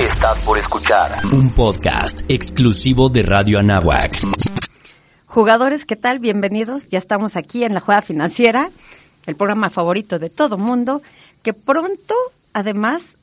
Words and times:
Estás 0.00 0.40
por 0.40 0.58
escuchar 0.58 1.12
un 1.32 1.50
podcast 1.50 2.20
exclusivo 2.28 3.08
de 3.08 3.22
Radio 3.22 3.58
Anáhuac. 3.58 4.18
Jugadores, 5.26 5.84
¿qué 5.84 5.96
tal? 5.96 6.18
Bienvenidos. 6.18 6.88
Ya 6.88 6.98
estamos 6.98 7.36
aquí 7.36 7.64
en 7.64 7.74
la 7.74 7.80
Jugada 7.80 8.02
Financiera, 8.02 8.70
el 9.26 9.36
programa 9.36 9.70
favorito 9.70 10.18
de 10.18 10.30
todo 10.30 10.58
mundo, 10.58 11.02
que 11.42 11.52
pronto, 11.52 12.14
además, 12.52 13.16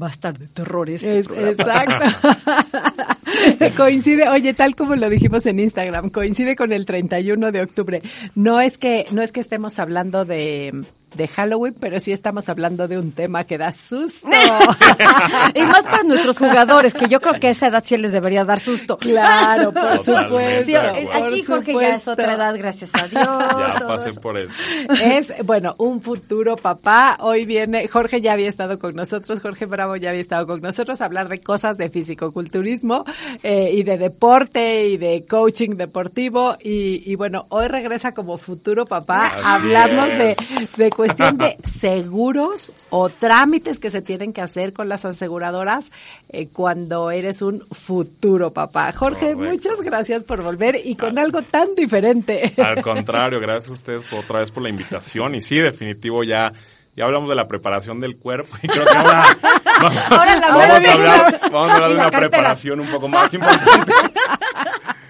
va 0.00 0.08
a 0.08 0.10
estar 0.10 0.38
de 0.38 0.46
terror 0.48 0.88
este 0.90 1.18
Exacto. 1.18 2.28
coincide, 3.76 4.28
oye, 4.28 4.54
tal 4.54 4.74
como 4.76 4.96
lo 4.96 5.08
dijimos 5.08 5.46
en 5.46 5.60
Instagram, 5.60 6.10
coincide 6.10 6.56
con 6.56 6.72
el 6.72 6.86
31 6.86 7.52
de 7.52 7.62
octubre. 7.62 8.02
No 8.34 8.60
es 8.60 8.78
que 8.78 9.06
no 9.10 9.22
es 9.22 9.32
que 9.32 9.40
estemos 9.40 9.78
hablando 9.78 10.24
de 10.24 10.84
de 11.14 11.28
Halloween, 11.28 11.74
pero 11.78 12.00
sí 12.00 12.12
estamos 12.12 12.48
hablando 12.48 12.86
de 12.86 12.98
un 12.98 13.12
tema 13.12 13.44
que 13.44 13.58
da 13.58 13.72
susto. 13.72 14.28
y 15.54 15.62
más 15.62 15.82
para 15.82 16.02
nuestros 16.02 16.38
jugadores, 16.38 16.94
que 16.94 17.08
yo 17.08 17.20
creo 17.20 17.40
que 17.40 17.48
a 17.48 17.50
esa 17.50 17.68
edad 17.68 17.82
sí 17.84 17.96
les 17.96 18.12
debería 18.12 18.44
dar 18.44 18.60
susto. 18.60 18.98
Claro, 18.98 19.72
por 19.72 19.98
supuesto. 20.02 20.78
aquí 21.12 21.42
Jorge 21.42 21.74
ya 21.74 21.96
es 21.96 22.08
otra 22.08 22.34
edad, 22.34 22.56
gracias 22.56 22.94
a 22.94 23.08
Dios. 23.08 23.26
Ya 23.26 23.86
pasé 23.86 24.12
por 24.20 24.38
eso. 24.38 24.60
Es, 25.02 25.32
bueno, 25.44 25.74
un 25.78 26.02
futuro 26.02 26.56
papá. 26.56 27.16
Hoy 27.20 27.46
viene, 27.46 27.88
Jorge 27.88 28.20
ya 28.20 28.32
había 28.32 28.48
estado 28.48 28.78
con 28.78 28.94
nosotros, 28.94 29.40
Jorge 29.40 29.66
Bravo 29.66 29.96
ya 29.96 30.10
había 30.10 30.20
estado 30.20 30.46
con 30.46 30.60
nosotros 30.60 31.00
a 31.00 31.06
hablar 31.06 31.28
de 31.28 31.40
cosas 31.40 31.78
de 31.78 31.88
fisicoculturismo 31.88 33.04
eh, 33.42 33.70
y 33.72 33.82
de 33.82 33.98
deporte 33.98 34.86
y 34.88 34.96
de 34.96 35.24
coaching 35.28 35.70
deportivo. 35.70 36.56
Y, 36.62 37.14
bueno, 37.16 37.46
hoy 37.48 37.68
regresa 37.68 38.12
como 38.12 38.36
futuro 38.36 38.84
papá 38.84 39.32
a 39.42 39.54
hablarnos 39.54 40.08
de, 40.08 40.36
de 40.76 40.90
cuestión 40.98 41.38
de 41.38 41.56
seguros 41.62 42.72
o 42.90 43.08
trámites 43.08 43.78
que 43.78 43.88
se 43.88 44.02
tienen 44.02 44.32
que 44.32 44.40
hacer 44.40 44.72
con 44.72 44.88
las 44.88 45.04
aseguradoras 45.04 45.92
eh, 46.28 46.48
cuando 46.52 47.12
eres 47.12 47.40
un 47.40 47.64
futuro 47.70 48.52
papá. 48.52 48.90
Jorge, 48.90 49.36
muchas 49.36 49.80
gracias 49.80 50.24
por 50.24 50.42
volver 50.42 50.74
y 50.82 50.96
con 50.96 51.16
algo 51.16 51.40
tan 51.42 51.76
diferente. 51.76 52.52
Al 52.58 52.82
contrario, 52.82 53.38
gracias 53.38 53.70
a 53.70 53.74
ustedes 53.74 54.12
otra 54.12 54.40
vez 54.40 54.50
por 54.50 54.64
la 54.64 54.70
invitación 54.70 55.36
y 55.36 55.40
sí, 55.40 55.60
definitivo 55.60 56.24
ya 56.24 56.52
ya 56.96 57.04
hablamos 57.04 57.28
de 57.28 57.36
la 57.36 57.46
preparación 57.46 58.00
del 58.00 58.16
cuerpo 58.16 58.56
y 58.60 58.66
creo 58.66 58.84
que 58.84 58.96
ahora, 58.96 59.22
ahora 60.10 60.34
la 60.34 60.48
vamos, 60.48 60.88
a 60.88 60.92
hablar, 60.92 61.40
vamos 61.42 61.70
a 61.70 61.74
hablar 61.74 61.90
de 61.90 61.94
una 61.94 62.10
preparación 62.10 62.80
un 62.80 62.88
poco 62.88 63.06
más 63.06 63.32
importante. 63.32 63.92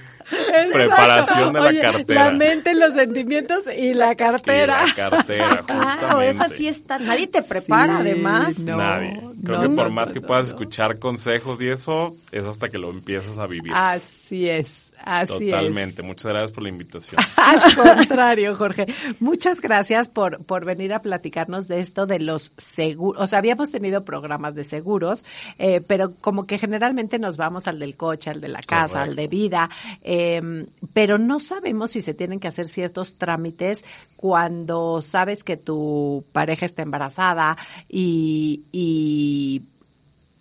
Preparación 0.73 1.53
de 1.53 1.61
la 1.61 1.81
cartera. 1.81 2.25
La 2.25 2.31
mente, 2.31 2.75
los 2.75 2.95
sentimientos 2.95 3.65
y 3.77 3.95
la 3.95 4.15
cartera. 4.15 4.85
Y 4.85 4.89
la 4.89 4.95
cartera, 4.95 5.63
Claro, 5.67 6.21
esa 6.21 6.49
sí 6.49 6.69
está. 6.69 6.99
Nadie 6.99 7.27
te 7.27 7.43
prepara, 7.43 7.99
además. 7.99 8.59
Nadie. 8.61 9.21
Creo 9.45 9.61
que 9.63 9.69
por 9.71 9.91
más 9.91 10.13
que 10.13 10.21
puedas 10.21 10.49
escuchar 10.49 10.99
consejos 10.99 11.61
y 11.63 11.69
eso, 11.69 12.17
es 12.33 12.45
hasta 12.45 12.69
que 12.69 12.79
lo 12.79 12.91
empiezas 12.91 13.39
a 13.39 13.47
vivir. 13.47 13.73
Así 13.75 14.49
es. 14.49 14.88
Así 15.05 15.51
Totalmente. 15.51 16.03
Muchas 16.03 16.33
gracias 16.33 16.53
por 16.53 16.63
la 16.63 16.69
invitación. 16.69 17.21
Al 17.37 17.75
contrario, 17.75 18.57
Jorge. 18.57 18.87
Muchas 19.21 19.61
gracias 19.61 20.09
por, 20.09 20.45
por 20.45 20.65
venir 20.65 20.93
a 20.93 21.03
platicarnos 21.03 21.69
de 21.69 21.81
esto 21.81 22.07
de 22.07 22.19
los 22.19 22.53
seguros. 22.57 23.23
O 23.23 23.27
sea, 23.27 23.39
habíamos 23.39 23.71
tenido 23.71 24.05
programas 24.05 24.55
de 24.55 24.65
seguros, 24.65 25.25
eh, 25.59 25.81
pero 25.81 26.15
como 26.21 26.47
que 26.47 26.59
generalmente 26.59 27.19
nos 27.19 27.37
vamos 27.37 27.69
al 27.69 27.79
del 27.79 27.97
coche, 27.97 28.31
al 28.31 28.41
de 28.41 28.49
la 28.49 28.61
casa, 28.61 29.03
al 29.03 29.17
de 29.17 29.29
vida, 29.29 29.71
eh, 30.03 30.67
pero 30.93 31.19
no 31.19 31.41
sabemos 31.41 31.93
si 31.93 32.01
se 32.01 32.15
tienen 32.15 32.41
que 32.41 32.49
hacer 32.49 32.69
ciertos 32.69 33.15
trámites 33.15 33.85
cuando 34.17 35.01
sabes 35.01 35.45
que 35.45 35.57
tu 35.57 36.25
pareja 36.33 36.67
está 36.67 36.83
embarazada 36.83 37.57
y, 37.89 38.65
y, 38.73 39.63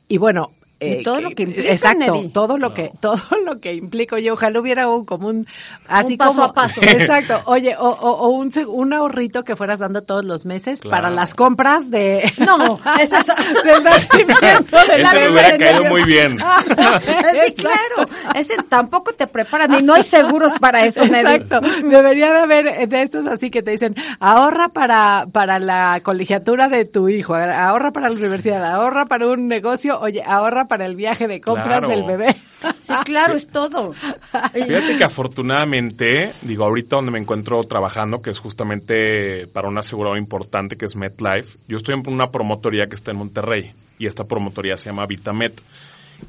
y 0.08 0.18
bueno, 0.18 0.52
eh, 0.80 1.02
todo 1.04 1.22
lo 1.22 1.32
que 1.32 1.44
implica 1.44 1.72
exacto 1.72 2.24
todo 2.32 2.58
lo 2.58 2.74
que 2.74 2.92
todo 3.00 3.18
lo 3.44 3.56
que 3.58 3.74
implica. 3.74 4.16
Oye 4.16 4.32
ojalá 4.32 4.60
hubiera 4.60 4.88
un 4.88 5.06
como 5.06 5.28
un 5.30 5.48
así 5.88 6.18
paso 6.18 6.32
como 6.32 6.44
a 6.44 6.54
paso. 6.54 6.82
Exacto. 6.84 7.42
Oye 7.46 7.76
o, 7.78 7.88
o, 7.88 8.30
un 8.30 8.52
un 8.68 8.94
ahorrito 8.94 9.44
que 9.44 9.56
fueras 9.56 9.80
dando 9.80 10.04
todos 10.04 10.24
los 10.24 10.46
meses 10.46 10.82
para 10.82 11.10
las 11.10 11.34
compras 11.34 11.90
de 11.90 12.32
no 12.38 12.80
esa 13.02 13.24
del 13.64 13.84
nacimiento 13.84 14.78
de 14.88 14.98
la 15.00 15.14
me 15.14 15.30
hubiera 15.30 15.58
caído 15.58 15.86
muy 15.86 16.04
bien. 16.04 16.38
Sí, 16.38 17.54
claro 17.56 18.10
ese 18.36 18.56
tampoco 18.70 19.14
te 19.14 19.28
preparan 19.28 19.74
y 19.80 19.82
no 19.82 19.96
hay 19.96 20.04
seguros 20.04 20.54
para 20.60 20.86
eso 20.86 21.04
exacto. 21.04 21.60
Debería 21.62 22.32
de 22.32 22.40
haber 22.40 22.88
de 22.88 23.02
estos 23.02 23.26
así 23.26 23.50
que 23.50 23.64
te 23.64 23.72
dicen 23.72 23.96
ahorra 24.20 24.70
para 24.70 25.26
para 25.32 25.60
la 25.60 26.02
colegiatura 26.04 26.68
de 26.68 26.86
tu 26.86 27.10
hijo 27.10 27.34
ahorra 27.36 27.92
para 27.92 28.10
la 28.10 28.16
universidad 28.16 28.64
ahorra 28.64 29.06
para 29.06 29.28
un 29.28 29.48
negocio 29.48 30.00
oye 30.00 30.24
ahorra 30.24 30.67
para 30.68 30.86
el 30.86 30.96
viaje 30.96 31.28
de 31.28 31.42
compras 31.42 31.82
del 31.88 32.04
bebé. 32.04 32.36
Sí, 32.80 32.94
claro, 33.06 33.36
es 33.36 33.48
todo. 33.48 33.94
Fíjate 34.54 34.98
que 34.98 35.04
afortunadamente, 35.04 36.32
digo, 36.42 36.66
ahorita 36.66 36.98
donde 36.98 37.12
me 37.12 37.20
encuentro 37.20 37.62
trabajando, 37.62 38.22
que 38.22 38.32
es 38.32 38.40
justamente 38.40 39.48
para 39.48 39.68
un 39.68 39.78
asegurador 39.78 40.18
importante 40.18 40.76
que 40.76 40.86
es 40.86 40.96
MetLife, 40.96 41.58
yo 41.68 41.78
estoy 41.78 41.96
en 41.96 42.04
una 42.12 42.32
promotoría 42.32 42.88
que 42.88 42.96
está 42.96 43.12
en 43.12 43.18
Monterrey 43.18 43.72
y 44.00 44.06
esta 44.06 44.24
promotoría 44.24 44.78
se 44.78 44.90
llama 44.90 45.06
VitaMet. 45.06 45.62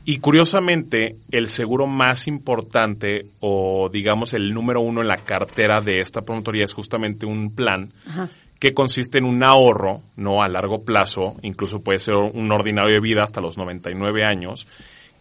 Y 0.04 0.19
curiosamente, 0.19 1.16
el 1.31 1.49
seguro 1.49 1.87
más 1.87 2.28
importante 2.28 3.26
o 3.41 3.88
digamos 3.91 4.34
el 4.34 4.53
número 4.53 4.81
uno 4.81 5.00
en 5.00 5.09
la 5.09 5.16
cartera 5.16 5.81
de 5.81 6.00
esta 6.00 6.20
promotoría 6.22 6.65
es 6.65 6.75
justamente 6.75 7.25
un 7.25 7.55
plan 7.55 7.91
que 8.59 8.75
consiste 8.75 9.19
en 9.19 9.25
un 9.25 9.43
ahorro, 9.45 10.03
no 10.17 10.43
a 10.43 10.49
largo 10.49 10.85
plazo, 10.85 11.37
incluso 11.43 11.81
puede 11.81 11.99
ser 11.99 12.15
un 12.15 12.51
ordinario 12.51 12.95
de 12.95 13.01
vida 13.01 13.23
hasta 13.23 13.41
los 13.41 13.57
99 13.57 14.25
años, 14.25 14.67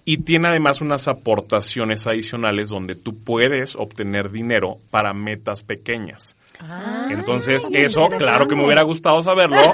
y 0.06 0.20
tiene 0.20 0.48
además 0.48 0.82
unas 0.82 1.08
aportaciones 1.08 2.08
adicionales 2.08 2.70
donde 2.70 2.96
tú 2.96 3.24
puedes 3.24 3.76
obtener 3.76 4.32
dinero 4.32 4.78
para 4.90 5.14
metas 5.14 5.64
pequeñas. 5.64 6.38
Ah, 6.60 7.10
Entonces, 7.12 7.68
eso, 7.72 8.08
claro 8.18 8.48
que 8.48 8.56
me 8.56 8.66
hubiera 8.66 8.84
gustado 8.84 9.22
saberlo 9.22 9.58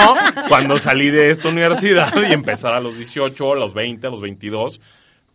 cuando 0.48 0.78
salí 0.78 1.10
de 1.10 1.30
esta 1.30 1.48
universidad 1.48 2.12
y 2.28 2.32
empezar 2.32 2.74
a 2.74 2.80
los 2.80 2.96
18, 2.96 3.52
a 3.52 3.56
los 3.56 3.74
20, 3.74 4.06
a 4.06 4.10
los 4.10 4.22
22. 4.22 4.80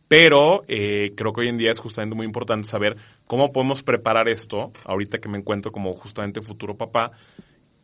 Pero 0.07 0.63
eh, 0.67 1.13
creo 1.15 1.33
que 1.33 1.41
hoy 1.41 1.47
en 1.47 1.57
día 1.57 1.71
es 1.71 1.79
justamente 1.79 2.15
muy 2.15 2.25
importante 2.25 2.67
saber 2.67 2.97
cómo 3.25 3.51
podemos 3.51 3.81
preparar 3.83 4.29
esto, 4.29 4.71
ahorita 4.85 5.17
que 5.17 5.29
me 5.29 5.37
encuentro 5.37 5.71
como 5.71 5.93
justamente 5.95 6.41
futuro 6.41 6.75
papá, 6.75 7.11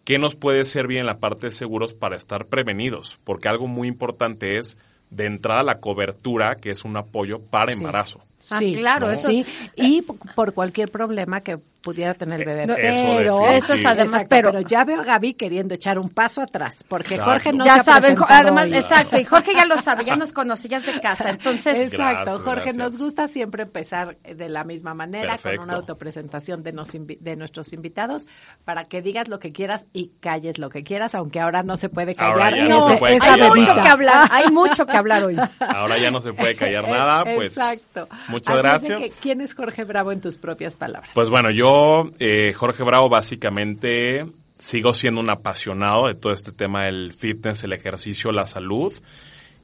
qué 0.04 0.20
nos 0.20 0.36
puede 0.36 0.66
servir 0.66 1.00
en 1.00 1.06
la 1.06 1.20
parte 1.20 1.48
de 1.48 1.52
seguros 1.52 1.94
para 1.94 2.16
estar 2.16 2.46
prevenidos, 2.46 3.20
porque 3.24 3.50
algo 3.50 3.68
muy 3.68 3.88
importante 3.88 4.58
es 4.58 4.78
de 5.10 5.26
entrada 5.26 5.64
la 5.64 5.80
cobertura, 5.80 6.56
que 6.56 6.70
es 6.70 6.86
un 6.86 6.96
apoyo 6.96 7.40
para 7.40 7.74
embarazo. 7.74 8.24
Ah, 8.50 8.60
sí, 8.60 8.74
claro, 8.74 9.12
eso 9.12 9.30
sí. 9.30 9.46
Y 9.76 10.02
por 10.02 10.54
cualquier 10.54 10.90
problema 10.90 11.42
que 11.42 11.60
pudiera 11.82 12.14
tener 12.14 12.42
el 12.42 12.46
bebé. 12.46 12.68
pero 12.68 13.46
eso 13.48 13.74
es 13.74 13.86
además, 13.86 14.26
pero, 14.30 14.60
ya 14.62 14.84
veo 14.84 15.02
a 15.02 15.04
Gaby 15.04 15.34
queriendo 15.34 15.74
echar 15.74 15.98
un 15.98 16.10
paso 16.10 16.42
atrás, 16.42 16.86
porque 16.88 17.18
Jorge 17.18 17.52
no 17.52 17.66
ya 17.66 17.80
se 17.80 17.84
saben, 17.84 18.16
además, 18.28 18.68
exacto, 18.72 19.18
y 19.18 19.26
Jorge 19.26 19.54
ya 19.54 19.66
lo 19.66 19.78
sabe, 19.82 20.06
ya 20.06 20.16
nos 20.16 20.34
conocías 20.34 20.86
de 20.86 21.00
casa, 21.00 21.30
entonces. 21.30 21.92
Exacto, 21.92 22.40
Jorge, 22.40 22.74
nos 22.74 22.98
gusta 22.98 23.28
siempre 23.28 23.64
empezar 23.64 24.18
de 24.18 24.50
la 24.50 24.64
misma 24.64 24.94
manera, 24.94 25.38
con 25.38 25.60
una 25.60 25.76
autopresentación 25.76 26.64
de, 26.64 26.72
nos, 26.72 26.92
de 26.92 27.36
nuestros 27.36 27.74
invitados, 27.74 28.28
para 28.64 28.86
que 28.86 29.02
digas 29.02 29.28
lo 29.28 29.40
que 29.40 29.52
quieras 29.52 29.88
y 29.94 30.12
calles 30.20 30.60
lo 30.60 30.70
que 30.70 30.84
quieras, 30.84 31.16
aunque 31.16 31.40
ahora 31.40 31.64
no 31.64 31.78
se 31.78 31.90
puede 31.90 32.16
callar. 32.16 32.58
no, 32.68 32.90
se 32.90 32.98
puede 32.98 33.20
hay 33.22 33.50
mucho 33.50 33.74
que 33.74 33.88
hablar, 33.88 34.30
hay 34.32 34.52
mucho 34.52 34.86
que 34.86 34.98
hablar 34.98 35.24
hoy. 35.24 35.38
Ahora 35.60 35.98
ya 35.98 36.12
no 36.12 36.22
se 36.22 36.34
puede 36.34 36.56
callar 36.56 36.88
nada, 36.88 37.24
pues. 37.24 37.58
Exacto. 37.58 38.08
Muchas 38.28 38.58
gracias. 38.58 39.20
¿Quién 39.22 39.42
es 39.42 39.54
Jorge 39.54 39.84
Bravo 39.84 40.12
en 40.12 40.22
tus 40.22 40.38
propias 40.38 40.76
palabras? 40.76 41.12
Pues 41.14 41.30
bueno, 41.30 41.50
yo, 41.52 41.71
eh, 42.20 42.54
Jorge 42.54 42.84
Bravo, 42.84 43.10
básicamente 43.10 44.26
sigo 44.58 44.94
siendo 44.94 45.20
un 45.20 45.30
apasionado 45.30 46.08
de 46.08 46.16
todo 46.16 46.34
este 46.34 46.52
tema 46.52 46.86
del 46.86 47.14
fitness, 47.14 47.64
el 47.64 47.74
ejercicio, 47.74 48.32
la 48.32 48.46
salud. 48.46 48.94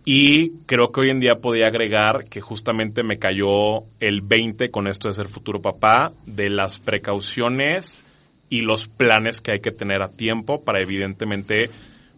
Y 0.03 0.51
creo 0.65 0.91
que 0.91 1.01
hoy 1.01 1.09
en 1.09 1.19
día 1.19 1.35
podría 1.35 1.67
agregar 1.67 2.25
que 2.25 2.39
justamente 2.39 3.03
me 3.03 3.17
cayó 3.17 3.83
el 3.99 4.21
20 4.21 4.71
con 4.71 4.87
esto 4.87 5.07
de 5.07 5.13
ser 5.13 5.27
futuro 5.27 5.61
papá, 5.61 6.13
de 6.25 6.49
las 6.49 6.79
precauciones 6.79 8.05
y 8.49 8.61
los 8.61 8.87
planes 8.87 9.41
que 9.41 9.51
hay 9.51 9.59
que 9.59 9.71
tener 9.71 10.01
a 10.01 10.09
tiempo 10.09 10.63
para 10.63 10.81
evidentemente 10.81 11.69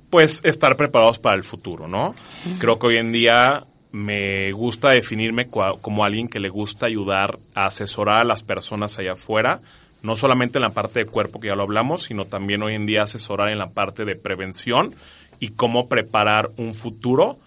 pues 0.09 0.39
estar 0.43 0.75
preparados 0.75 1.19
para 1.19 1.35
el 1.35 1.43
futuro, 1.43 1.87
¿no? 1.87 2.13
Creo 2.59 2.79
que 2.79 2.87
hoy 2.87 2.97
en 2.97 3.11
día 3.11 3.65
me 3.91 4.51
gusta 4.51 4.91
definirme 4.91 5.49
como 5.49 6.03
alguien 6.03 6.27
que 6.27 6.39
le 6.39 6.49
gusta 6.49 6.85
ayudar 6.85 7.39
a 7.55 7.65
asesorar 7.65 8.21
a 8.21 8.25
las 8.25 8.43
personas 8.43 8.99
allá 8.99 9.13
afuera, 9.13 9.61
no 10.03 10.15
solamente 10.15 10.59
en 10.59 10.63
la 10.63 10.69
parte 10.69 10.99
de 10.99 11.05
cuerpo 11.05 11.39
que 11.39 11.47
ya 11.47 11.55
lo 11.55 11.63
hablamos, 11.63 12.03
sino 12.03 12.25
también 12.25 12.61
hoy 12.63 12.75
en 12.75 12.85
día 12.85 13.03
asesorar 13.03 13.49
en 13.49 13.57
la 13.57 13.69
parte 13.69 14.05
de 14.05 14.15
prevención 14.15 14.95
y 15.39 15.49
cómo 15.49 15.87
preparar 15.87 16.49
un 16.57 16.73
futuro 16.73 17.37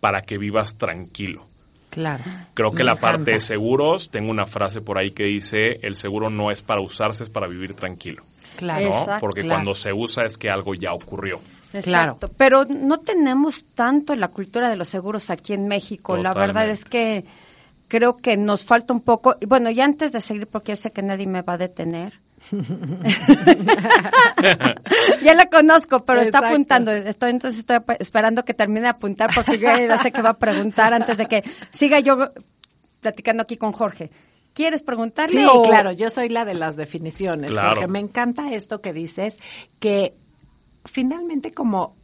para 0.00 0.22
que 0.22 0.38
vivas 0.38 0.76
tranquilo. 0.78 1.46
Claro. 1.90 2.22
Creo 2.54 2.70
que 2.70 2.84
la 2.84 2.94
parte 2.94 3.32
de 3.32 3.40
seguros, 3.40 4.10
tengo 4.10 4.30
una 4.30 4.46
frase 4.46 4.80
por 4.80 4.96
ahí 4.96 5.10
que 5.10 5.24
dice, 5.24 5.80
el 5.82 5.96
seguro 5.96 6.30
no 6.30 6.50
es 6.50 6.62
para 6.62 6.80
usarse, 6.80 7.24
es 7.24 7.30
para 7.30 7.48
vivir 7.48 7.74
tranquilo. 7.74 8.22
Claro. 8.56 8.90
¿no? 8.90 9.18
Porque 9.20 9.46
cuando 9.46 9.74
se 9.74 9.92
usa 9.92 10.24
es 10.24 10.38
que 10.38 10.48
algo 10.48 10.72
ya 10.74 10.92
ocurrió. 10.92 11.38
Exacto. 11.72 12.30
Pero 12.36 12.64
no 12.64 12.98
tenemos 12.98 13.64
tanto 13.74 14.16
la 14.16 14.28
cultura 14.28 14.68
de 14.68 14.76
los 14.76 14.88
seguros 14.88 15.30
aquí 15.30 15.52
en 15.52 15.68
México. 15.68 16.16
La 16.16 16.34
verdad 16.34 16.68
es 16.68 16.84
que 16.84 17.24
creo 17.88 18.16
que 18.16 18.36
nos 18.36 18.64
falta 18.64 18.94
un 18.94 19.00
poco. 19.00 19.36
Y 19.40 19.46
bueno, 19.46 19.70
y 19.70 19.80
antes 19.80 20.12
de 20.12 20.20
seguir, 20.20 20.46
porque 20.46 20.72
ya 20.72 20.76
sé 20.76 20.92
que 20.92 21.02
nadie 21.02 21.26
me 21.26 21.42
va 21.42 21.54
a 21.54 21.58
detener. 21.58 22.20
ya 25.22 25.34
la 25.34 25.46
conozco, 25.50 26.04
pero 26.06 26.22
está 26.22 26.38
apuntando. 26.38 26.90
Estoy 26.90 27.30
entonces 27.30 27.60
estoy 27.60 27.78
esperando 27.98 28.44
que 28.44 28.54
termine 28.54 28.80
de 28.82 28.88
apuntar 28.88 29.30
porque 29.34 29.58
ya 29.58 29.98
sé 29.98 30.10
que 30.10 30.22
va 30.22 30.30
a 30.30 30.38
preguntar 30.38 30.94
antes 30.94 31.18
de 31.18 31.26
que 31.26 31.44
siga 31.70 32.00
yo 32.00 32.32
platicando 33.00 33.42
aquí 33.42 33.58
con 33.58 33.72
Jorge. 33.72 34.10
¿Quieres 34.54 34.82
preguntarle? 34.82 35.42
Sí, 35.42 35.48
claro, 35.64 35.92
yo 35.92 36.10
soy 36.10 36.28
la 36.28 36.44
de 36.44 36.54
las 36.54 36.76
definiciones, 36.76 37.52
porque 37.52 37.86
me 37.86 38.00
encanta 38.00 38.52
esto 38.52 38.80
que 38.80 38.92
dices, 38.92 39.38
que 39.78 40.14
finalmente 40.84 41.52
como 41.52 41.94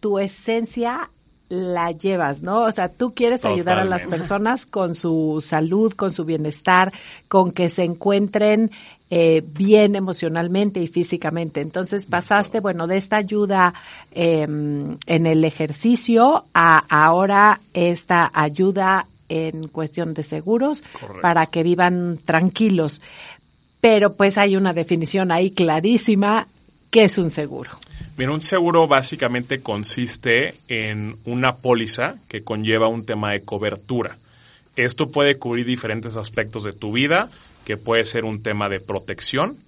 tu 0.00 0.18
esencia 0.18 1.10
la 1.48 1.92
llevas, 1.92 2.42
¿no? 2.42 2.62
O 2.62 2.72
sea, 2.72 2.88
tú 2.88 3.14
quieres 3.14 3.44
ayudar 3.44 3.78
a 3.78 3.84
las 3.84 4.04
personas 4.04 4.66
con 4.66 4.94
su 4.94 5.42
salud, 5.44 5.92
con 5.92 6.12
su 6.12 6.24
bienestar, 6.24 6.92
con 7.28 7.52
que 7.52 7.68
se 7.68 7.84
encuentren 7.84 8.72
eh, 9.10 9.44
bien 9.46 9.94
emocionalmente 9.94 10.80
y 10.80 10.88
físicamente. 10.88 11.60
Entonces 11.60 12.06
pasaste, 12.06 12.58
bueno, 12.58 12.88
de 12.88 12.96
esta 12.96 13.16
ayuda 13.16 13.74
em, 14.10 14.96
en 15.06 15.26
el 15.26 15.44
ejercicio 15.44 16.44
a 16.52 16.78
ahora 16.88 17.60
esta 17.72 18.28
ayuda 18.34 19.06
en 19.28 19.68
cuestión 19.68 20.14
de 20.14 20.24
seguros 20.24 20.82
para 21.22 21.46
que 21.46 21.62
vivan 21.62 22.18
tranquilos. 22.24 23.00
Pero 23.80 24.14
pues 24.14 24.38
hay 24.38 24.56
una 24.56 24.72
definición 24.72 25.30
ahí 25.30 25.52
clarísima, 25.52 26.48
¿qué 26.90 27.04
es 27.04 27.18
un 27.18 27.30
seguro? 27.30 27.70
Mira, 28.18 28.32
un 28.32 28.40
seguro 28.40 28.88
básicamente 28.88 29.60
consiste 29.60 30.54
en 30.68 31.16
una 31.26 31.56
póliza 31.56 32.14
que 32.28 32.42
conlleva 32.42 32.88
un 32.88 33.04
tema 33.04 33.32
de 33.32 33.42
cobertura. 33.42 34.16
Esto 34.74 35.08
puede 35.08 35.34
cubrir 35.34 35.66
diferentes 35.66 36.16
aspectos 36.16 36.64
de 36.64 36.72
tu 36.72 36.92
vida, 36.92 37.28
que 37.66 37.76
puede 37.76 38.04
ser 38.04 38.24
un 38.24 38.42
tema 38.42 38.70
de 38.70 38.80
protección, 38.80 39.58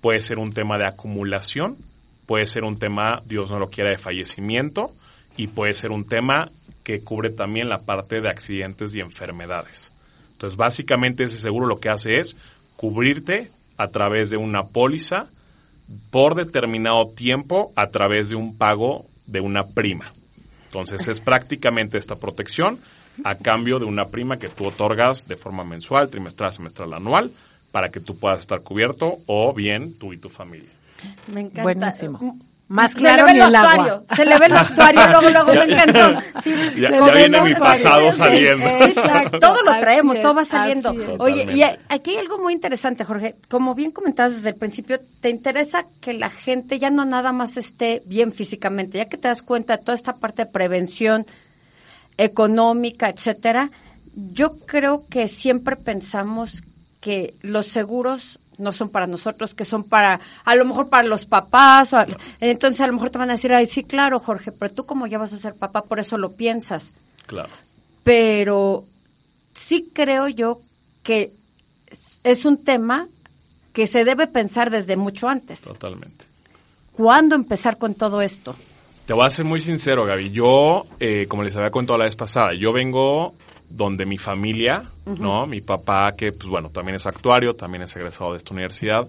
puede 0.00 0.22
ser 0.22 0.38
un 0.38 0.54
tema 0.54 0.78
de 0.78 0.86
acumulación, 0.86 1.76
puede 2.24 2.46
ser 2.46 2.64
un 2.64 2.78
tema, 2.78 3.20
Dios 3.26 3.50
no 3.50 3.58
lo 3.58 3.68
quiera, 3.68 3.90
de 3.90 3.98
fallecimiento 3.98 4.92
y 5.36 5.48
puede 5.48 5.74
ser 5.74 5.90
un 5.90 6.06
tema 6.06 6.50
que 6.82 7.00
cubre 7.00 7.28
también 7.28 7.68
la 7.68 7.82
parte 7.82 8.22
de 8.22 8.30
accidentes 8.30 8.94
y 8.94 9.00
enfermedades. 9.00 9.92
Entonces, 10.32 10.56
básicamente 10.56 11.24
ese 11.24 11.36
seguro 11.36 11.66
lo 11.66 11.80
que 11.80 11.90
hace 11.90 12.18
es 12.18 12.34
cubrirte 12.76 13.50
a 13.76 13.88
través 13.88 14.30
de 14.30 14.38
una 14.38 14.62
póliza 14.62 15.28
por 16.10 16.34
determinado 16.34 17.08
tiempo 17.08 17.72
a 17.76 17.88
través 17.88 18.30
de 18.30 18.36
un 18.36 18.56
pago 18.56 19.06
de 19.26 19.40
una 19.40 19.64
prima. 19.64 20.06
Entonces 20.66 21.08
es 21.08 21.20
prácticamente 21.20 21.98
esta 21.98 22.16
protección 22.16 22.78
a 23.24 23.34
cambio 23.34 23.78
de 23.78 23.84
una 23.84 24.06
prima 24.06 24.38
que 24.38 24.48
tú 24.48 24.66
otorgas 24.66 25.26
de 25.26 25.36
forma 25.36 25.64
mensual, 25.64 26.08
trimestral, 26.08 26.52
semestral, 26.52 26.94
anual, 26.94 27.32
para 27.72 27.88
que 27.88 28.00
tú 28.00 28.16
puedas 28.16 28.40
estar 28.40 28.62
cubierto 28.62 29.18
o 29.26 29.52
bien 29.52 29.98
tú 29.98 30.12
y 30.12 30.18
tu 30.18 30.28
familia. 30.28 30.70
Me 31.32 31.40
encanta. 31.40 31.62
Buenísimo. 31.62 32.38
Más 32.70 32.94
claro 32.94 33.26
se 33.26 33.34
le 33.34 33.40
ve 33.40 33.46
el, 33.48 33.56
actuario. 33.56 34.04
Se 34.14 34.24
le 34.24 34.38
ve 34.38 34.46
el 34.46 34.56
actuario, 34.56 35.00
luego, 35.08 35.30
luego 35.30 35.54
me 35.54 35.74
encantó. 35.74 36.22
ya, 36.78 37.12
viene 37.12 37.40
mi 37.40 37.54
pasado 37.56 38.12
saliendo. 38.12 38.64
Exacto. 38.64 39.40
Todo 39.40 39.64
lo 39.64 39.80
traemos, 39.80 40.20
todo 40.20 40.34
va 40.34 40.44
saliendo. 40.44 40.94
Oye, 41.18 41.48
y 41.52 41.62
aquí 41.62 42.12
hay 42.12 42.18
algo 42.18 42.38
muy 42.38 42.52
interesante, 42.52 43.02
Jorge. 43.02 43.34
Como 43.48 43.74
bien 43.74 43.90
comentabas 43.90 44.36
desde 44.36 44.50
el 44.50 44.54
principio, 44.54 45.00
te 45.20 45.30
interesa 45.30 45.84
que 46.00 46.12
la 46.12 46.30
gente 46.30 46.78
ya 46.78 46.90
no 46.90 47.04
nada 47.04 47.32
más 47.32 47.56
esté 47.56 48.04
bien 48.06 48.30
físicamente, 48.30 48.98
ya 48.98 49.06
que 49.06 49.16
te 49.16 49.26
das 49.26 49.42
cuenta 49.42 49.76
de 49.76 49.82
toda 49.82 49.96
esta 49.96 50.14
parte 50.14 50.44
de 50.44 50.52
prevención 50.52 51.26
económica, 52.18 53.08
etcétera. 53.08 53.72
Yo 54.14 54.60
creo 54.60 55.06
que 55.10 55.26
siempre 55.26 55.74
pensamos 55.74 56.62
que 57.00 57.34
los 57.42 57.66
seguros 57.66 58.38
no 58.60 58.72
son 58.72 58.88
para 58.88 59.06
nosotros, 59.06 59.54
que 59.54 59.64
son 59.64 59.84
para, 59.84 60.20
a 60.44 60.54
lo 60.54 60.64
mejor 60.64 60.88
para 60.88 61.06
los 61.08 61.26
papás. 61.26 61.94
entonces 62.40 62.80
a 62.80 62.86
lo 62.86 62.92
mejor 62.92 63.10
te 63.10 63.18
van 63.18 63.30
a 63.30 63.34
decir, 63.34 63.52
ay, 63.52 63.66
sí, 63.66 63.84
claro, 63.84 64.20
Jorge, 64.20 64.52
pero 64.52 64.72
tú 64.72 64.86
como 64.86 65.06
ya 65.06 65.18
vas 65.18 65.32
a 65.32 65.36
ser 65.36 65.54
papá, 65.54 65.82
por 65.82 65.98
eso 65.98 66.18
lo 66.18 66.32
piensas. 66.32 66.92
Claro. 67.26 67.50
Pero 68.04 68.84
sí 69.54 69.90
creo 69.92 70.28
yo 70.28 70.60
que 71.02 71.32
es 72.22 72.44
un 72.44 72.62
tema 72.62 73.08
que 73.72 73.86
se 73.86 74.04
debe 74.04 74.26
pensar 74.26 74.70
desde 74.70 74.96
mucho 74.96 75.28
antes. 75.28 75.62
Totalmente. 75.62 76.24
¿Cuándo 76.92 77.34
empezar 77.34 77.78
con 77.78 77.94
todo 77.94 78.20
esto? 78.20 78.56
Te 79.06 79.14
voy 79.14 79.26
a 79.26 79.30
ser 79.30 79.44
muy 79.44 79.60
sincero, 79.60 80.04
Gaby. 80.04 80.30
Yo, 80.30 80.86
eh, 81.00 81.26
como 81.26 81.42
les 81.42 81.56
había 81.56 81.70
contado 81.70 81.98
la 81.98 82.04
vez 82.04 82.16
pasada, 82.16 82.52
yo 82.54 82.72
vengo 82.72 83.34
donde 83.70 84.04
mi 84.04 84.18
familia, 84.18 84.90
¿no? 85.06 85.46
Mi 85.46 85.60
papá, 85.60 86.12
que 86.16 86.32
pues 86.32 86.48
bueno, 86.48 86.68
también 86.70 86.96
es 86.96 87.06
actuario, 87.06 87.54
también 87.54 87.84
es 87.84 87.94
egresado 87.96 88.32
de 88.32 88.36
esta 88.36 88.52
universidad, 88.52 89.08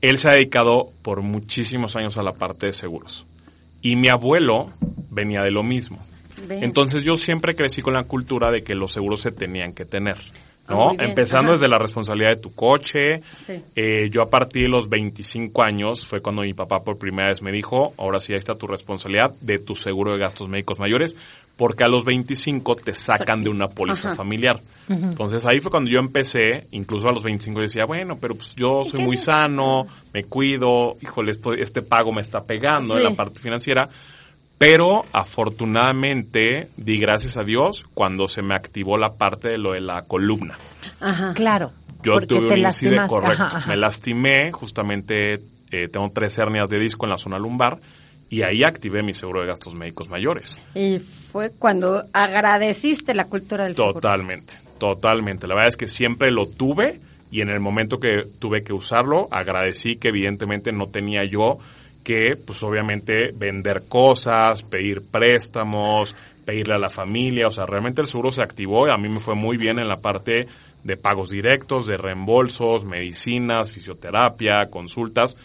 él 0.00 0.18
se 0.18 0.28
ha 0.28 0.32
dedicado 0.32 0.90
por 1.02 1.22
muchísimos 1.22 1.96
años 1.96 2.16
a 2.18 2.22
la 2.22 2.32
parte 2.32 2.66
de 2.66 2.72
seguros. 2.72 3.26
Y 3.82 3.96
mi 3.96 4.08
abuelo 4.08 4.70
venía 5.10 5.40
de 5.42 5.50
lo 5.50 5.62
mismo. 5.62 5.98
Entonces 6.48 7.04
yo 7.04 7.16
siempre 7.16 7.54
crecí 7.54 7.82
con 7.82 7.94
la 7.94 8.04
cultura 8.04 8.50
de 8.50 8.62
que 8.62 8.74
los 8.74 8.92
seguros 8.92 9.20
se 9.20 9.30
tenían 9.30 9.72
que 9.72 9.84
tener. 9.84 10.16
¿No? 10.70 10.92
Empezando 10.98 11.52
desde 11.52 11.68
la 11.68 11.78
responsabilidad 11.78 12.30
de 12.30 12.40
tu 12.40 12.54
coche. 12.54 13.20
Eh, 13.76 14.08
yo 14.10 14.22
a 14.22 14.26
partir 14.30 14.64
de 14.64 14.68
los 14.68 14.88
25 14.88 15.62
años 15.62 16.06
fue 16.06 16.20
cuando 16.20 16.42
mi 16.42 16.54
papá 16.54 16.80
por 16.80 16.96
primera 16.96 17.28
vez 17.28 17.42
me 17.42 17.52
dijo, 17.52 17.92
ahora 17.98 18.20
sí 18.20 18.32
ahí 18.32 18.38
está 18.38 18.54
tu 18.54 18.66
responsabilidad 18.66 19.34
de 19.40 19.58
tu 19.58 19.74
seguro 19.74 20.12
de 20.12 20.18
gastos 20.18 20.48
médicos 20.48 20.78
mayores, 20.78 21.16
porque 21.56 21.84
a 21.84 21.88
los 21.88 22.04
25 22.04 22.76
te 22.76 22.94
sacan 22.94 23.42
de 23.42 23.50
una 23.50 23.68
póliza 23.68 24.14
familiar. 24.14 24.60
Entonces 24.88 25.44
ahí 25.44 25.60
fue 25.60 25.70
cuando 25.70 25.90
yo 25.90 25.98
empecé, 25.98 26.66
incluso 26.70 27.08
a 27.08 27.12
los 27.12 27.22
25 27.22 27.60
decía, 27.60 27.84
bueno, 27.84 28.16
pero 28.20 28.34
pues 28.34 28.54
yo 28.54 28.82
soy 28.82 29.04
muy 29.04 29.16
sano, 29.16 29.86
me 30.12 30.24
cuido, 30.24 30.96
híjole, 31.00 31.32
esto, 31.32 31.52
este 31.52 31.82
pago 31.82 32.12
me 32.12 32.22
está 32.22 32.40
pegando 32.40 32.96
en 32.96 33.04
la 33.04 33.10
parte 33.10 33.40
financiera. 33.40 33.88
Pero 34.60 35.06
afortunadamente 35.14 36.68
di 36.76 36.98
gracias 36.98 37.38
a 37.38 37.44
Dios 37.44 37.86
cuando 37.94 38.28
se 38.28 38.42
me 38.42 38.54
activó 38.54 38.98
la 38.98 39.08
parte 39.08 39.48
de 39.48 39.56
lo 39.56 39.72
de 39.72 39.80
la 39.80 40.02
columna. 40.02 40.54
Ajá, 41.00 41.32
claro. 41.32 41.72
Yo 42.02 42.20
tuve 42.20 42.52
un 42.52 42.58
incidente 42.58 43.06
correcto. 43.08 43.56
Me 43.66 43.78
lastimé, 43.78 44.52
justamente 44.52 45.36
eh, 45.70 45.88
tengo 45.90 46.10
tres 46.12 46.36
hernias 46.36 46.68
de 46.68 46.78
disco 46.78 47.06
en 47.06 47.10
la 47.10 47.16
zona 47.16 47.38
lumbar 47.38 47.78
y 48.28 48.42
ahí 48.42 48.62
activé 48.62 49.02
mi 49.02 49.14
seguro 49.14 49.40
de 49.40 49.46
gastos 49.46 49.78
médicos 49.78 50.10
mayores. 50.10 50.58
Y 50.74 50.98
fue 50.98 51.52
cuando 51.58 52.04
agradeciste 52.12 53.14
la 53.14 53.24
cultura 53.24 53.64
del 53.64 53.76
seguro. 53.76 53.94
Totalmente, 53.94 54.52
totalmente. 54.76 55.46
La 55.46 55.54
verdad 55.54 55.70
es 55.70 55.76
que 55.78 55.88
siempre 55.88 56.30
lo 56.30 56.44
tuve 56.44 57.00
y 57.30 57.40
en 57.40 57.48
el 57.48 57.60
momento 57.60 57.96
que 57.96 58.24
tuve 58.38 58.60
que 58.60 58.74
usarlo, 58.74 59.26
agradecí 59.30 59.96
que 59.96 60.08
evidentemente 60.08 60.70
no 60.70 60.84
tenía 60.84 61.22
yo 61.24 61.60
que, 62.10 62.34
pues 62.34 62.60
obviamente, 62.64 63.30
vender 63.32 63.84
cosas, 63.88 64.64
pedir 64.64 65.00
préstamos, 65.08 66.16
pedirle 66.44 66.74
a 66.74 66.78
la 66.78 66.90
familia, 66.90 67.46
o 67.46 67.50
sea, 67.50 67.66
realmente 67.66 68.00
el 68.00 68.08
seguro 68.08 68.32
se 68.32 68.42
activó 68.42 68.88
y 68.88 68.90
a 68.90 68.96
mí 68.96 69.08
me 69.08 69.20
fue 69.20 69.36
muy 69.36 69.56
bien 69.56 69.78
en 69.78 69.86
la 69.86 69.98
parte 69.98 70.48
de 70.82 70.96
pagos 70.96 71.30
directos, 71.30 71.86
de 71.86 71.96
reembolsos, 71.96 72.84
medicinas, 72.84 73.70
fisioterapia, 73.70 74.66
consultas, 74.68 75.36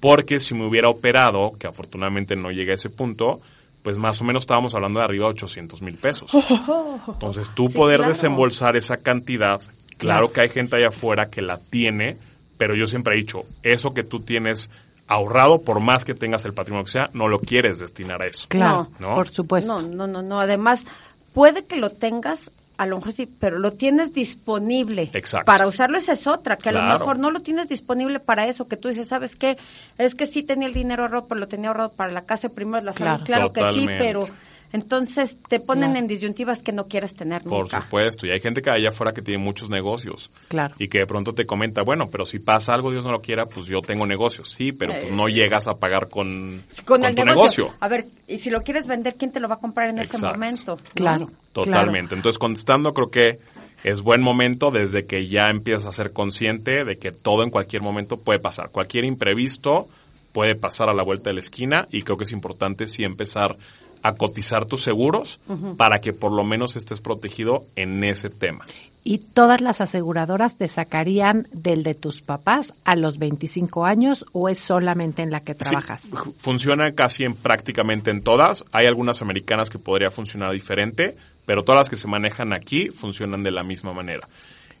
porque 0.00 0.40
si 0.40 0.54
me 0.54 0.66
hubiera 0.66 0.90
operado, 0.90 1.52
que 1.56 1.68
afortunadamente 1.68 2.34
no 2.34 2.50
llegué 2.50 2.72
a 2.72 2.74
ese 2.74 2.90
punto, 2.90 3.40
pues 3.84 3.96
más 3.96 4.20
o 4.20 4.24
menos 4.24 4.42
estábamos 4.42 4.74
hablando 4.74 4.98
de 4.98 5.04
arriba 5.04 5.26
de 5.26 5.34
800 5.34 5.82
mil 5.82 5.98
pesos. 5.98 6.32
Entonces, 7.06 7.48
tú 7.54 7.70
poder 7.72 8.00
desembolsar 8.00 8.76
esa 8.76 8.96
cantidad, 8.96 9.60
claro 9.98 10.32
que 10.32 10.40
hay 10.40 10.48
gente 10.48 10.78
allá 10.78 10.88
afuera 10.88 11.28
que 11.30 11.42
la 11.42 11.58
tiene, 11.58 12.16
pero 12.56 12.74
yo 12.74 12.86
siempre 12.86 13.14
he 13.14 13.18
dicho, 13.18 13.42
eso 13.62 13.94
que 13.94 14.02
tú 14.02 14.18
tienes 14.18 14.68
ahorrado, 15.08 15.58
por 15.58 15.80
más 15.80 16.04
que 16.04 16.14
tengas 16.14 16.44
el 16.44 16.52
patrimonio 16.52 16.84
que 16.84 16.92
sea, 16.92 17.10
no 17.14 17.28
lo 17.28 17.40
quieres 17.40 17.78
destinar 17.78 18.22
a 18.22 18.26
eso. 18.26 18.46
Claro, 18.48 18.88
¿no? 18.98 19.14
por 19.14 19.28
supuesto. 19.30 19.80
No, 19.80 19.88
no, 19.88 20.06
no, 20.06 20.22
no. 20.22 20.38
Además, 20.38 20.84
puede 21.32 21.64
que 21.64 21.76
lo 21.76 21.90
tengas, 21.90 22.50
a 22.76 22.86
lo 22.86 22.98
mejor 22.98 23.12
sí, 23.12 23.26
pero 23.26 23.58
lo 23.58 23.72
tienes 23.72 24.12
disponible. 24.12 25.10
Exacto. 25.14 25.46
Para 25.46 25.66
usarlo 25.66 25.98
esa 25.98 26.12
es 26.12 26.26
otra, 26.26 26.56
que 26.56 26.68
a 26.68 26.72
lo 26.72 26.82
mejor 26.82 27.18
no 27.18 27.30
lo 27.30 27.40
tienes 27.40 27.68
disponible 27.68 28.20
para 28.20 28.46
eso, 28.46 28.68
que 28.68 28.76
tú 28.76 28.88
dices, 28.88 29.08
¿sabes 29.08 29.34
qué? 29.34 29.56
Es 29.96 30.14
que 30.14 30.26
sí 30.26 30.42
tenía 30.42 30.68
el 30.68 30.74
dinero 30.74 31.02
ahorrado, 31.02 31.26
pero 31.26 31.40
lo 31.40 31.48
tenía 31.48 31.68
ahorrado 31.68 31.90
para 31.90 32.12
la 32.12 32.22
casa 32.22 32.50
primero 32.50 32.84
la 32.84 32.92
salud. 32.92 33.24
Claro, 33.24 33.52
que 33.52 33.72
sí, 33.72 33.86
pero 33.86 34.26
entonces 34.72 35.38
te 35.48 35.60
ponen 35.60 35.96
en 35.96 36.06
disyuntivas 36.06 36.62
que 36.62 36.72
no 36.72 36.88
quieres 36.88 37.14
tener 37.14 37.42
Por 37.42 37.68
supuesto, 37.68 38.26
y 38.26 38.30
hay 38.30 38.40
gente 38.40 38.60
que 38.60 38.70
allá 38.70 38.90
afuera 38.90 39.12
que 39.12 39.22
tiene 39.22 39.42
muchos 39.42 39.70
negocios. 39.70 40.30
Claro. 40.48 40.74
Y 40.78 40.88
que 40.88 40.98
de 40.98 41.06
pronto 41.06 41.32
te 41.32 41.46
comenta, 41.46 41.82
bueno, 41.82 42.08
pero 42.10 42.26
si 42.26 42.38
pasa 42.38 42.74
algo, 42.74 42.90
Dios 42.90 43.04
no 43.04 43.12
lo 43.12 43.20
quiera, 43.20 43.46
pues 43.46 43.66
yo 43.66 43.80
tengo 43.80 44.06
negocios. 44.06 44.50
Sí, 44.50 44.72
pero 44.72 44.92
pues 44.92 45.10
no 45.10 45.28
eh, 45.28 45.32
llegas 45.32 45.68
a 45.68 45.74
pagar 45.74 46.08
con, 46.08 46.62
con, 46.84 47.04
el 47.04 47.14
tu 47.14 47.24
negocio. 47.24 47.70
A 47.80 47.88
ver, 47.88 48.06
y 48.26 48.38
si 48.38 48.50
lo 48.50 48.62
quieres 48.62 48.86
vender, 48.86 49.14
¿quién 49.16 49.32
te 49.32 49.40
lo 49.40 49.48
va 49.48 49.54
a 49.54 49.58
comprar 49.58 49.88
en 49.88 49.98
ese 49.98 50.18
momento? 50.18 50.76
Claro. 50.94 51.30
Totalmente. 51.52 52.14
Entonces, 52.14 52.38
contestando, 52.38 52.92
creo 52.92 53.10
que 53.10 53.38
es 53.84 54.02
buen 54.02 54.22
momento 54.22 54.70
desde 54.70 55.06
que 55.06 55.28
ya 55.28 55.42
empiezas 55.50 55.86
a 55.86 55.92
ser 55.92 56.12
consciente 56.12 56.84
de 56.84 56.96
que 56.96 57.12
todo 57.12 57.42
en 57.42 57.50
cualquier 57.50 57.82
momento 57.82 58.16
puede 58.16 58.38
pasar. 58.38 58.70
Cualquier 58.70 59.04
imprevisto 59.04 59.86
puede 60.32 60.54
pasar 60.54 60.88
a 60.88 60.94
la 60.94 61.02
vuelta 61.02 61.30
de 61.30 61.34
la 61.34 61.40
esquina 61.40 61.86
y 61.90 62.02
creo 62.02 62.16
que 62.16 62.24
es 62.24 62.32
importante 62.32 62.86
sí 62.86 63.04
empezar 63.04 63.56
a 64.02 64.14
cotizar 64.14 64.66
tus 64.66 64.82
seguros 64.82 65.40
para 65.76 66.00
que 66.00 66.12
por 66.12 66.32
lo 66.32 66.44
menos 66.44 66.76
estés 66.76 67.00
protegido 67.00 67.64
en 67.76 68.04
ese 68.04 68.30
tema. 68.30 68.64
¿Y 69.04 69.18
todas 69.18 69.60
las 69.60 69.80
aseguradoras 69.80 70.56
te 70.56 70.68
sacarían 70.68 71.46
del 71.52 71.82
de 71.82 71.94
tus 71.94 72.20
papás 72.20 72.74
a 72.84 72.96
los 72.96 73.18
25 73.18 73.86
años 73.86 74.26
o 74.32 74.48
es 74.48 74.58
solamente 74.58 75.22
en 75.22 75.30
la 75.30 75.40
que 75.40 75.54
trabajas? 75.54 76.10
funciona 76.36 76.92
casi 76.92 77.24
en 77.24 77.34
prácticamente 77.34 78.10
en 78.10 78.22
todas. 78.22 78.64
Hay 78.72 78.86
algunas 78.86 79.22
americanas 79.22 79.70
que 79.70 79.78
podría 79.78 80.10
funcionar 80.10 80.52
diferente, 80.52 81.16
pero 81.46 81.62
todas 81.62 81.80
las 81.80 81.90
que 81.90 81.96
se 81.96 82.08
manejan 82.08 82.52
aquí 82.52 82.90
funcionan 82.90 83.42
de 83.42 83.52
la 83.52 83.62
misma 83.62 83.94
manera. 83.94 84.28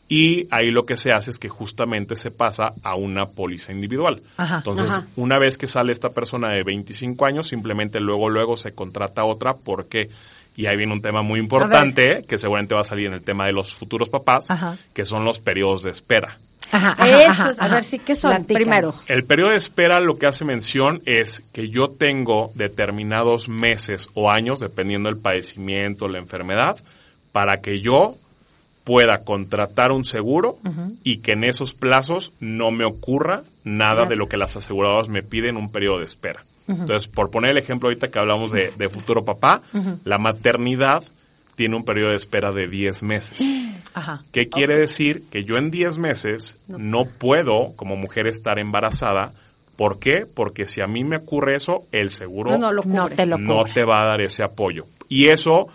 Y 0.08 0.46
ahí 0.50 0.70
lo 0.70 0.84
que 0.84 0.96
se 0.96 1.10
hace 1.10 1.30
es 1.30 1.38
que 1.38 1.50
justamente 1.50 2.16
se 2.16 2.30
pasa 2.30 2.72
a 2.82 2.96
una 2.96 3.26
póliza 3.26 3.72
individual. 3.72 4.22
Entonces, 4.38 4.98
una 5.16 5.38
vez 5.38 5.58
que 5.58 5.66
sale 5.66 5.92
esta 5.92 6.08
persona 6.08 6.48
de 6.48 6.62
25 6.62 7.26
años, 7.26 7.48
simplemente 7.48 8.00
luego, 8.00 8.30
luego 8.30 8.56
se 8.56 8.72
contrata 8.72 9.24
otra 9.24 9.52
porque, 9.52 10.08
y 10.56 10.64
ahí 10.64 10.78
viene 10.78 10.94
un 10.94 11.02
tema 11.02 11.22
muy 11.22 11.38
importante, 11.38 12.24
que 12.26 12.38
seguramente 12.38 12.74
va 12.74 12.80
a 12.80 12.84
salir 12.84 13.08
en 13.08 13.14
el 13.14 13.22
tema 13.22 13.44
de 13.44 13.52
los 13.52 13.74
futuros 13.74 14.08
papás, 14.08 14.48
que 14.94 15.04
son 15.04 15.26
los 15.26 15.40
periodos 15.40 15.82
de 15.82 15.90
espera. 15.90 16.38
Ajá, 16.70 16.96
Eso, 17.06 17.50
a 17.58 17.68
ver 17.68 17.84
si, 17.84 17.98
¿qué 17.98 18.14
son? 18.14 18.44
Primero. 18.44 18.94
El 19.08 19.24
periodo 19.24 19.50
de 19.50 19.56
espera 19.56 20.00
lo 20.00 20.18
que 20.18 20.26
hace 20.26 20.44
mención 20.44 21.02
es 21.04 21.42
que 21.52 21.68
yo 21.68 21.88
tengo 21.88 22.50
determinados 22.54 23.48
meses 23.48 24.08
o 24.14 24.30
años, 24.30 24.60
dependiendo 24.60 25.10
del 25.10 25.20
padecimiento, 25.20 26.08
la 26.08 26.18
enfermedad, 26.18 26.76
para 27.32 27.58
que 27.60 27.80
yo 27.80 28.16
pueda 28.88 29.18
contratar 29.18 29.92
un 29.92 30.02
seguro 30.02 30.56
y 31.04 31.18
que 31.18 31.32
en 31.32 31.44
esos 31.44 31.74
plazos 31.74 32.32
no 32.40 32.70
me 32.70 32.86
ocurra 32.86 33.42
nada 33.62 34.06
de 34.08 34.16
lo 34.16 34.28
que 34.28 34.38
las 34.38 34.56
aseguradoras 34.56 35.10
me 35.10 35.22
piden 35.22 35.50
en 35.50 35.56
un 35.58 35.70
periodo 35.70 35.98
de 35.98 36.06
espera. 36.06 36.42
Entonces, 36.66 37.06
por 37.06 37.30
poner 37.30 37.50
el 37.50 37.58
ejemplo 37.58 37.90
ahorita 37.90 38.08
que 38.08 38.18
hablamos 38.18 38.50
de, 38.50 38.88
futuro 38.88 39.26
papá, 39.26 39.60
la 40.04 40.16
maternidad 40.16 41.04
tiene 41.54 41.76
un 41.76 41.84
periodo 41.84 42.12
de 42.12 42.16
espera 42.16 42.50
de 42.50 42.66
10 42.66 43.02
meses. 43.02 43.38
¿Qué 44.32 44.48
quiere 44.48 44.78
decir? 44.78 45.24
Que 45.30 45.42
yo 45.44 45.56
en 45.56 45.70
10 45.70 45.98
meses 45.98 46.56
no. 46.66 47.04
puedo, 47.04 47.74
como 47.76 47.94
mujer, 47.94 48.26
estar 48.26 48.58
embarazada. 48.58 49.32
¿Por 49.76 49.98
qué? 49.98 50.24
Porque 50.34 50.66
si 50.66 50.80
a 50.80 50.86
mí 50.86 51.04
me 51.04 51.18
ocurre 51.18 51.56
eso, 51.56 51.82
el 51.92 52.08
seguro 52.08 52.56
no, 52.56 53.08
te, 53.10 53.26
no 53.26 53.64
te 53.64 53.84
va 53.84 54.02
a 54.02 54.06
dar 54.06 54.22
ese 54.22 54.42
apoyo. 54.42 54.84
Y 55.10 55.28
eso 55.28 55.68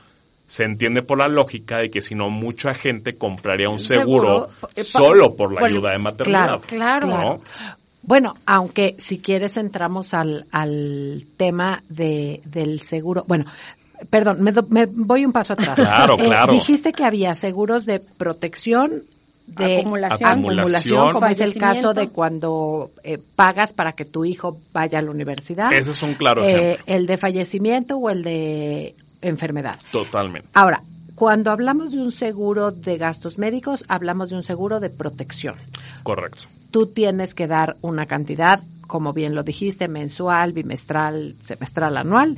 se 0.54 0.66
entiende 0.66 1.02
por 1.02 1.18
la 1.18 1.28
lógica 1.28 1.80
de 1.80 1.90
que 1.90 2.00
si 2.00 2.14
no 2.14 2.30
mucha 2.30 2.76
gente 2.76 3.18
compraría 3.18 3.70
un 3.70 3.80
seguro, 3.80 4.50
eh, 4.76 4.84
solo 4.84 5.36
por 5.36 5.52
la 5.52 5.66
ayuda 5.66 5.94
de 5.94 5.98
maternidad. 5.98 6.62
Claro, 6.68 7.08
claro. 7.08 7.42
Bueno, 8.04 8.36
aunque 8.46 8.96
si 9.00 9.18
quieres 9.18 9.58
entramos 9.58 10.14
al, 10.14 10.46
al 10.52 11.26
tema 11.38 11.82
de, 11.90 12.42
del 12.46 12.82
seguro. 12.82 13.24
Bueno, 13.28 13.46
perdón, 14.12 14.44
me, 14.44 14.86
voy 14.86 15.26
un 15.26 15.32
paso 15.32 15.54
atrás. 15.54 15.74
Claro, 15.76 16.20
eh, 16.20 16.26
claro. 16.26 16.54
Dijiste 16.54 16.94
que 16.94 17.04
había 17.04 17.34
seguros 17.34 17.88
de 17.88 18.00
protección 18.00 19.02
de 19.48 19.80
acumulación, 19.80 21.14
como 21.14 21.26
es 21.26 21.42
el 21.42 21.56
caso 21.56 21.96
de 21.96 22.10
cuando 22.10 22.92
eh, 23.04 23.18
pagas 23.36 23.74
para 23.74 23.94
que 23.94 24.06
tu 24.06 24.24
hijo 24.24 24.60
vaya 24.72 25.00
a 25.00 25.02
la 25.02 25.10
universidad. 25.10 25.74
Ese 25.74 25.90
es 25.90 26.04
un 26.04 26.14
claro 26.14 26.46
ejemplo. 26.46 26.84
El 26.86 27.08
de 27.08 27.18
fallecimiento 27.18 27.98
o 27.98 28.12
el 28.12 28.22
de 28.22 28.94
enfermedad. 29.24 29.80
Totalmente. 29.92 30.50
Ahora, 30.54 30.84
cuando 31.16 31.52
hablamos 31.52 31.92
de 31.92 32.00
un 32.00 32.12
seguro 32.12 32.72
de 32.72 32.98
gastos 32.98 33.38
médicos, 33.38 33.84
hablamos 33.88 34.30
de 34.30 34.36
un 34.36 34.44
seguro 34.44 34.80
de 34.80 34.90
protección. 34.90 35.56
Correcto. 36.04 36.44
Tú 36.72 36.88
tienes 36.88 37.36
que 37.36 37.48
dar 37.48 37.78
una 37.82 38.06
cantidad, 38.08 38.62
como 38.88 39.14
bien 39.14 39.36
lo 39.36 39.44
dijiste, 39.44 39.88
mensual, 39.88 40.54
bimestral, 40.54 41.36
semestral, 41.40 41.98
anual. 41.98 42.38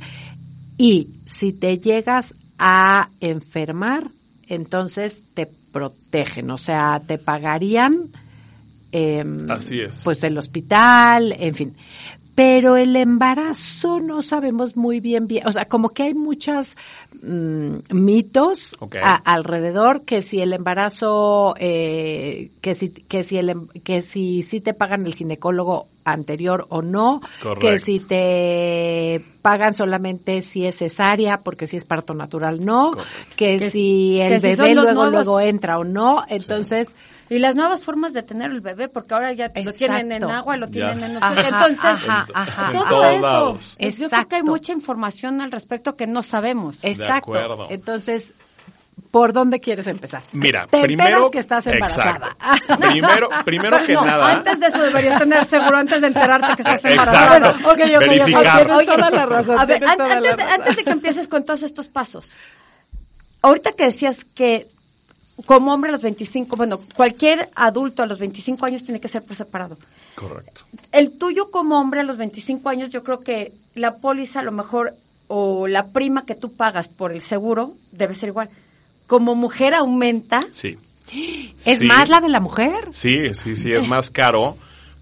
Y 0.76 1.08
si 1.24 1.52
te 1.52 1.78
llegas 1.78 2.34
a 2.58 3.08
enfermar, 3.20 4.10
entonces 4.46 5.20
te 5.32 5.48
protegen, 5.72 6.50
o 6.50 6.58
sea, 6.58 7.00
te 7.00 7.18
pagarían 7.18 8.10
em, 8.92 9.50
Así 9.50 9.80
es. 9.80 10.02
pues 10.04 10.22
el 10.22 10.36
hospital, 10.38 11.34
en 11.38 11.54
fin 11.54 11.76
pero 12.36 12.76
el 12.76 12.94
embarazo 12.96 13.98
no 13.98 14.20
sabemos 14.20 14.76
muy 14.76 15.00
bien 15.00 15.26
bien, 15.26 15.48
o 15.48 15.52
sea, 15.52 15.64
como 15.64 15.88
que 15.88 16.02
hay 16.02 16.14
muchos 16.14 16.76
mm, 17.22 17.76
mitos 17.90 18.76
alrededor 19.24 20.02
que 20.02 20.20
si 20.20 20.42
el 20.42 20.52
embarazo, 20.52 21.54
eh, 21.58 22.50
que 22.60 22.74
si 22.74 22.90
que 22.90 23.22
si 23.22 23.38
el 23.38 23.48
em, 23.48 23.68
que 23.82 24.02
si 24.02 24.42
si 24.42 24.60
te 24.60 24.74
pagan 24.74 25.06
el 25.06 25.14
ginecólogo 25.14 25.86
anterior 26.04 26.66
o 26.68 26.82
no, 26.82 27.22
que 27.58 27.78
si 27.78 28.00
te 28.00 29.24
pagan 29.40 29.72
solamente 29.72 30.42
si 30.42 30.66
es 30.66 30.76
cesárea, 30.76 31.38
porque 31.38 31.66
si 31.66 31.78
es 31.78 31.86
parto 31.86 32.12
natural 32.12 32.62
no, 32.62 32.92
que, 33.34 33.70
si 33.70 34.20
el 34.20 34.42
bebé 34.42 34.74
luego 34.74 35.06
luego 35.06 35.40
entra 35.40 35.78
o 35.78 35.84
no, 35.84 36.22
entonces 36.28 36.94
y 37.28 37.38
las 37.38 37.56
nuevas 37.56 37.82
formas 37.82 38.12
de 38.12 38.22
tener 38.22 38.50
el 38.50 38.60
bebé, 38.60 38.88
porque 38.88 39.14
ahora 39.14 39.32
ya 39.32 39.50
lo 39.54 39.72
tienen 39.72 40.12
en 40.12 40.24
agua, 40.24 40.56
lo 40.56 40.68
tienen 40.68 41.02
en... 41.02 41.16
Entonces, 41.16 42.06
todo 42.72 43.04
eso. 43.04 43.58
Yo 43.78 44.08
creo 44.08 44.28
que 44.28 44.36
hay 44.36 44.42
mucha 44.42 44.72
información 44.72 45.40
al 45.40 45.50
respecto 45.50 45.96
que 45.96 46.06
no 46.06 46.22
sabemos. 46.22 46.84
Exacto. 46.84 47.68
Entonces, 47.70 48.32
¿Por 49.10 49.32
dónde 49.32 49.60
quieres 49.60 49.86
empezar? 49.86 50.22
Mira, 50.32 50.66
primero 50.66 51.30
que 51.30 51.38
estás 51.38 51.66
embarazada. 51.66 52.36
Primero, 52.90 53.28
primero 53.44 53.78
que 53.84 53.92
nada. 53.94 54.32
Antes 54.32 54.58
de 54.58 54.66
eso 54.66 54.82
deberías 54.82 55.18
tener 55.18 55.44
seguro 55.46 55.76
antes 55.76 56.00
de 56.00 56.06
enterarte 56.06 56.56
que 56.56 56.62
estás 56.62 56.84
embarazada. 56.84 57.36
Exacto. 57.36 57.70
Okay, 57.72 57.96
okay, 57.96 58.08
Verificar. 58.08 58.66
Tienes 58.66 58.86
toda 58.86 59.10
la 59.10 59.26
razón. 59.26 59.58
A 59.58 59.66
ver, 59.66 59.84
antes, 59.86 60.46
antes 60.46 60.76
de 60.76 60.84
que 60.84 60.90
empieces 60.90 61.28
con 61.28 61.44
todos 61.44 61.62
estos 61.62 61.88
pasos. 61.88 62.32
Ahorita 63.42 63.72
que 63.72 63.84
decías 63.84 64.24
que 64.24 64.66
como 65.44 65.74
hombre 65.74 65.90
a 65.90 65.92
los 65.92 66.02
25, 66.02 66.56
bueno, 66.56 66.78
cualquier 66.94 67.50
adulto 67.54 68.02
a 68.02 68.06
los 68.06 68.18
25 68.18 68.64
años 68.64 68.84
tiene 68.84 69.00
que 69.00 69.08
ser 69.08 69.22
por 69.22 69.36
separado. 69.36 69.76
Correcto. 70.14 70.62
El 70.92 71.18
tuyo 71.18 71.50
como 71.50 71.78
hombre 71.78 72.00
a 72.00 72.04
los 72.04 72.16
25 72.16 72.68
años, 72.68 72.90
yo 72.90 73.04
creo 73.04 73.20
que 73.20 73.52
la 73.74 73.96
póliza 73.96 74.40
a 74.40 74.42
lo 74.42 74.52
mejor 74.52 74.94
o 75.28 75.66
la 75.66 75.88
prima 75.88 76.24
que 76.24 76.34
tú 76.34 76.52
pagas 76.52 76.88
por 76.88 77.12
el 77.12 77.20
seguro 77.20 77.74
debe 77.92 78.14
ser 78.14 78.30
igual. 78.30 78.48
Como 79.06 79.34
mujer 79.34 79.74
aumenta. 79.74 80.46
Sí. 80.52 80.78
¿Es 81.64 81.84
más 81.84 82.08
la 82.08 82.20
de 82.20 82.28
la 82.28 82.40
mujer? 82.40 82.88
Sí, 82.90 83.34
sí, 83.34 83.54
sí, 83.54 83.72
es 83.72 83.86
más 83.86 84.10
caro 84.10 84.56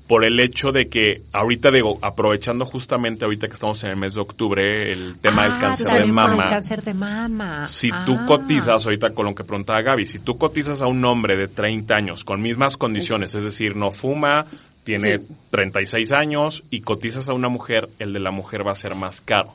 por 0.07 0.25
el 0.27 0.39
hecho 0.39 0.71
de 0.71 0.87
que 0.87 1.23
ahorita 1.33 1.71
digo, 1.71 1.99
aprovechando 2.03 2.67
justamente 2.67 3.25
ahorita 3.25 3.47
que 3.49 3.55
estamos 3.55 3.83
en 3.85 3.91
el 3.91 3.97
mes 3.97 4.15
de 4.15 4.21
octubre, 4.21 4.93
el 4.93 5.19
tema 5.19 5.45
del 5.45 5.53
ah, 5.53 5.59
cáncer 5.59 5.87
de 5.87 6.05
mama. 6.05 6.45
El 6.45 6.51
cáncer 6.51 6.83
de 6.83 6.95
mama. 6.95 7.67
Si 7.67 7.89
tú 8.05 8.17
ah. 8.19 8.27
cotizas, 8.27 8.85
ahorita 8.85 9.11
con 9.11 9.27
lo 9.27 9.35
que 9.35 9.45
preguntaba 9.45 9.81
Gaby, 9.81 10.05
si 10.05 10.19
tú 10.19 10.37
cotizas 10.37 10.83
a 10.83 10.87
un 10.87 11.03
hombre 11.05 11.37
de 11.37 11.49
30 11.49 11.95
años 11.95 12.25
con 12.25 12.43
mismas 12.43 12.77
condiciones, 12.77 13.35
es 13.35 13.45
decir, 13.45 13.77
no 13.77 13.91
fuma, 13.91 14.47
tiene 14.85 15.21
36 15.51 16.13
años 16.13 16.65
y 16.71 16.83
cotizas 16.83 17.31
a 17.31 17.33
una 17.33 17.49
mujer, 17.49 17.89
el 17.99 18.13
de 18.13 18.21
la 18.21 18.31
mujer 18.31 18.67
va 18.67 18.73
a 18.73 18.77
ser 18.77 18.95
más 18.95 19.23
caro. 19.23 19.55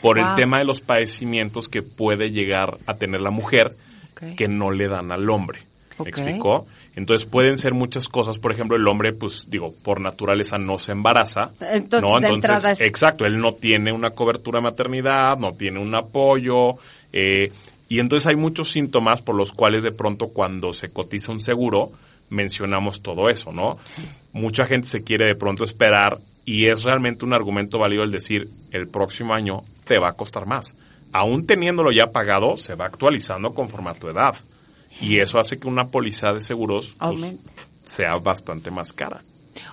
Por 0.00 0.18
el 0.18 0.34
tema 0.34 0.58
de 0.58 0.64
los 0.64 0.80
padecimientos 0.80 1.68
que 1.68 1.82
puede 1.82 2.30
llegar 2.32 2.78
a 2.86 2.94
tener 2.94 3.20
la 3.20 3.30
mujer 3.30 3.76
que 4.36 4.48
no 4.48 4.70
le 4.70 4.88
dan 4.88 5.12
al 5.12 5.28
hombre. 5.30 5.60
¿Me 5.98 6.08
explicó? 6.08 6.66
Entonces 6.94 7.26
pueden 7.26 7.56
ser 7.56 7.72
muchas 7.72 8.06
cosas, 8.06 8.38
por 8.38 8.52
ejemplo, 8.52 8.76
el 8.76 8.86
hombre, 8.86 9.12
pues 9.12 9.46
digo, 9.48 9.72
por 9.82 10.00
naturaleza 10.00 10.58
no 10.58 10.78
se 10.78 10.92
embaraza. 10.92 11.50
Entonces, 11.60 12.02
¿no? 12.02 12.18
entonces 12.18 12.80
exacto, 12.80 13.24
él 13.24 13.38
no 13.38 13.54
tiene 13.54 13.92
una 13.92 14.10
cobertura 14.10 14.58
de 14.58 14.64
maternidad, 14.64 15.38
no 15.38 15.52
tiene 15.52 15.80
un 15.80 15.94
apoyo, 15.94 16.74
eh, 17.12 17.50
y 17.88 17.98
entonces 17.98 18.26
hay 18.26 18.36
muchos 18.36 18.70
síntomas 18.70 19.20
por 19.20 19.34
los 19.34 19.52
cuales 19.52 19.82
de 19.82 19.92
pronto 19.92 20.28
cuando 20.28 20.72
se 20.72 20.90
cotiza 20.90 21.32
un 21.32 21.40
seguro 21.40 21.92
mencionamos 22.30 23.02
todo 23.02 23.28
eso, 23.28 23.52
¿no? 23.52 23.76
Mucha 24.32 24.64
gente 24.64 24.88
se 24.88 25.02
quiere 25.02 25.28
de 25.28 25.34
pronto 25.34 25.64
esperar 25.64 26.18
y 26.44 26.68
es 26.68 26.82
realmente 26.82 27.24
un 27.24 27.34
argumento 27.34 27.78
válido 27.78 28.02
el 28.02 28.10
decir 28.10 28.48
el 28.70 28.88
próximo 28.88 29.34
año 29.34 29.62
te 29.84 29.98
va 29.98 30.08
a 30.08 30.12
costar 30.14 30.46
más. 30.46 30.74
Aún 31.12 31.46
teniéndolo 31.46 31.90
ya 31.92 32.10
pagado, 32.10 32.56
se 32.56 32.74
va 32.74 32.86
actualizando 32.86 33.52
conforme 33.52 33.90
a 33.90 33.94
tu 33.94 34.08
edad. 34.08 34.34
Y 35.00 35.18
eso 35.18 35.38
hace 35.38 35.58
que 35.58 35.68
una 35.68 35.86
póliza 35.86 36.32
de 36.32 36.40
seguros 36.40 36.94
pues, 36.98 37.36
sea 37.84 38.12
bastante 38.22 38.70
más 38.70 38.92
cara. 38.92 39.22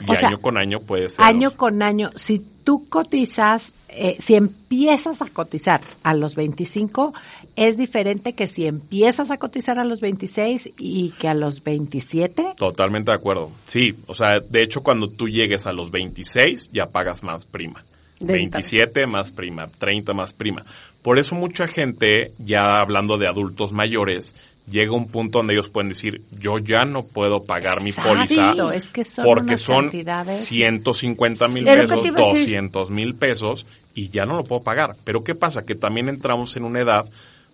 Y 0.01 0.25
año 0.25 0.38
con 0.41 0.57
año 0.57 0.79
puede 0.81 1.09
ser. 1.09 1.23
Año 1.23 1.51
con 1.51 1.81
año, 1.81 2.09
si 2.15 2.39
tú 2.63 2.85
cotizas, 2.89 3.73
eh, 3.88 4.17
si 4.19 4.35
empiezas 4.35 5.21
a 5.21 5.29
cotizar 5.29 5.81
a 6.03 6.13
los 6.13 6.35
25, 6.35 7.13
es 7.55 7.77
diferente 7.77 8.33
que 8.33 8.47
si 8.47 8.65
empiezas 8.65 9.31
a 9.31 9.38
cotizar 9.38 9.79
a 9.79 9.85
los 9.85 10.01
26 10.01 10.71
y 10.77 11.11
que 11.11 11.27
a 11.27 11.33
los 11.33 11.63
27. 11.63 12.53
Totalmente 12.57 13.11
de 13.11 13.17
acuerdo. 13.17 13.51
Sí, 13.65 13.91
o 14.07 14.13
sea, 14.13 14.39
de 14.39 14.63
hecho 14.63 14.81
cuando 14.81 15.07
tú 15.07 15.27
llegues 15.27 15.65
a 15.65 15.73
los 15.73 15.91
26 15.91 16.71
ya 16.71 16.88
pagas 16.88 17.23
más 17.23 17.45
prima. 17.45 17.83
27 18.21 19.07
más 19.07 19.31
prima, 19.31 19.67
30 19.67 20.13
más 20.13 20.33
prima. 20.33 20.65
Por 21.01 21.19
eso 21.19 21.35
mucha 21.35 21.67
gente, 21.67 22.33
ya 22.38 22.81
hablando 22.81 23.17
de 23.17 23.27
adultos 23.27 23.71
mayores, 23.71 24.35
llega 24.69 24.93
un 24.93 25.07
punto 25.07 25.39
donde 25.39 25.53
ellos 25.53 25.69
pueden 25.69 25.89
decir, 25.89 26.21
yo 26.39 26.59
ya 26.59 26.85
no 26.85 27.03
puedo 27.03 27.41
pagar 27.43 27.81
mi 27.81 27.91
póliza 27.91 28.53
es 28.73 28.91
que 28.91 29.03
son 29.03 29.25
porque 29.25 29.57
son 29.57 29.91
150 29.91 31.47
mil 31.47 31.65
pesos, 31.65 32.07
200 32.15 32.89
mil 32.89 33.15
pesos 33.15 33.65
y 33.93 34.09
ya 34.09 34.25
no 34.25 34.35
lo 34.35 34.43
puedo 34.43 34.61
pagar. 34.61 34.95
Pero 35.03 35.23
¿qué 35.23 35.35
pasa? 35.35 35.63
Que 35.63 35.75
también 35.75 36.09
entramos 36.09 36.55
en 36.55 36.63
una 36.63 36.79
edad 36.79 37.05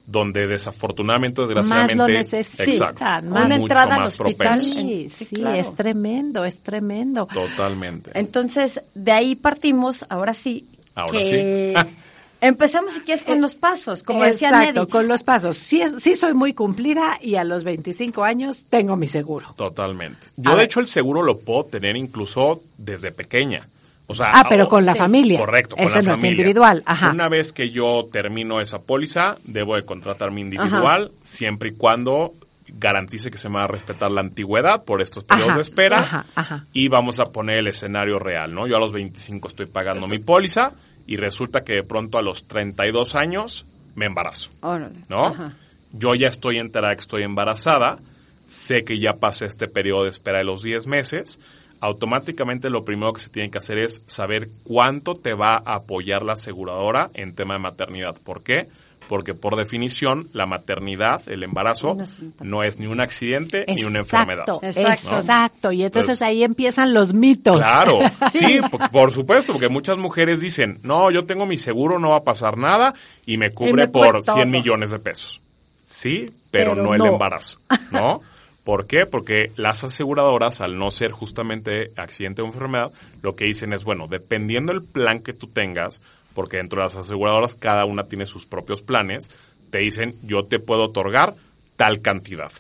donde 0.06 0.46
desafortunadamente, 0.46 1.42
desgraciadamente, 1.42 1.96
más 1.96 2.08
lo 2.08 2.14
necesitan, 2.14 3.30
más 3.30 3.46
una 3.46 3.56
entrada 3.56 3.96
al 3.96 4.04
hospital. 4.04 4.60
Sí, 4.60 5.08
sí, 5.10 5.44
es 5.56 5.76
tremendo, 5.76 6.46
es 6.46 6.62
tremendo. 6.62 7.28
Totalmente. 7.28 8.12
Entonces, 8.14 8.82
de 8.94 9.12
ahí 9.12 9.36
partimos, 9.36 10.06
ahora 10.10 10.34
sí, 10.34 10.68
ahora 10.94 11.20
sí. 11.20 11.74
Empezamos 12.46 12.94
si 12.94 13.02
quieres 13.02 13.24
con 13.24 13.42
los 13.42 13.56
pasos, 13.56 14.04
como 14.04 14.24
Exacto, 14.24 14.58
decía 14.58 14.74
Neddy. 14.74 14.88
con 14.88 15.08
los 15.08 15.24
pasos. 15.24 15.58
Sí, 15.58 15.82
sí 16.00 16.16
soy 16.16 16.34
muy 16.34 16.54
cumplida 16.54 17.18
y 17.22 17.36
a 17.36 17.44
los 17.44 17.64
25 17.64 18.24
años 18.24 18.66
tengo 18.70 18.96
mi 18.96 19.08
seguro. 19.08 19.48
Totalmente. 19.58 20.28
Yo, 20.38 20.56
de 20.56 20.64
hecho, 20.64 20.80
el 20.80 20.88
seguro 20.88 21.24
lo 21.24 21.40
puedo 21.40 21.66
tener 21.66 21.96
incluso 21.98 22.62
desde 22.78 23.12
pequeña. 23.12 23.68
O 24.08 24.14
sea, 24.14 24.28
ah, 24.34 24.46
pero 24.48 24.68
con 24.68 24.86
la 24.86 24.94
familia. 24.94 25.40
Correcto, 25.40 25.76
con 25.76 25.86
Ese 25.86 25.98
la 26.04 26.10
no 26.10 26.16
familia. 26.16 26.30
es 26.30 26.40
individual. 26.40 26.84
Ajá. 26.86 27.10
Una 27.12 27.28
vez 27.28 27.52
que 27.52 27.72
yo 27.72 28.06
termino 28.12 28.62
esa 28.62 28.78
póliza, 28.78 29.38
debo 29.44 29.76
de 29.76 29.84
contratar 29.84 30.32
mi 30.32 30.42
individual, 30.42 31.12
siempre 31.24 31.70
y 31.70 31.72
cuando 31.74 32.34
garantice 32.68 33.32
que 33.32 33.38
se 33.38 33.50
me 33.50 33.56
va 33.56 33.64
a 33.64 33.68
respetar 33.68 34.12
la 34.12 34.22
antigüedad 34.22 34.84
por 34.84 35.02
estos 35.02 35.24
periodos 35.24 35.50
Ajá, 35.52 35.58
de 35.58 35.62
espera 35.62 36.00
ajá, 36.00 36.26
ajá. 36.36 36.66
y 36.74 36.88
vamos 36.88 37.20
a 37.20 37.26
poner 37.26 37.60
el 37.60 37.68
escenario 37.68 38.20
real, 38.20 38.54
¿no? 38.54 38.68
Yo 38.68 38.76
a 38.76 38.80
los 38.80 38.92
25 38.92 39.48
estoy 39.48 39.66
pagando 39.68 40.08
mi 40.08 40.20
póliza 40.20 40.72
y 41.08 41.18
resulta 41.18 41.64
que 41.64 41.74
de 41.74 41.84
pronto 41.84 42.18
a 42.18 42.22
los 42.22 42.48
32 42.48 43.16
años 43.16 43.66
me 43.96 44.06
embarazo, 44.06 44.52
Órale. 44.62 45.00
¿no? 45.10 45.28
Ajá. 45.28 45.54
Yo 45.92 46.14
ya 46.16 46.28
estoy 46.28 46.58
enterada 46.58 46.96
que 46.96 47.02
estoy 47.02 47.24
embarazada, 47.24 48.00
sé 48.48 48.84
que 48.86 49.00
ya 49.00 49.14
pasé 49.14 49.46
este 49.46 49.68
periodo 49.68 50.04
de 50.04 50.10
espera 50.10 50.40
de 50.40 50.44
los 50.44 50.62
10 50.62 50.88
meses, 50.88 51.40
automáticamente 51.80 52.70
lo 52.70 52.84
primero 52.84 53.14
que 53.14 53.22
se 53.22 53.30
tiene 53.30 53.50
que 53.50 53.60
hacer 53.60 53.80
es 53.80 54.04
saber 54.06 54.50
cuánto 54.64 55.14
te 55.14 55.34
va 55.34 55.62
a 55.66 55.76
apoyar 55.76 56.24
la 56.24 56.34
aseguradora 56.34 57.10
en 57.14 57.36
tema 57.36 57.54
de 57.56 57.62
maternidad. 57.62 58.16
¿Por 58.24 58.44
qué? 58.44 58.64
Porque 58.64 58.85
por 59.08 59.56
definición 59.58 60.30
la 60.34 60.46
maternidad, 60.46 61.22
el 61.28 61.44
embarazo, 61.44 61.96
No 62.42 62.64
es 62.64 62.78
no 62.80 62.84
ni 62.86 62.92
un 62.92 63.02
accidente 63.02 63.66
ni 63.68 63.84
una 63.84 64.00
enfermedad. 64.00 64.46
Exacto, 64.62 64.66
Exacto. 64.68 65.18
exacto. 65.20 65.72
Y 65.72 65.84
entonces, 65.84 66.14
Entonces- 66.14 66.22
ahí 66.22 66.44
empiezan 66.44 66.94
los 66.94 67.14
mitos. 67.14 67.58
Claro, 67.58 68.00
sí, 68.32 68.60
por, 68.72 68.90
por 68.92 69.12
supuesto, 69.12 69.54
porque 69.54 69.70
muchas 69.70 69.98
mujeres 69.98 70.42
dicen, 70.42 70.80
no, 70.84 71.12
yo 71.12 71.26
tengo 71.26 71.46
mi 71.46 71.58
seguro, 71.58 72.00
no 72.00 72.10
va 72.10 72.18
a 72.18 72.24
pasar 72.24 72.58
nada 72.58 72.94
y 73.26 73.38
me 73.38 73.52
cubre 73.52 73.74
me 73.74 73.88
por 73.88 74.08
cubre 74.08 74.22
100 74.22 74.36
todo. 74.36 74.46
millones 74.48 74.90
de 74.92 75.00
pesos. 75.00 75.42
Sí, 75.86 76.26
pero, 76.52 76.72
Pero 76.72 76.84
no 76.84 76.94
el 76.94 77.00
no. 77.00 77.06
embarazo, 77.06 77.60
¿no? 77.92 78.22
¿Por 78.64 78.88
qué? 78.88 79.06
Porque 79.06 79.52
las 79.58 79.84
aseguradoras, 79.84 80.60
al 80.60 80.76
no 80.80 80.90
ser 80.90 81.12
justamente 81.12 81.92
accidente 81.98 82.42
o 82.42 82.46
enfermedad, 82.46 82.92
lo 83.22 83.36
que 83.36 83.46
dicen 83.46 83.74
es, 83.74 83.84
bueno, 83.84 84.08
dependiendo 84.10 84.74
del 84.74 84.82
plan 84.84 85.20
que 85.22 85.34
tú 85.34 85.46
tengas, 85.48 86.02
porque 86.36 86.58
dentro 86.58 86.82
de 86.82 86.84
las 86.84 86.96
aseguradoras 86.96 87.56
cada 87.56 87.86
una 87.86 88.04
tiene 88.04 88.28
sus 88.28 88.46
propios 88.46 88.82
planes, 88.82 89.32
te 89.72 89.80
dicen, 89.80 90.16
yo 90.22 90.44
te 90.44 90.60
puedo 90.60 90.84
otorgar 90.84 91.34
tal 91.78 92.02
cantidad. 92.02 92.52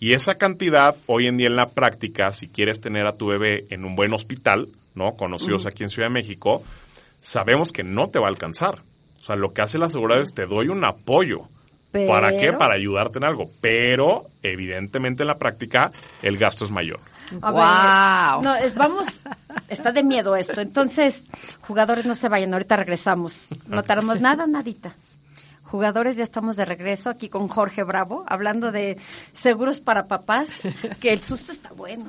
Y 0.00 0.12
esa 0.12 0.34
cantidad, 0.34 0.96
hoy 1.06 1.26
en 1.26 1.36
día 1.36 1.48
en 1.48 1.56
la 1.56 1.66
práctica, 1.66 2.30
si 2.30 2.48
quieres 2.48 2.80
tener 2.80 3.06
a 3.06 3.16
tu 3.16 3.26
bebé 3.26 3.66
en 3.70 3.84
un 3.84 3.96
buen 3.96 4.14
hospital, 4.14 4.68
¿no? 4.94 5.16
Conocidos 5.16 5.66
aquí 5.66 5.82
en 5.82 5.88
Ciudad 5.88 6.08
de 6.08 6.14
México, 6.14 6.62
sabemos 7.20 7.72
que 7.72 7.82
no 7.82 8.06
te 8.06 8.20
va 8.20 8.26
a 8.26 8.30
alcanzar. 8.30 8.76
O 9.20 9.24
sea, 9.24 9.34
lo 9.34 9.52
que 9.52 9.62
hace 9.62 9.78
la 9.78 9.86
aseguradora 9.86 10.22
es 10.22 10.32
te 10.32 10.46
doy 10.46 10.68
un 10.68 10.84
apoyo. 10.86 11.48
¿Para 11.90 12.30
qué? 12.38 12.52
Para 12.52 12.76
ayudarte 12.76 13.18
en 13.18 13.24
algo. 13.24 13.50
Pero, 13.60 14.26
evidentemente, 14.42 15.24
en 15.24 15.28
la 15.28 15.38
práctica, 15.38 15.90
el 16.22 16.36
gasto 16.36 16.64
es 16.64 16.70
mayor. 16.70 17.00
A 17.42 18.36
ver, 18.38 18.44
no, 18.44 18.54
es, 18.56 18.74
vamos, 18.74 19.20
está 19.68 19.92
de 19.92 20.02
miedo 20.02 20.36
esto. 20.36 20.60
Entonces, 20.60 21.28
jugadores 21.60 22.06
no 22.06 22.14
se 22.14 22.28
vayan, 22.28 22.52
ahorita 22.52 22.76
regresamos. 22.76 23.48
No 23.66 23.82
tardamos 23.82 24.20
nada, 24.20 24.46
nadita. 24.46 24.94
Jugadores, 25.62 26.16
ya 26.16 26.24
estamos 26.24 26.56
de 26.56 26.64
regreso 26.64 27.10
aquí 27.10 27.28
con 27.28 27.46
Jorge 27.48 27.82
Bravo, 27.82 28.24
hablando 28.26 28.72
de 28.72 28.98
seguros 29.34 29.80
para 29.80 30.04
papás, 30.04 30.48
que 31.00 31.12
el 31.12 31.22
susto 31.22 31.52
está 31.52 31.72
bueno. 31.72 32.06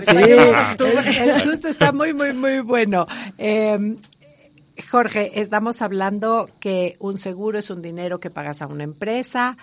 Sí, 0.00 0.16
Ajá. 0.54 0.76
el, 0.78 1.28
el 1.30 1.42
susto 1.42 1.68
está 1.68 1.90
muy, 1.90 2.14
muy, 2.14 2.32
muy 2.32 2.60
bueno. 2.60 3.06
Eh, 3.36 3.96
Jorge, 4.88 5.40
estamos 5.40 5.82
hablando 5.82 6.48
que 6.60 6.94
un 7.00 7.18
seguro 7.18 7.58
es 7.58 7.70
un 7.70 7.82
dinero 7.82 8.20
que 8.20 8.30
pagas 8.30 8.62
a 8.62 8.66
una 8.66 8.84
empresa 8.84 9.56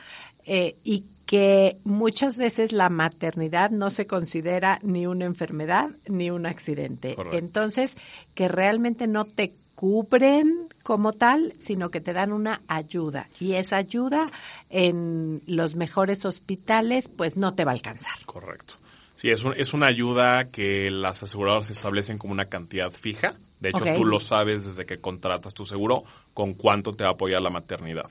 eh, 0.46 0.78
y 0.84 1.06
que 1.28 1.78
muchas 1.84 2.38
veces 2.40 2.72
la 2.72 2.90
maternidad 2.90 3.70
no 3.70 3.92
se 3.92 4.08
considera 4.08 4.80
ni 4.82 5.06
una 5.06 5.26
enfermedad 5.26 5.90
ni 6.08 6.32
un 6.32 6.48
accidente. 6.48 7.13
Correcto. 7.16 7.38
Entonces, 7.38 7.96
que 8.34 8.48
realmente 8.48 9.06
no 9.08 9.26
te 9.26 9.54
cubren 9.76 10.70
como 10.84 11.13
tal, 11.13 11.54
sino 11.58 11.90
que 11.90 12.02
te 12.02 12.13
dan 12.13 12.32
una 12.32 12.62
ayuda. 12.68 13.28
Y 13.40 13.54
esa 13.54 13.76
ayuda 13.78 14.26
en 14.70 15.42
los 15.46 15.76
mejores 15.76 16.26
hospitales, 16.26 17.10
pues 17.10 17.38
no 17.38 17.54
te 17.54 17.63
va 17.66 17.72
a 17.72 17.76
alcanzar. 17.76 18.13
Correcto. 18.26 18.76
Sí, 19.16 19.30
es, 19.30 19.44
un- 19.44 19.54
es 19.58 19.74
una 19.74 19.88
ayuda 19.88 20.46
que 20.50 20.90
las 20.92 21.24
aseguradoras 21.24 21.70
establecen 21.70 22.18
como 22.18 22.34
una 22.34 22.46
cantidad 22.46 22.92
fija. 22.92 23.36
De 23.60 23.70
hecho, 23.70 23.84
tú 23.96 24.06
lo 24.06 24.20
sabes 24.20 24.66
desde 24.66 24.86
que 24.86 25.00
contratas 25.00 25.54
tu 25.56 25.66
seguro 25.66 26.04
con 26.34 26.54
cuánto 26.54 26.92
te 26.94 27.04
va 27.04 27.10
a 27.10 27.13
apoyar 27.13 27.42
la 27.42 27.50
maternidad. 27.50 28.10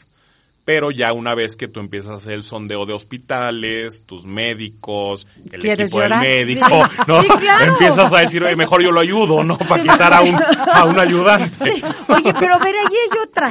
Pero 0.67 0.91
ya 0.91 1.13
una 1.13 1.35
vez 1.37 1.57
que 1.57 1.69
tú 1.69 1.79
empiezas 1.79 2.11
a 2.11 2.15
hacer 2.17 2.33
el 2.33 2.43
sondeo 2.43 2.85
de 2.85 2.93
hospitales, 2.93 4.03
tus 4.05 4.27
médicos, 4.27 5.27
el 5.53 5.61
¿Quieres 5.61 5.91
equipo 5.91 6.03
llorar? 6.03 6.27
del 6.27 6.39
médico, 6.39 6.83
¿no? 7.07 7.23
Sí, 7.23 7.29
claro. 7.29 7.65
Empiezas 7.73 8.13
a 8.13 8.19
decir, 8.19 8.43
oye, 8.43 8.57
mejor 8.57 8.83
yo 8.83 8.91
lo 8.91 9.01
ayudo, 9.01 9.45
¿no? 9.45 9.57
Para 9.57 9.81
quitar 9.81 10.13
a 10.13 10.23
un, 10.23 10.35
a 10.35 10.85
un 10.85 10.99
ayudante. 10.99 11.73
Sí. 11.73 11.83
Oye, 12.09 12.35
pero 12.39 12.55
a 12.57 12.59
ver, 12.59 12.75
ahí 12.75 12.85
hay 12.85 13.19
otra. 13.23 13.51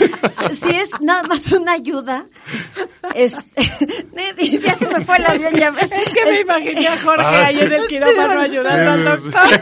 Si, 0.53 0.69
es 0.69 0.89
nada 0.99 1.23
más 1.23 1.49
una 1.53 1.71
ayuda, 1.71 2.25
este, 3.13 3.41
Neddy, 4.13 4.59
ya 4.59 4.75
se 4.77 4.87
me 4.87 4.99
fue 4.99 5.15
el 5.15 5.25
avión, 5.25 5.55
ya 5.55 5.71
ves. 5.71 5.89
Es 5.91 6.09
que 6.09 6.25
me 6.25 6.41
imaginé 6.41 6.87
a 6.89 6.97
Jorge 6.99 7.25
Ah, 7.25 7.45
ahí 7.45 7.59
en 7.59 7.71
el 7.71 7.87
quirófano 7.87 8.39
ayudando 8.41 8.91
al 8.91 9.03
doctor. 9.05 9.61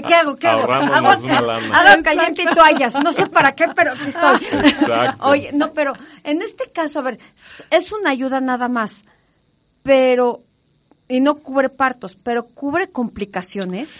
¿Qué 0.06 0.14
hago? 0.14 0.36
¿Qué 0.36 0.46
hago? 0.46 0.72
Hago, 0.72 2.02
caliente 2.02 2.42
y 2.42 2.54
toallas. 2.54 2.94
No 2.94 3.12
sé 3.12 3.26
para 3.26 3.52
qué, 3.56 3.66
pero 3.74 3.92
aquí 3.92 4.04
estoy. 4.08 4.58
Exacto. 4.70 5.16
Oye, 5.28 5.50
no, 5.52 5.72
pero 5.72 5.94
en 6.24 6.42
este 6.42 6.59
caso, 6.72 6.98
a 6.98 7.02
ver, 7.02 7.18
es 7.70 7.92
una 7.92 8.10
ayuda 8.10 8.40
nada 8.40 8.68
más, 8.68 9.02
pero, 9.82 10.42
y 11.08 11.20
no 11.20 11.36
cubre 11.36 11.68
partos, 11.68 12.16
pero 12.22 12.44
cubre 12.46 12.88
complicaciones. 12.90 13.90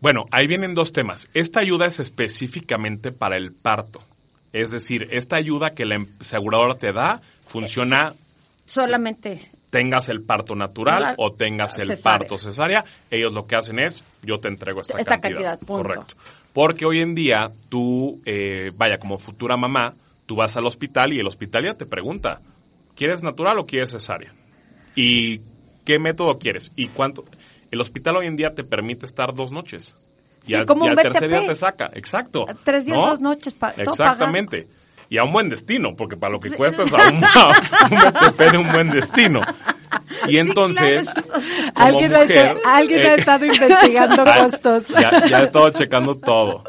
Bueno, 0.00 0.26
ahí 0.30 0.46
vienen 0.46 0.74
dos 0.74 0.92
temas. 0.92 1.28
Esta 1.34 1.60
ayuda 1.60 1.86
es 1.86 2.00
específicamente 2.00 3.12
para 3.12 3.36
el 3.36 3.52
parto. 3.52 4.00
Es 4.52 4.70
decir, 4.70 5.08
esta 5.10 5.36
ayuda 5.36 5.70
que 5.70 5.84
la 5.84 5.96
em- 5.96 6.08
aseguradora 6.20 6.74
te 6.76 6.92
da 6.92 7.20
funciona 7.46 8.14
Solamente. 8.64 9.50
tengas 9.70 10.08
el 10.08 10.22
parto 10.22 10.54
natural 10.54 11.14
o 11.18 11.32
tengas 11.32 11.78
el 11.78 11.88
Cesárea. 11.88 12.18
parto 12.20 12.38
cesárea. 12.38 12.84
Ellos 13.10 13.32
lo 13.32 13.46
que 13.46 13.56
hacen 13.56 13.78
es, 13.78 14.02
yo 14.22 14.38
te 14.38 14.48
entrego 14.48 14.80
esta, 14.80 14.98
Esta 14.98 15.20
cantidad, 15.20 15.58
punto. 15.58 15.82
Correcto. 15.82 16.14
Porque 16.52 16.86
hoy 16.86 17.00
en 17.00 17.14
día 17.14 17.50
tú, 17.68 18.20
eh, 18.24 18.72
vaya, 18.74 18.98
como 18.98 19.18
futura 19.18 19.56
mamá, 19.56 19.92
tú 20.26 20.36
vas 20.36 20.56
al 20.56 20.66
hospital 20.66 21.12
y 21.12 21.20
el 21.20 21.26
hospital 21.26 21.64
ya 21.64 21.74
te 21.74 21.86
pregunta, 21.86 22.40
¿quieres 22.94 23.22
natural 23.22 23.58
o 23.58 23.64
quieres 23.64 23.90
cesárea? 23.92 24.34
¿Y 24.94 25.40
qué 25.84 25.98
método 25.98 26.38
quieres? 26.38 26.72
¿Y 26.76 26.88
cuánto? 26.88 27.24
El 27.70 27.80
hospital 27.80 28.16
hoy 28.18 28.26
en 28.26 28.36
día 28.36 28.54
te 28.54 28.64
permite 28.64 29.06
estar 29.06 29.32
dos 29.34 29.52
noches. 29.52 29.96
Y 30.44 30.48
Sí, 30.48 30.54
al, 30.54 30.66
como 30.66 30.84
y 30.86 30.90
un 30.90 30.98
al 30.98 31.02
tercer 31.02 31.28
día 31.28 31.46
te 31.46 31.54
saca. 31.54 31.90
Exacto. 31.94 32.46
Tres 32.64 32.84
días, 32.84 32.96
¿no? 32.96 33.06
dos 33.06 33.20
noches, 33.20 33.52
pa- 33.54 33.72
todo 33.72 33.90
Exactamente. 33.90 34.68
Y 35.08 35.18
a 35.18 35.24
un 35.24 35.32
buen 35.32 35.48
destino, 35.48 35.94
porque 35.96 36.16
para 36.16 36.32
lo 36.32 36.40
que 36.40 36.50
cuesta 36.50 36.82
es 36.82 36.92
a 36.92 36.96
un, 37.10 37.24
a 37.24 37.48
un 37.90 37.96
BTP 37.96 38.52
de 38.52 38.58
un 38.58 38.72
buen 38.72 38.90
destino. 38.90 39.40
Y 40.28 40.38
entonces, 40.38 41.06
como 41.76 41.86
Alguien, 41.88 42.14
ha 42.14 42.18
mujer, 42.20 42.56
esta- 42.56 42.76
alguien 42.76 43.00
ha 43.00 43.14
eh, 43.14 43.16
estado 43.18 43.44
investigando 43.46 44.24
costos. 44.24 44.88
Ya, 44.88 45.26
ya 45.28 45.40
he 45.40 45.44
estado 45.44 45.70
checando 45.70 46.14
todo. 46.14 46.64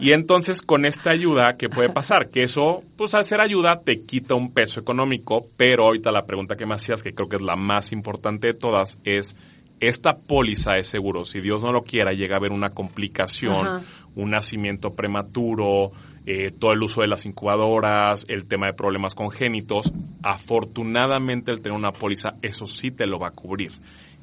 Y 0.00 0.12
entonces 0.12 0.62
con 0.62 0.84
esta 0.84 1.10
ayuda, 1.10 1.56
¿qué 1.58 1.68
puede 1.68 1.88
pasar? 1.90 2.30
Que 2.30 2.44
eso, 2.44 2.82
pues 2.96 3.14
al 3.14 3.24
ser 3.24 3.40
ayuda, 3.40 3.80
te 3.84 4.00
quita 4.02 4.34
un 4.34 4.52
peso 4.52 4.80
económico, 4.80 5.46
pero 5.56 5.84
ahorita 5.84 6.10
la 6.12 6.24
pregunta 6.24 6.54
que 6.56 6.66
me 6.66 6.74
hacías, 6.74 7.02
que 7.02 7.12
creo 7.12 7.28
que 7.28 7.36
es 7.36 7.42
la 7.42 7.56
más 7.56 7.92
importante 7.92 8.46
de 8.48 8.54
todas, 8.54 8.98
es 9.04 9.36
esta 9.80 10.14
póliza 10.16 10.74
de 10.74 10.84
seguro, 10.84 11.24
si 11.24 11.40
Dios 11.40 11.60
no 11.62 11.72
lo 11.72 11.82
quiera, 11.82 12.12
llega 12.12 12.36
a 12.36 12.38
haber 12.38 12.52
una 12.52 12.70
complicación, 12.70 13.66
Ajá. 13.66 13.82
un 14.14 14.30
nacimiento 14.30 14.90
prematuro, 14.90 15.90
eh, 16.24 16.52
todo 16.56 16.70
el 16.72 16.80
uso 16.84 17.00
de 17.00 17.08
las 17.08 17.26
incubadoras, 17.26 18.24
el 18.28 18.46
tema 18.46 18.66
de 18.68 18.74
problemas 18.74 19.16
congénitos, 19.16 19.92
afortunadamente 20.22 21.50
el 21.50 21.60
tener 21.60 21.76
una 21.76 21.90
póliza, 21.92 22.34
eso 22.42 22.66
sí 22.66 22.90
te 22.92 23.06
lo 23.06 23.18
va 23.18 23.28
a 23.28 23.32
cubrir. 23.32 23.72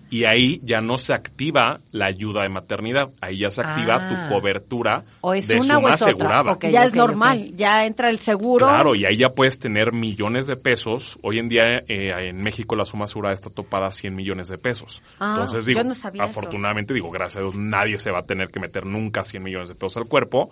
Y 0.10 0.24
ahí 0.26 0.60
ya 0.64 0.80
no 0.80 0.98
se 0.98 1.14
activa 1.14 1.80
la 1.92 2.08
ayuda 2.08 2.44
de 2.44 2.50
maternidad, 2.50 3.10
ahí 3.22 3.40
ya 3.40 3.50
se 3.52 3.62
activa 3.62 4.10
tu 4.10 4.16
Ah. 4.16 4.30
cobertura 4.30 5.04
O 5.22 5.34
es 5.34 5.48
de 5.48 5.56
una 5.56 5.76
suma 5.76 5.78
o 5.80 5.88
es 5.94 6.02
asegurada. 6.02 6.52
Ok, 6.54 6.66
ya 6.70 6.84
es 6.86 6.96
normal, 6.96 7.52
ya 7.56 7.86
entra 7.86 8.10
el 8.10 8.18
seguro. 8.20 8.66
Claro, 8.68 8.96
y 8.96 9.06
ahí 9.06 9.18
ya 9.18 9.30
puedes 9.30 9.60
tener 9.60 9.94
millones 9.94 10.48
de 10.48 10.56
pesos. 10.56 11.18
Hoy 11.22 11.40
en 11.40 11.48
día 11.48 11.64
eh, 11.88 12.12
en 12.30 12.42
México 12.42 12.76
la 12.76 12.86
suma 12.86 13.06
asegurada 13.06 13.34
está 13.34 13.50
topada 13.50 13.88
a 13.88 13.92
100 13.92 14.16
millones 14.16 14.48
de 14.50 14.58
pesos. 14.58 15.02
Ah, 15.20 15.36
Entonces 15.38 15.66
digo, 15.66 15.80
yo 15.82 15.84
no 15.88 15.96
sabía 15.96 16.24
eso. 16.24 16.32
afortunadamente 16.32 16.94
digo, 16.94 17.10
gracias 17.12 17.38
a 17.38 17.42
Dios 17.42 17.58
nadie 17.58 17.98
se 18.00 18.12
va 18.12 18.20
a 18.20 18.24
tener 18.26 18.50
que 18.50 18.60
meter 18.60 18.86
nunca 18.86 19.24
100 19.24 19.44
millones 19.44 19.70
de 19.70 19.76
pesos 19.76 19.98
al 19.98 20.06
cuerpo, 20.06 20.50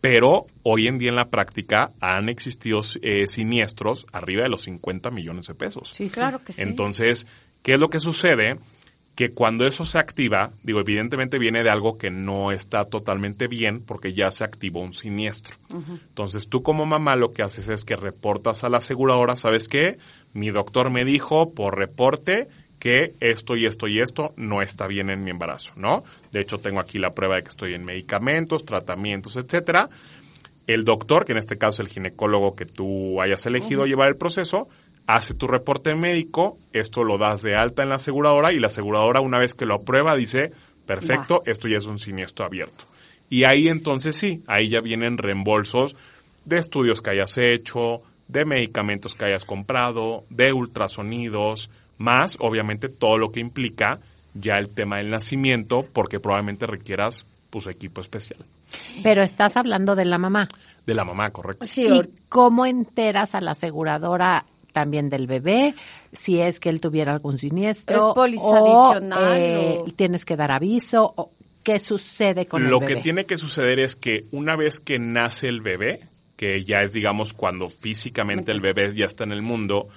pero 0.00 0.46
hoy 0.62 0.86
en 0.86 0.98
día 0.98 1.08
en 1.10 1.16
la 1.16 1.24
práctica 1.30 1.90
han 2.00 2.28
existido 2.28 2.80
eh, 3.02 3.26
siniestros 3.26 4.06
arriba 4.12 4.42
de 4.44 4.48
los 4.48 4.62
50 4.62 5.10
millones 5.10 5.46
de 5.46 5.54
pesos. 5.54 5.88
Sí, 5.92 6.08
sí. 6.08 6.14
Claro 6.14 6.44
que 6.44 6.52
sí. 6.52 6.62
Entonces, 6.62 7.26
¿qué 7.62 7.72
es 7.72 7.80
lo 7.80 7.88
que 7.88 7.98
sucede? 7.98 8.58
Que 9.18 9.30
cuando 9.30 9.66
eso 9.66 9.84
se 9.84 9.98
activa, 9.98 10.52
digo, 10.62 10.78
evidentemente 10.78 11.40
viene 11.40 11.64
de 11.64 11.70
algo 11.70 11.98
que 11.98 12.08
no 12.08 12.52
está 12.52 12.84
totalmente 12.84 13.48
bien 13.48 13.82
porque 13.84 14.12
ya 14.12 14.30
se 14.30 14.44
activó 14.44 14.80
un 14.80 14.92
siniestro. 14.92 15.56
Entonces, 16.08 16.48
tú 16.48 16.62
como 16.62 16.86
mamá 16.86 17.16
lo 17.16 17.32
que 17.32 17.42
haces 17.42 17.68
es 17.68 17.84
que 17.84 17.96
reportas 17.96 18.62
a 18.62 18.68
la 18.68 18.76
aseguradora, 18.78 19.34
¿sabes 19.34 19.66
qué? 19.66 19.98
Mi 20.34 20.50
doctor 20.52 20.92
me 20.92 21.04
dijo 21.04 21.52
por 21.52 21.76
reporte 21.76 22.46
que 22.78 23.14
esto 23.18 23.56
y 23.56 23.66
esto 23.66 23.88
y 23.88 23.98
esto 23.98 24.34
no 24.36 24.62
está 24.62 24.86
bien 24.86 25.10
en 25.10 25.24
mi 25.24 25.32
embarazo, 25.32 25.72
¿no? 25.74 26.04
De 26.30 26.40
hecho, 26.40 26.58
tengo 26.58 26.78
aquí 26.78 27.00
la 27.00 27.10
prueba 27.10 27.34
de 27.34 27.42
que 27.42 27.48
estoy 27.48 27.74
en 27.74 27.84
medicamentos, 27.84 28.64
tratamientos, 28.64 29.36
etcétera 29.36 29.90
el 30.68 30.84
doctor, 30.84 31.24
que 31.24 31.32
en 31.32 31.38
este 31.38 31.56
caso 31.56 31.80
el 31.82 31.88
ginecólogo 31.88 32.54
que 32.54 32.66
tú 32.66 33.22
hayas 33.22 33.44
elegido 33.46 33.86
llevar 33.86 34.08
el 34.08 34.16
proceso, 34.16 34.68
hace 35.08 35.32
tu 35.32 35.46
reporte 35.46 35.94
médico, 35.94 36.58
esto 36.70 37.02
lo 37.02 37.16
das 37.16 37.40
de 37.40 37.56
alta 37.56 37.82
en 37.82 37.88
la 37.88 37.94
aseguradora 37.94 38.52
y 38.52 38.58
la 38.58 38.66
aseguradora 38.66 39.22
una 39.22 39.38
vez 39.38 39.54
que 39.54 39.64
lo 39.64 39.76
aprueba 39.76 40.14
dice, 40.14 40.52
perfecto, 40.86 41.40
esto 41.46 41.66
ya 41.66 41.78
es 41.78 41.86
un 41.86 41.98
siniestro 41.98 42.44
abierto. 42.44 42.84
Y 43.30 43.44
ahí 43.44 43.68
entonces 43.68 44.16
sí, 44.16 44.42
ahí 44.46 44.68
ya 44.68 44.80
vienen 44.80 45.16
reembolsos 45.16 45.96
de 46.44 46.58
estudios 46.58 47.00
que 47.00 47.10
hayas 47.12 47.38
hecho, 47.38 48.02
de 48.28 48.44
medicamentos 48.44 49.14
que 49.14 49.24
hayas 49.24 49.44
comprado, 49.44 50.24
de 50.28 50.52
ultrasonidos, 50.52 51.70
más 51.96 52.36
obviamente 52.38 52.88
todo 52.88 53.16
lo 53.16 53.30
que 53.30 53.40
implica 53.40 54.00
ya 54.34 54.56
el 54.58 54.68
tema 54.74 54.98
del 54.98 55.08
nacimiento, 55.08 55.86
porque 55.90 56.20
probablemente 56.20 56.66
requieras 56.66 57.26
pues 57.48 57.66
equipo 57.66 58.02
especial. 58.02 58.44
Pero 59.02 59.22
estás 59.22 59.56
hablando 59.56 59.96
de 59.96 60.04
la 60.04 60.18
mamá. 60.18 60.48
De 60.84 60.94
la 60.94 61.04
mamá, 61.04 61.30
correcto. 61.30 61.64
Sí, 61.64 61.86
¿Y 61.86 62.02
cómo 62.28 62.66
enteras 62.66 63.34
a 63.34 63.40
la 63.40 63.52
aseguradora 63.52 64.44
también 64.72 65.08
del 65.08 65.26
bebé 65.26 65.74
si 66.12 66.40
es 66.40 66.60
que 66.60 66.68
él 66.68 66.80
tuviera 66.80 67.12
algún 67.12 67.38
siniestro? 67.38 68.10
¿Es 68.10 68.14
póliza 68.14 68.42
o, 68.46 68.56
adicional 68.56 69.38
eh, 69.40 69.78
o- 69.86 69.90
tienes 69.92 70.24
que 70.24 70.36
dar 70.36 70.50
aviso? 70.52 71.12
O, 71.16 71.30
¿Qué 71.62 71.80
sucede 71.80 72.46
con 72.46 72.62
Lo 72.68 72.76
el 72.78 72.80
bebé? 72.80 72.94
que 72.96 73.00
tiene 73.02 73.24
que 73.24 73.36
suceder 73.36 73.78
es 73.80 73.94
que 73.96 74.24
una 74.32 74.56
vez 74.56 74.80
que 74.80 74.98
nace 74.98 75.48
el 75.48 75.60
bebé, 75.60 76.00
que 76.36 76.64
ya 76.64 76.80
es, 76.80 76.92
digamos, 76.94 77.34
cuando 77.34 77.68
físicamente 77.68 78.52
el 78.52 78.60
bebé 78.60 78.88
ya 78.94 79.04
está 79.04 79.24
en 79.24 79.32
el 79.32 79.42
mundo, 79.42 79.88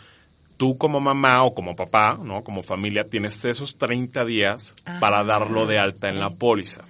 tú 0.58 0.78
como 0.78 1.00
mamá 1.00 1.44
o 1.44 1.54
como 1.54 1.76
papá, 1.76 2.20
¿no? 2.22 2.44
Como 2.44 2.62
familia, 2.62 3.04
tienes 3.10 3.46
esos 3.46 3.78
30 3.78 4.26
días 4.26 4.76
Ah, 4.86 4.98
para 5.00 5.24
darlo 5.24 5.66
de 5.66 5.78
alta 5.80 6.10
en 6.10 6.20
la 6.20 6.30
póliza. 6.32 6.82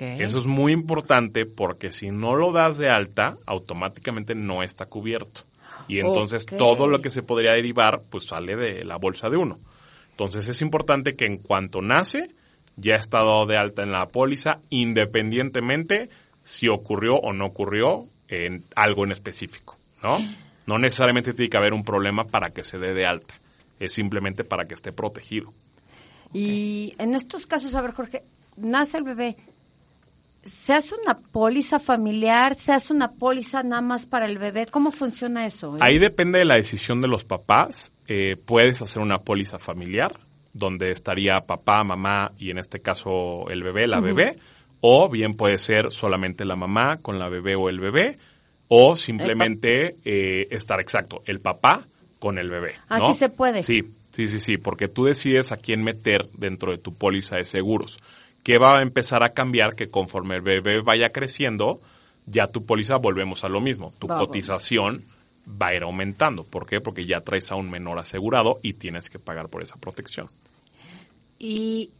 Eso 0.00 0.38
es 0.38 0.46
muy 0.46 0.72
importante 0.72 1.46
porque 1.46 1.90
si 1.92 2.08
no 2.10 2.34
lo 2.34 2.52
das 2.52 2.76
de 2.78 2.90
alta, 2.90 3.36
automáticamente 3.46 4.34
no 4.34 4.62
está 4.62 4.86
cubierto. 4.86 5.42
Y 5.88 6.00
entonces 6.00 6.46
todo 6.46 6.86
lo 6.86 7.00
que 7.00 7.10
se 7.10 7.22
podría 7.22 7.52
derivar, 7.52 8.02
pues 8.10 8.26
sale 8.26 8.56
de 8.56 8.84
la 8.84 8.96
bolsa 8.96 9.28
de 9.30 9.36
uno. 9.36 9.58
Entonces 10.10 10.48
es 10.48 10.60
importante 10.62 11.16
que 11.16 11.26
en 11.26 11.38
cuanto 11.38 11.80
nace, 11.80 12.34
ya 12.76 12.96
está 12.96 13.18
dado 13.18 13.46
de 13.46 13.56
alta 13.56 13.82
en 13.82 13.92
la 13.92 14.06
póliza, 14.06 14.60
independientemente 14.68 16.10
si 16.42 16.68
ocurrió 16.68 17.16
o 17.16 17.32
no 17.32 17.46
ocurrió 17.46 18.08
en 18.28 18.64
algo 18.74 19.04
en 19.04 19.12
específico, 19.12 19.76
¿no? 20.02 20.18
No 20.66 20.78
necesariamente 20.78 21.32
tiene 21.32 21.48
que 21.48 21.56
haber 21.56 21.72
un 21.72 21.82
problema 21.82 22.24
para 22.24 22.50
que 22.50 22.62
se 22.62 22.78
dé 22.78 22.92
de 22.94 23.06
alta. 23.06 23.34
Es 23.80 23.94
simplemente 23.94 24.44
para 24.44 24.66
que 24.66 24.74
esté 24.74 24.92
protegido. 24.92 25.52
Y 26.32 26.94
en 26.98 27.14
estos 27.14 27.46
casos, 27.46 27.74
a 27.74 27.80
ver, 27.80 27.92
Jorge, 27.92 28.22
nace 28.56 28.98
el 28.98 29.04
bebé. 29.04 29.36
¿Se 30.42 30.72
hace 30.72 30.94
una 30.94 31.18
póliza 31.18 31.78
familiar? 31.78 32.54
¿Se 32.54 32.72
hace 32.72 32.92
una 32.92 33.10
póliza 33.12 33.62
nada 33.62 33.82
más 33.82 34.06
para 34.06 34.26
el 34.26 34.38
bebé? 34.38 34.66
¿Cómo 34.66 34.90
funciona 34.92 35.46
eso? 35.46 35.76
eh? 35.76 35.80
Ahí 35.82 35.98
depende 35.98 36.38
de 36.38 36.44
la 36.44 36.56
decisión 36.56 37.00
de 37.00 37.08
los 37.08 37.24
papás. 37.24 37.92
Eh, 38.06 38.36
puedes 38.36 38.80
hacer 38.80 39.02
una 39.02 39.18
póliza 39.18 39.58
familiar, 39.58 40.20
donde 40.52 40.90
estaría 40.90 41.40
papá, 41.40 41.84
mamá 41.84 42.32
y 42.38 42.50
en 42.50 42.58
este 42.58 42.80
caso 42.80 43.48
el 43.50 43.62
bebé, 43.62 43.86
la 43.86 44.00
bebé. 44.00 44.38
O 44.80 45.08
bien 45.08 45.34
puede 45.34 45.58
ser 45.58 45.90
solamente 45.90 46.44
la 46.44 46.56
mamá 46.56 46.98
con 46.98 47.18
la 47.18 47.28
bebé 47.28 47.56
o 47.56 47.68
el 47.68 47.80
bebé. 47.80 48.18
O 48.68 48.96
simplemente 48.96 49.96
eh, 50.04 50.46
estar 50.50 50.80
exacto, 50.80 51.22
el 51.24 51.40
papá 51.40 51.86
con 52.18 52.38
el 52.38 52.50
bebé. 52.50 52.74
Ah, 52.88 52.98
¿no? 52.98 53.08
sí 53.08 53.18
se 53.18 53.28
puede. 53.28 53.62
Sí, 53.62 53.82
sí, 54.12 54.26
sí, 54.26 54.40
sí, 54.40 54.56
porque 54.56 54.88
tú 54.88 55.04
decides 55.04 55.52
a 55.52 55.56
quién 55.56 55.82
meter 55.82 56.28
dentro 56.36 56.72
de 56.72 56.78
tu 56.78 56.94
póliza 56.94 57.36
de 57.36 57.44
seguros. 57.44 57.98
Que 58.42 58.58
va 58.58 58.78
a 58.78 58.82
empezar 58.82 59.22
a 59.22 59.30
cambiar 59.30 59.74
que 59.74 59.90
conforme 59.90 60.36
el 60.36 60.42
bebé 60.42 60.80
vaya 60.80 61.10
creciendo, 61.10 61.80
ya 62.26 62.46
tu 62.46 62.64
póliza 62.64 62.96
volvemos 62.96 63.44
a 63.44 63.48
lo 63.48 63.60
mismo. 63.60 63.92
Tu 63.98 64.06
Vamos. 64.06 64.26
cotización 64.26 65.04
va 65.48 65.68
a 65.68 65.74
ir 65.74 65.82
aumentando. 65.82 66.44
¿Por 66.44 66.66
qué? 66.66 66.80
Porque 66.80 67.06
ya 67.06 67.20
traes 67.20 67.50
a 67.50 67.56
un 67.56 67.70
menor 67.70 67.98
asegurado 67.98 68.58
y 68.62 68.74
tienes 68.74 69.10
que 69.10 69.18
pagar 69.18 69.48
por 69.48 69.62
esa 69.62 69.76
protección. 69.76 70.28
Y 71.38 71.90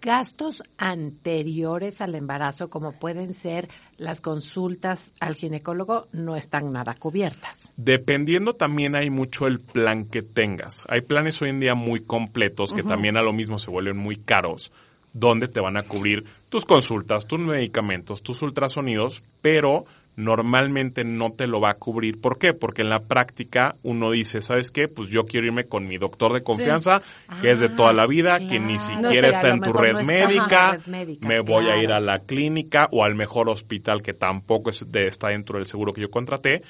gastos 0.00 0.62
anteriores 0.78 2.00
al 2.00 2.14
embarazo, 2.14 2.70
como 2.70 2.92
pueden 2.92 3.32
ser 3.32 3.68
las 3.96 4.20
consultas 4.20 5.12
al 5.20 5.34
ginecólogo, 5.34 6.08
no 6.12 6.36
están 6.36 6.72
nada 6.72 6.94
cubiertas. 6.94 7.72
Dependiendo 7.76 8.54
también 8.54 8.94
hay 8.96 9.10
mucho 9.10 9.46
el 9.46 9.60
plan 9.60 10.06
que 10.06 10.22
tengas. 10.22 10.84
Hay 10.88 11.00
planes 11.02 11.40
hoy 11.42 11.50
en 11.50 11.60
día 11.60 11.74
muy 11.74 12.00
completos 12.00 12.72
que 12.72 12.82
también 12.82 13.16
a 13.16 13.22
lo 13.22 13.32
mismo 13.32 13.58
se 13.58 13.70
vuelven 13.70 13.96
muy 13.96 14.16
caros, 14.16 14.72
donde 15.18 15.48
te 15.48 15.60
van 15.60 15.78
a 15.78 15.82
cubrir 15.82 16.24
tus 16.50 16.66
consultas, 16.66 17.26
tus 17.26 17.40
medicamentos, 17.40 18.22
tus 18.22 18.42
ultrasonidos, 18.42 19.22
pero 19.40 19.84
normalmente 20.14 21.04
no 21.04 21.32
te 21.36 21.46
lo 21.46 21.60
va 21.60 21.70
a 21.70 21.74
cubrir. 21.74 22.20
¿Por 22.20 22.38
qué? 22.38 22.52
Porque 22.52 22.82
en 22.82 22.88
la 22.90 23.00
práctica 23.00 23.76
uno 23.82 24.10
dice, 24.10 24.40
¿sabes 24.40 24.70
qué? 24.70 24.88
Pues 24.88 25.08
yo 25.08 25.24
quiero 25.24 25.46
irme 25.46 25.64
con 25.64 25.86
mi 25.86 25.96
doctor 25.98 26.32
de 26.32 26.42
confianza, 26.42 27.02
que 27.40 27.50
es 27.50 27.60
de 27.60 27.68
toda 27.68 27.92
la 27.92 28.06
vida, 28.06 28.34
que 28.38 28.58
ni. 28.58 28.74
No 28.74 28.78
siquiera 28.78 29.28
está 29.28 29.48
en 29.48 29.60
tu 29.60 29.72
red 29.72 29.92
no 29.92 30.04
médica, 30.04 30.72
red 30.72 30.86
médica, 30.86 31.26
me 31.28 31.40
voy 31.40 31.68
a 31.68 31.82
ir 31.82 31.92
a 31.92 32.00
la 32.00 32.20
clínica 32.20 32.88
o 32.92 33.04
al 33.04 33.14
mejor 33.14 33.48
hospital 33.50 34.02
que 34.02 34.12
tampoco 34.14 34.70
es 34.70 34.90
de, 34.90 35.06
está 35.06 35.28
dentro 35.28 35.58
del 35.58 35.66
seguro 35.66 35.92
que 35.92 36.02
yo 36.02 36.08
contraté, 36.10 36.62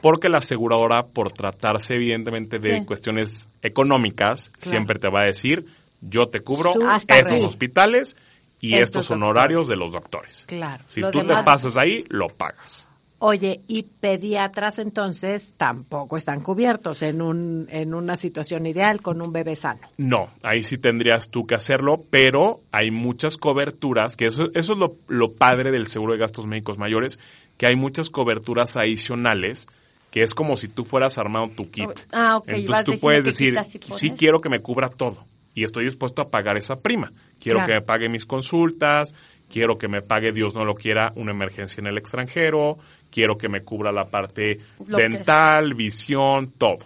porque 0.00 0.28
la 0.28 0.38
aseguradora, 0.38 1.02
por 1.04 1.32
tratarse 1.32 1.94
evidentemente 1.94 2.58
de 2.58 2.80
Sí. 2.80 2.84
cuestiones 2.84 3.48
económicas, 3.62 4.50
Claro. 4.50 4.70
siempre 4.70 4.98
te 4.98 5.08
va 5.08 5.22
a 5.22 5.26
decir, 5.26 5.64
yo 6.00 6.28
te 6.28 6.40
cubro 6.40 6.72
Hasta 6.88 7.18
estos 7.18 7.40
hospitales 7.42 8.16
y 8.60 8.74
Estos 8.74 8.82
estos 8.84 9.06
son 9.06 9.20
doctores. 9.20 9.42
horarios 9.44 9.68
de 9.68 9.76
los 9.76 9.92
doctores. 9.92 10.44
Claro. 10.48 10.84
Si 10.88 11.00
tú 11.00 11.18
demás- 11.18 11.38
te 11.40 11.44
pasas 11.44 11.76
ahí, 11.76 12.04
lo 12.08 12.26
pagas. 12.28 12.86
Oye, 13.20 13.62
y 13.66 13.82
pediatras 13.82 14.78
entonces 14.78 15.52
tampoco 15.56 16.16
están 16.16 16.40
cubiertos 16.40 17.02
en 17.02 17.20
un 17.20 17.66
en 17.68 17.92
una 17.92 18.16
situación 18.16 18.64
ideal 18.64 19.00
con 19.02 19.20
un 19.20 19.32
bebé 19.32 19.56
sano. 19.56 19.80
No, 19.96 20.28
ahí 20.44 20.62
sí 20.62 20.78
tendrías 20.78 21.28
tú 21.28 21.44
que 21.44 21.56
hacerlo, 21.56 22.00
pero 22.10 22.60
hay 22.70 22.92
muchas 22.92 23.36
coberturas, 23.36 24.16
que 24.16 24.26
eso, 24.26 24.44
eso 24.54 24.72
es 24.72 24.78
lo, 24.78 24.96
lo 25.08 25.32
padre 25.32 25.72
del 25.72 25.88
seguro 25.88 26.12
de 26.12 26.20
gastos 26.20 26.46
médicos 26.46 26.78
mayores, 26.78 27.18
que 27.56 27.66
hay 27.68 27.74
muchas 27.74 28.08
coberturas 28.08 28.76
adicionales, 28.76 29.66
que 30.12 30.22
es 30.22 30.32
como 30.32 30.54
si 30.56 30.68
tú 30.68 30.84
fueras 30.84 31.18
armando 31.18 31.52
tu 31.56 31.68
kit. 31.72 31.90
Ah, 32.12 32.36
ok, 32.36 32.48
Entonces 32.50 32.84
tú 32.84 32.92
puedes 33.00 33.24
decir, 33.24 33.58
sí 33.64 33.78
pones". 33.80 34.12
quiero 34.16 34.38
que 34.40 34.48
me 34.48 34.60
cubra 34.60 34.88
todo 34.90 35.24
y 35.58 35.64
estoy 35.64 35.84
dispuesto 35.84 36.22
a 36.22 36.30
pagar 36.30 36.56
esa 36.56 36.76
prima. 36.76 37.10
Quiero 37.40 37.58
Claro. 37.58 37.66
que 37.68 37.74
me 37.80 37.82
pague 37.82 38.08
mis 38.08 38.24
consultas, 38.26 39.14
quiero 39.50 39.78
que 39.78 39.88
me 39.88 40.02
pague, 40.02 40.32
Dios 40.32 40.54
no 40.54 40.64
lo 40.64 40.74
quiera, 40.74 41.12
una 41.16 41.32
emergencia 41.32 41.80
en 41.80 41.86
el 41.86 41.98
extranjero, 41.98 42.78
quiero 43.10 43.36
que 43.38 43.48
me 43.48 43.62
cubra 43.62 43.90
la 43.92 44.04
parte 44.04 44.58
Lo 44.86 44.98
dental, 44.98 45.74
visión, 45.74 46.52
todo. 46.58 46.76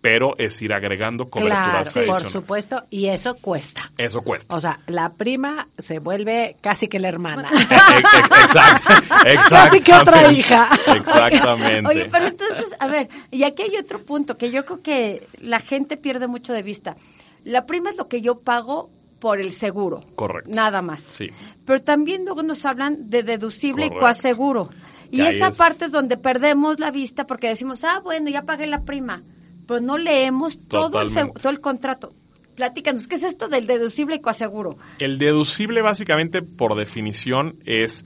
Pero 0.00 0.34
es 0.36 0.60
ir 0.60 0.72
agregando 0.72 1.26
Claro, 1.26 1.46
coberturas 1.48 1.92
por 1.92 1.98
adicionales. 2.02 2.32
supuesto, 2.32 2.82
y 2.90 3.06
eso 3.06 3.36
cuesta. 3.36 3.82
Eso 3.96 4.20
cuesta. 4.22 4.56
O 4.56 4.60
sea, 4.60 4.80
la 4.88 5.12
prima 5.12 5.68
se 5.78 6.00
vuelve 6.00 6.56
casi 6.60 6.88
que 6.88 6.98
la 6.98 7.06
hermana. 7.06 7.48
Exacto. 7.70 9.48
Casi 9.50 9.80
que 9.80 9.92
otra 9.94 10.32
hija. 10.32 10.68
Exactamente. 10.96 11.88
Oye, 11.88 12.08
pero 12.10 12.26
entonces, 12.26 12.66
a 12.80 12.86
ver, 12.88 13.08
y 13.30 13.44
aquí 13.44 13.62
hay 13.62 13.76
otro 13.76 14.02
punto 14.02 14.36
que 14.36 14.50
yo 14.50 14.64
creo 14.64 14.82
que 14.82 15.26
la 15.40 15.60
gente 15.60 15.96
pierde 15.96 16.26
mucho 16.26 16.52
de 16.52 16.62
vista. 16.62 16.96
La 17.44 17.66
prima 17.66 17.90
es 17.90 17.96
lo 17.96 18.08
que 18.08 18.20
yo 18.20 18.40
pago 18.40 18.90
por 19.18 19.40
el 19.40 19.52
seguro. 19.52 20.00
Correcto. 20.16 20.50
Nada 20.52 20.82
más. 20.82 21.00
Sí. 21.00 21.28
Pero 21.64 21.82
también 21.82 22.24
luego 22.24 22.42
nos 22.42 22.64
hablan 22.64 23.08
de 23.10 23.22
deducible 23.22 23.84
Correcto. 23.88 23.96
y 23.96 24.00
coaseguro. 24.00 24.70
Y 25.10 25.20
esa 25.20 25.48
es- 25.48 25.56
parte 25.56 25.84
es 25.86 25.92
donde 25.92 26.16
perdemos 26.16 26.80
la 26.80 26.90
vista 26.90 27.26
porque 27.26 27.48
decimos, 27.48 27.84
ah, 27.84 28.00
bueno, 28.02 28.30
ya 28.30 28.42
pagué 28.42 28.66
la 28.66 28.82
prima. 28.82 29.22
Pero 29.66 29.80
no 29.80 29.96
leemos 29.96 30.58
todo 30.66 31.00
el, 31.02 31.10
todo 31.12 31.50
el 31.50 31.60
contrato. 31.60 32.12
Platícanos, 32.56 33.06
¿qué 33.06 33.14
es 33.14 33.22
esto 33.22 33.48
del 33.48 33.66
deducible 33.66 34.16
y 34.16 34.20
coaseguro? 34.20 34.76
El 34.98 35.18
deducible 35.18 35.82
básicamente 35.82 36.42
por 36.42 36.74
definición 36.74 37.56
es 37.64 38.04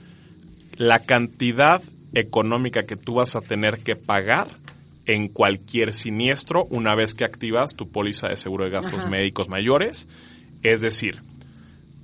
la 0.76 1.00
cantidad 1.00 1.82
económica 2.12 2.84
que 2.84 2.96
tú 2.96 3.14
vas 3.14 3.34
a 3.36 3.40
tener 3.40 3.78
que 3.82 3.96
pagar 3.96 4.48
en 5.06 5.28
cualquier 5.28 5.92
siniestro 5.92 6.66
una 6.70 6.94
vez 6.94 7.14
que 7.14 7.24
activas 7.24 7.76
tu 7.76 7.90
póliza 7.90 8.28
de 8.28 8.36
seguro 8.36 8.64
de 8.64 8.70
gastos 8.70 9.08
médicos 9.08 9.48
mayores. 9.48 10.08
Es 10.62 10.80
decir, 10.80 11.22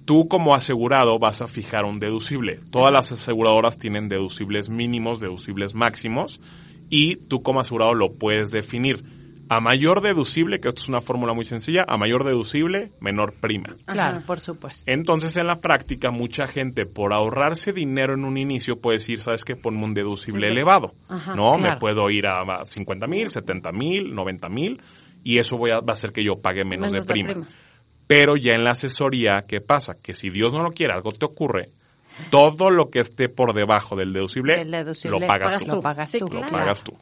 tú 0.04 0.28
como 0.28 0.54
asegurado 0.54 1.18
vas 1.18 1.42
a 1.42 1.48
fijar 1.48 1.84
un 1.84 1.98
deducible. 1.98 2.60
Todas 2.70 2.92
las 2.92 3.12
aseguradoras 3.12 3.78
tienen 3.78 4.08
deducibles 4.08 4.70
mínimos, 4.70 5.20
deducibles 5.20 5.74
máximos, 5.74 6.40
y 6.88 7.16
tú 7.16 7.42
como 7.42 7.60
asegurado 7.60 7.94
lo 7.94 8.14
puedes 8.14 8.50
definir. 8.50 9.04
A 9.48 9.60
mayor 9.60 10.00
deducible, 10.00 10.58
que 10.58 10.68
esto 10.68 10.82
es 10.82 10.88
una 10.88 11.00
fórmula 11.00 11.34
muy 11.34 11.44
sencilla, 11.44 11.84
a 11.86 11.96
mayor 11.96 12.24
deducible, 12.24 12.92
menor 13.00 13.34
prima. 13.40 13.70
Claro, 13.86 14.22
por 14.26 14.40
supuesto. 14.40 14.90
Entonces, 14.90 15.36
en 15.36 15.46
la 15.46 15.56
práctica, 15.60 16.10
mucha 16.10 16.46
gente, 16.46 16.86
por 16.86 17.12
ahorrarse 17.12 17.72
dinero 17.72 18.14
en 18.14 18.24
un 18.24 18.38
inicio, 18.38 18.76
puede 18.80 18.98
decir, 18.98 19.20
¿sabes 19.20 19.44
qué? 19.44 19.56
Ponme 19.56 19.84
un 19.84 19.94
deducible 19.94 20.48
elevado. 20.48 20.94
¿No? 21.36 21.58
Me 21.58 21.76
puedo 21.76 22.08
ir 22.10 22.26
a 22.26 22.64
50 22.64 23.06
mil, 23.06 23.28
70 23.28 23.72
mil, 23.72 24.14
90 24.14 24.48
mil, 24.48 24.80
y 25.22 25.38
eso 25.38 25.56
voy 25.56 25.70
a, 25.70 25.80
va 25.80 25.90
a 25.90 25.92
hacer 25.92 26.12
que 26.12 26.24
yo 26.24 26.40
pague 26.40 26.64
menos, 26.64 26.92
de, 26.92 27.02
prima. 27.02 27.46
Pero 28.06 28.36
ya 28.36 28.52
en 28.52 28.64
la 28.64 28.70
asesoría, 28.70 29.44
¿qué 29.46 29.60
pasa? 29.60 29.94
Que 30.02 30.14
si 30.14 30.30
Dios 30.30 30.52
no 30.52 30.62
lo 30.62 30.70
quiere, 30.70 30.92
algo 30.92 31.10
te 31.12 31.24
ocurre, 31.24 31.70
todo 32.30 32.70
lo 32.70 32.90
que 32.90 33.00
esté 33.00 33.28
por 33.28 33.54
debajo 33.54 33.96
del 33.96 34.12
deducible, 34.12 34.64
lo 34.64 35.20
pagas, 35.26 35.60
tú. 35.60 35.66
Lo 35.66 35.80
pagas 35.80 36.12
tú. 36.12 36.28
Lo 36.30 36.40
pagas 36.40 36.82
tú. 36.82 36.92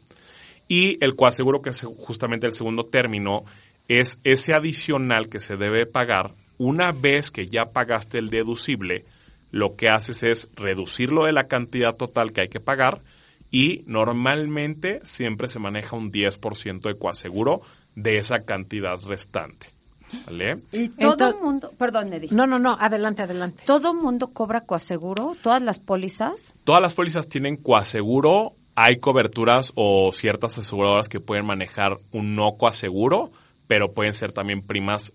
Y 0.71 0.97
el 1.03 1.17
coaseguro, 1.17 1.61
que 1.61 1.71
es 1.71 1.81
justamente 1.97 2.47
el 2.47 2.53
segundo 2.53 2.85
término, 2.85 3.43
es 3.89 4.21
ese 4.23 4.53
adicional 4.53 5.27
que 5.27 5.41
se 5.41 5.57
debe 5.57 5.85
pagar 5.85 6.33
una 6.57 6.93
vez 6.93 7.29
que 7.29 7.47
ya 7.47 7.73
pagaste 7.73 8.19
el 8.19 8.29
deducible, 8.29 9.03
lo 9.51 9.75
que 9.75 9.89
haces 9.89 10.23
es 10.23 10.49
reducirlo 10.55 11.25
de 11.25 11.33
la 11.33 11.49
cantidad 11.49 11.97
total 11.97 12.31
que 12.31 12.43
hay 12.43 12.47
que 12.47 12.61
pagar 12.61 13.01
y 13.51 13.83
normalmente 13.85 15.01
siempre 15.03 15.49
se 15.49 15.59
maneja 15.59 15.97
un 15.97 16.09
10% 16.09 16.81
de 16.83 16.97
coaseguro 16.97 17.63
de 17.95 18.15
esa 18.15 18.39
cantidad 18.39 18.95
restante. 19.05 19.67
¿Vale? 20.25 20.61
Y 20.71 20.87
todo 20.87 21.31
el 21.31 21.35
mundo, 21.43 21.73
perdón, 21.77 22.13
Eddie. 22.13 22.29
No, 22.31 22.47
no, 22.47 22.59
no, 22.59 22.77
adelante, 22.79 23.23
adelante. 23.23 23.63
¿Todo 23.65 23.91
el 23.91 23.97
mundo 23.97 24.29
cobra 24.29 24.61
coaseguro? 24.61 25.35
¿Todas 25.43 25.61
las 25.61 25.79
pólizas? 25.79 26.53
Todas 26.63 26.81
las 26.81 26.93
pólizas 26.93 27.27
tienen 27.27 27.57
coaseguro 27.57 28.55
hay 28.75 28.99
coberturas 28.99 29.71
o 29.75 30.11
ciertas 30.13 30.57
aseguradoras 30.57 31.09
que 31.09 31.19
pueden 31.19 31.45
manejar 31.45 31.97
un 32.11 32.35
no 32.35 32.57
coaseguro, 32.57 33.29
pero 33.67 33.93
pueden 33.93 34.13
ser 34.13 34.31
también 34.31 34.61
primas 34.61 35.13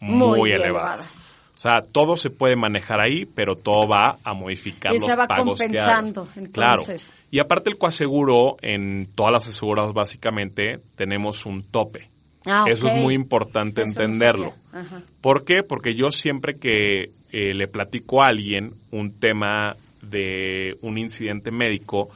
muy, 0.00 0.50
elevadas. 0.50 1.36
O 1.56 1.58
sea, 1.58 1.80
todo 1.80 2.16
se 2.16 2.28
puede 2.28 2.54
manejar 2.54 3.00
ahí, 3.00 3.24
pero 3.24 3.56
todo 3.56 3.88
va 3.88 4.18
a 4.22 4.34
modificar 4.34 4.94
y 4.94 4.98
los 4.98 5.08
se 5.08 5.16
va 5.16 5.26
compensando, 5.26 6.28
Claro. 6.52 6.82
Y 7.30 7.40
aparte 7.40 7.70
el 7.70 7.78
coaseguro, 7.78 8.56
en 8.60 9.06
todas 9.14 9.32
las 9.32 9.48
aseguradoras 9.48 9.94
básicamente 9.94 10.80
tenemos 10.96 11.46
un 11.46 11.62
tope. 11.62 12.10
Ah, 12.44 12.64
Eso 12.68 12.86
es 12.88 13.02
muy 13.02 13.14
importante 13.14 13.82
entenderlo. 13.82 14.54
¿Por 15.20 15.44
qué? 15.44 15.62
Porque 15.62 15.94
yo 15.94 16.10
siempre 16.10 16.58
que 16.58 17.10
eh, 17.32 17.54
le 17.54 17.66
platico 17.66 18.22
a 18.22 18.26
alguien 18.26 18.74
un 18.92 19.18
tema 19.18 19.76
de 20.02 20.76
un 20.82 20.98
incidente 20.98 21.50
médico, 21.50 22.10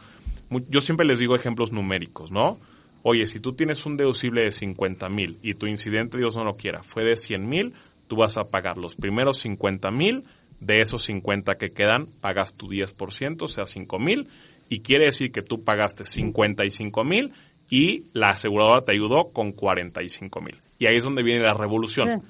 yo 0.69 0.81
siempre 0.81 1.07
les 1.07 1.19
digo 1.19 1.35
ejemplos 1.35 1.73
numéricos, 1.73 2.31
¿no? 2.31 2.59
Oye, 3.03 3.27
si 3.27 3.41
tú 3.41 3.53
tienes 3.53 3.87
un 3.87 3.97
deducible 3.97 4.43
de 4.43 4.51
50 4.51 5.09
mil 5.09 5.39
y 5.43 5.55
tu 5.55 5.67
incidente, 5.67 6.19
Dios 6.19 6.37
no 6.37 6.45
lo 6.45 6.57
quiera, 6.57 6.83
fue 6.83 7.05
de 7.05 7.17
100 7.17 7.49
mil, 7.49 7.75
tú 8.09 8.17
vas 8.17 8.37
a 8.37 8.45
pagar 8.45 8.77
los 8.77 8.97
primeros 8.97 9.39
50 9.39 9.91
mil, 9.91 10.25
de 10.61 10.81
esos 10.81 11.05
50 11.05 11.55
que 11.55 11.71
quedan, 11.71 12.09
pagas 12.21 12.55
tu 12.55 12.67
10%, 12.67 13.43
o 13.43 13.49
sea, 13.49 13.65
5 13.65 13.99
mil, 13.99 14.29
y 14.69 14.81
quiere 14.81 15.07
decir 15.07 15.33
que 15.33 15.41
tú 15.41 15.65
pagaste 15.65 16.05
55 16.05 17.03
mil 17.05 17.33
y 17.71 18.05
la 18.13 18.29
aseguradora 18.29 18.83
te 18.83 18.93
ayudó 18.93 19.31
con 19.33 19.53
45 19.53 20.41
mil. 20.43 20.61
Y 20.79 20.87
ahí 20.87 20.97
es 20.97 21.05
donde 21.05 21.23
viene 21.23 21.43
la 21.43 21.55
revolución. 21.55 22.23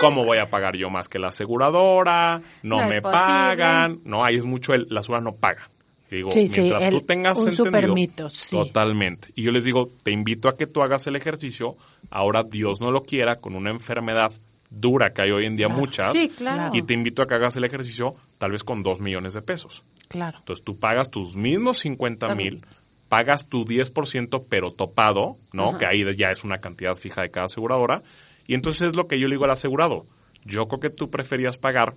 ¿Cómo 0.00 0.24
voy 0.24 0.38
a 0.38 0.50
pagar 0.50 0.76
yo 0.76 0.90
más 0.90 1.08
que 1.08 1.18
la 1.18 1.28
aseguradora? 1.28 2.42
No, 2.62 2.86
me 2.86 3.00
pagan. 3.00 4.00
No, 4.04 4.24
ahí 4.24 4.36
es 4.36 4.44
mucho 4.44 4.74
el, 4.74 4.86
la 4.90 5.00
aseguradora 5.00 5.32
no 5.32 5.36
paga 5.38 5.69
digo, 6.16 6.30
mientras 6.34 6.90
tú 6.90 7.00
tengas 7.02 7.38
un 7.38 7.48
entendido, 7.48 8.28
totalmente. 8.50 9.28
Y 9.34 9.44
yo 9.44 9.52
les 9.52 9.64
digo, 9.64 9.90
te 10.02 10.12
invito 10.12 10.48
a 10.48 10.56
que 10.56 10.66
tú 10.66 10.82
hagas 10.82 11.06
el 11.06 11.16
ejercicio. 11.16 11.76
Ahora 12.10 12.42
Dios 12.42 12.80
no 12.80 12.90
lo 12.90 13.02
quiera 13.02 13.36
con 13.36 13.54
una 13.54 13.70
enfermedad 13.70 14.32
dura 14.70 15.12
que 15.12 15.22
hay 15.22 15.30
hoy 15.30 15.46
en 15.46 15.56
día 15.56 15.68
muchas. 15.68 16.14
Y 16.14 16.82
te 16.82 16.94
invito 16.94 17.22
a 17.22 17.26
que 17.26 17.34
hagas 17.34 17.56
el 17.56 17.64
ejercicio 17.64 18.14
tal 18.38 18.52
vez 18.52 18.64
con 18.64 18.82
dos 18.82 19.00
millones 19.00 19.34
de 19.34 19.42
pesos. 19.42 19.84
Claro. 20.08 20.38
Entonces 20.38 20.64
tú 20.64 20.78
pagas 20.78 21.10
tus 21.10 21.36
mismos 21.36 21.78
50 21.78 22.34
mil, 22.34 22.64
pagas 23.08 23.48
tu 23.48 23.64
10% 23.64 24.46
pero 24.48 24.72
topado, 24.72 25.36
¿no? 25.52 25.76
Que 25.78 25.86
ahí 25.86 26.04
ya 26.16 26.30
es 26.30 26.44
una 26.44 26.58
cantidad 26.58 26.96
fija 26.96 27.22
de 27.22 27.30
cada 27.30 27.46
aseguradora. 27.46 28.02
Y 28.46 28.54
entonces 28.54 28.88
es 28.88 28.96
lo 28.96 29.06
que 29.06 29.20
yo 29.20 29.28
le 29.28 29.34
digo 29.34 29.44
al 29.44 29.52
asegurado. 29.52 30.04
Yo 30.44 30.66
creo 30.66 30.80
que 30.80 30.90
tú 30.90 31.10
preferías 31.10 31.58
pagar 31.58 31.94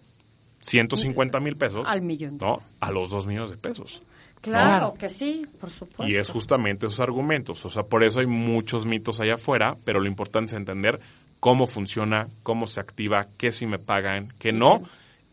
150 0.63 1.39
mil 1.39 1.56
pesos. 1.56 1.86
Al 1.88 2.02
millón. 2.02 2.38
¿No? 2.39 2.58
A 2.80 2.91
los 2.91 3.10
2 3.10 3.28
millones 3.28 3.52
de 3.52 3.58
pesos. 3.58 4.02
Claro 4.41 4.93
que 4.93 5.08
sí, 5.08 5.45
por 5.60 5.69
supuesto. 5.69 6.06
Y 6.06 6.17
es 6.17 6.30
justamente 6.30 6.88
esos 6.88 6.99
argumentos. 6.99 7.65
O 7.65 7.69
sea, 7.69 7.84
por 7.84 8.04
eso 8.04 8.19
hay 8.19 8.28
muchos 8.28 8.86
mitos 8.86 9.21
allá 9.21 9.36
afuera, 9.36 9.78
pero 9.86 10.02
lo 10.02 10.08
importante 10.08 10.54
es 10.54 10.60
entender 10.60 10.99
cómo 11.39 11.65
funciona, 11.65 12.28
cómo 12.43 12.67
se 12.67 12.82
activa, 12.82 13.28
qué 13.38 13.54
si 13.54 13.65
me 13.65 13.80
pagan, 13.80 14.34
qué 14.39 14.52
no, 14.52 14.82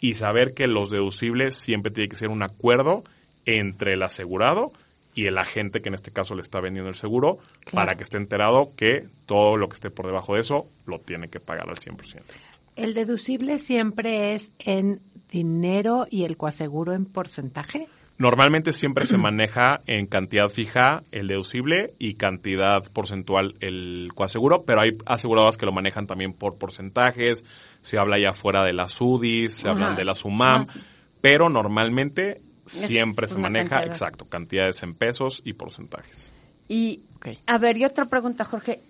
y 0.00 0.14
saber 0.14 0.54
que 0.54 0.68
los 0.68 0.90
deducibles 0.90 1.56
siempre 1.56 1.92
tiene 1.92 2.08
que 2.08 2.16
ser 2.16 2.28
un 2.28 2.42
acuerdo 2.42 3.02
entre 3.46 3.94
el 3.94 4.02
asegurado 4.02 4.72
y 5.14 5.26
el 5.26 5.38
agente 5.38 5.80
que 5.80 5.88
en 5.88 5.94
este 5.94 6.12
caso 6.12 6.34
le 6.36 6.42
está 6.42 6.60
vendiendo 6.60 6.88
el 6.88 6.94
seguro 6.94 7.38
para 7.72 7.96
que 7.96 8.04
esté 8.04 8.16
enterado 8.16 8.72
que 8.76 9.08
todo 9.26 9.56
lo 9.56 9.68
que 9.68 9.74
esté 9.74 9.90
por 9.90 10.06
debajo 10.06 10.34
de 10.34 10.40
eso 10.40 10.66
lo 10.86 10.98
tiene 10.98 11.28
que 11.28 11.40
pagar 11.40 11.68
al 11.68 11.76
100%. 11.76 12.22
¿El 12.76 12.94
deducible 12.94 13.58
siempre 13.58 14.34
es 14.34 14.52
en 14.58 15.00
dinero 15.30 16.06
y 16.10 16.24
el 16.24 16.36
coaseguro 16.36 16.92
en 16.92 17.06
porcentaje? 17.06 17.88
Normalmente 18.18 18.72
siempre 18.72 19.06
se 19.06 19.16
maneja 19.18 19.80
en 19.86 20.06
cantidad 20.06 20.48
fija 20.48 21.02
el 21.10 21.28
deducible 21.28 21.94
y 21.98 22.14
cantidad 22.14 22.84
porcentual 22.92 23.54
el 23.60 24.10
coaseguro, 24.14 24.64
pero 24.64 24.82
hay 24.82 24.96
aseguradoras 25.06 25.56
que 25.56 25.66
lo 25.66 25.72
manejan 25.72 26.06
también 26.06 26.32
por 26.32 26.58
porcentajes, 26.58 27.44
se 27.80 27.98
habla 27.98 28.18
ya 28.18 28.32
fuera 28.32 28.62
de 28.64 28.72
las 28.72 29.00
UDIs, 29.00 29.54
se 29.54 29.68
hablan 29.68 29.96
de 29.96 30.04
la 30.04 30.14
SUMAM, 30.14 30.66
pero 31.20 31.48
normalmente 31.48 32.42
siempre 32.66 33.26
se 33.26 33.38
maneja, 33.38 33.84
exacto, 33.84 34.26
cantidades 34.26 34.82
en 34.82 34.94
pesos 34.94 35.40
y 35.44 35.54
porcentajes. 35.54 36.30
Y, 36.68 37.00
a 37.46 37.58
ver, 37.58 37.76
y 37.78 37.84
otra 37.84 38.04
pregunta, 38.04 38.44
Jorge. 38.44 38.80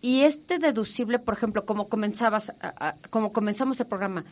Y 0.00 0.22
este 0.22 0.58
deducible, 0.58 1.18
por 1.18 1.34
ejemplo, 1.34 1.64
como 1.64 1.88
comenzabas, 1.88 2.52
como 3.10 3.32
comenzamos 3.32 3.80
el 3.80 3.86
programa, 3.86 4.24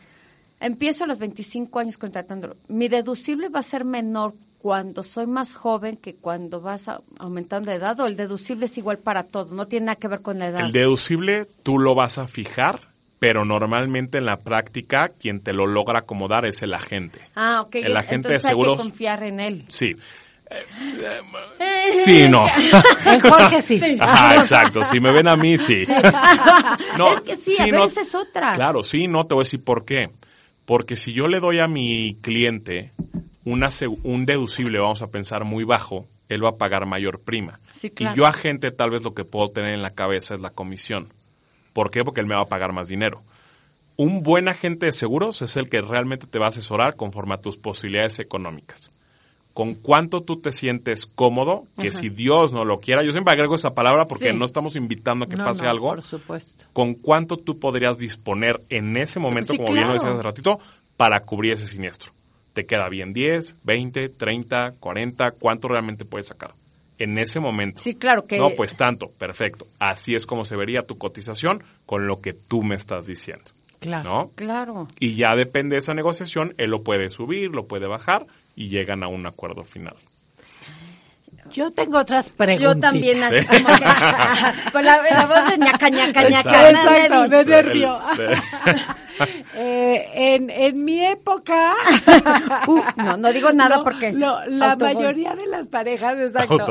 empiezo 0.59 1.03
a 1.03 1.07
los 1.07 1.17
25 1.19 1.79
años 1.79 1.97
contratándolo. 1.97 2.57
Mi 2.67 2.87
deducible 2.87 3.49
va 3.49 3.59
a 3.59 3.63
ser 3.63 3.85
menor 3.85 4.35
cuando 4.65 5.03
soy 5.03 5.27
más 5.27 5.53
joven 5.53 5.95
que 5.97 6.15
cuando 6.15 6.59
vas 6.59 6.87
aumentando 7.19 7.69
de 7.69 7.77
edad 7.77 7.99
o 7.99 8.07
el 8.07 8.15
deducible 8.15 8.65
es 8.65 8.75
igual 8.79 8.97
para 8.97 9.23
todos, 9.23 9.51
no 9.51 9.67
tiene 9.67 9.85
nada 9.87 9.97
que 9.97 10.07
ver 10.07 10.21
con 10.21 10.39
la 10.39 10.47
edad. 10.47 10.61
El 10.61 10.71
deducible 10.71 11.45
tú 11.61 11.77
lo 11.77 11.93
vas 11.93 12.17
a 12.17 12.27
fijar, 12.27 12.89
pero 13.19 13.45
normalmente 13.45 14.17
en 14.17 14.25
la 14.25 14.37
práctica 14.37 15.09
quien 15.09 15.41
te 15.41 15.53
lo 15.53 15.67
logra 15.67 15.99
acomodar 15.99 16.47
es 16.47 16.63
el 16.63 16.73
agente. 16.73 17.19
Ah, 17.35 17.61
ok. 17.61 17.75
El 17.75 17.95
agente 17.95 18.29
de 18.29 18.39
seguros. 18.39 18.71
Hay 18.71 18.77
que 18.77 18.89
confiar 18.89 19.23
en 19.23 19.39
él. 19.39 19.65
Sí. 19.67 19.95
Sí, 22.03 22.27
no. 22.29 22.45
En 23.05 23.19
Jorge 23.19 23.61
sí. 23.61 23.79
Ajá, 23.99 24.35
exacto. 24.37 24.83
Si 24.83 24.99
me 24.99 25.11
ven 25.11 25.27
a 25.27 25.35
mí, 25.35 25.57
sí. 25.57 25.85
No, 26.97 27.13
es 27.13 27.21
que 27.21 27.37
sí, 27.37 27.55
a 27.59 27.65
veces 27.65 28.07
es 28.07 28.15
otra. 28.15 28.53
Claro, 28.53 28.83
sí, 28.83 29.07
no, 29.07 29.25
te 29.25 29.35
voy 29.35 29.41
a 29.41 29.45
decir 29.45 29.63
por 29.63 29.85
qué. 29.85 30.09
Porque 30.65 30.95
si 30.95 31.13
yo 31.13 31.27
le 31.27 31.39
doy 31.39 31.59
a 31.59 31.67
mi 31.67 32.15
cliente 32.21 32.91
una, 33.43 33.69
un 34.03 34.25
deducible, 34.25 34.79
vamos 34.79 35.01
a 35.01 35.07
pensar, 35.07 35.45
muy 35.45 35.63
bajo, 35.63 36.07
él 36.29 36.43
va 36.43 36.49
a 36.49 36.57
pagar 36.57 36.85
mayor 36.85 37.21
prima. 37.21 37.59
Y 37.83 38.15
yo 38.15 38.25
agente 38.25 38.71
tal 38.71 38.89
vez 38.89 39.03
lo 39.03 39.13
que 39.13 39.25
puedo 39.25 39.49
tener 39.49 39.73
en 39.73 39.81
la 39.81 39.91
cabeza 39.91 40.35
es 40.35 40.41
la 40.41 40.49
comisión. 40.49 41.13
¿Por 41.73 41.91
qué? 41.91 42.03
Porque 42.03 42.21
él 42.21 42.27
me 42.27 42.35
va 42.35 42.43
a 42.43 42.47
pagar 42.47 42.73
más 42.73 42.87
dinero. 42.87 43.21
Un 43.97 44.23
buen 44.23 44.49
agente 44.49 44.87
de 44.87 44.91
seguros 44.91 45.41
es 45.41 45.55
el 45.57 45.69
que 45.69 45.81
realmente 45.81 46.27
te 46.27 46.39
va 46.39 46.45
a 46.45 46.49
asesorar 46.49 46.95
conforme 46.95 47.35
a 47.35 47.39
tus 47.39 47.57
posibilidades 47.57 48.19
económicas 48.19 48.91
con 49.55 49.73
cuánto 49.73 50.19
tú 50.19 50.41
te 50.41 50.51
sientes 50.51 51.05
cómodo, 51.05 51.63
que 51.81 51.89
si 51.89 52.09
Dios 52.09 52.51
no 52.51 52.65
lo 52.65 52.81
quiera, 52.81 53.05
yo 53.05 53.11
siempre 53.11 53.31
agrego 53.31 53.55
esa 53.55 53.73
palabra 53.73 54.05
porque 54.05 54.33
no 54.33 54.43
estamos 54.43 54.75
invitando 54.75 55.23
a 55.23 55.29
que 55.29 55.37
pase 55.37 55.65
algo. 55.65 55.91
Por 55.91 56.01
supuesto. 56.01 56.65
Con 56.73 56.95
cuánto 56.95 57.37
tú 57.37 57.57
podrías 57.57 57.97
disponer 57.97 58.59
en 58.67 58.97
ese 58.97 59.17
momento, 59.17 59.55
como 59.55 59.71
bien 59.71 59.87
lo 59.87 59.93
decías 59.93 60.11
hace 60.11 60.21
ratito, 60.21 60.59
para 60.97 61.21
cubrir 61.21 61.53
ese 61.53 61.69
siniestro. 61.69 62.11
¿Te 62.51 62.65
queda 62.65 62.89
bien 62.89 63.13
10, 63.13 63.55
20, 63.63 64.09
30, 64.09 64.73
40? 64.77 65.31
¿Cuánto 65.31 65.69
realmente 65.69 66.03
puedes 66.03 66.25
sacar? 66.25 66.53
En 66.97 67.17
ese 67.17 67.39
momento. 67.39 67.81
Sí, 67.81 67.95
claro 67.95 68.25
que. 68.27 68.37
No, 68.37 68.49
pues 68.49 68.75
tanto, 68.75 69.07
perfecto. 69.17 69.67
Así 69.79 70.15
es 70.15 70.25
como 70.25 70.43
se 70.43 70.57
vería 70.57 70.81
tu 70.81 70.97
cotización 70.97 71.63
con 71.85 72.07
lo 72.07 72.19
que 72.19 72.33
tú 72.33 72.61
me 72.61 72.75
estás 72.75 73.05
diciendo. 73.05 73.45
Claro. 73.79 74.09
¿no? 74.09 74.31
Claro. 74.35 74.89
Y 74.99 75.15
ya 75.15 75.33
depende 75.33 75.75
de 75.75 75.79
esa 75.79 75.93
negociación, 75.93 76.55
él 76.57 76.71
lo 76.71 76.83
puede 76.83 77.07
subir, 77.07 77.55
lo 77.55 77.67
puede 77.67 77.87
bajar 77.87 78.25
y 78.55 78.69
llegan 78.69 79.03
a 79.03 79.07
un 79.07 79.25
acuerdo 79.25 79.63
final. 79.63 79.95
Yo 81.51 81.71
tengo 81.71 81.99
otras 81.99 82.31
preguntas. 82.31 82.75
Yo 82.75 82.79
también, 82.79 83.23
así 83.23 83.45
como 83.45 83.67
que, 83.67 83.83
con 84.71 84.83
la, 84.83 85.01
la, 85.01 85.25
voz 85.25 85.51
de 85.51 85.57
ñaca, 85.59 85.89
ñaca, 85.89 86.27
ñaca. 86.27 86.69
Exacto, 86.69 87.29
de 87.29 87.45
nervio. 87.45 87.99
eh, 89.55 90.09
en, 90.13 90.49
en 90.49 90.83
mi 90.83 91.05
época... 91.05 91.73
Uh, 92.67 92.81
no, 92.97 93.17
no 93.17 93.31
digo 93.31 93.51
nada 93.53 93.79
porque... 93.79 94.11
No, 94.11 94.43
la 94.47 94.75
mayoría 94.75 95.35
de 95.35 95.45
las 95.45 95.67
parejas, 95.67 96.17
exacto. 96.19 96.65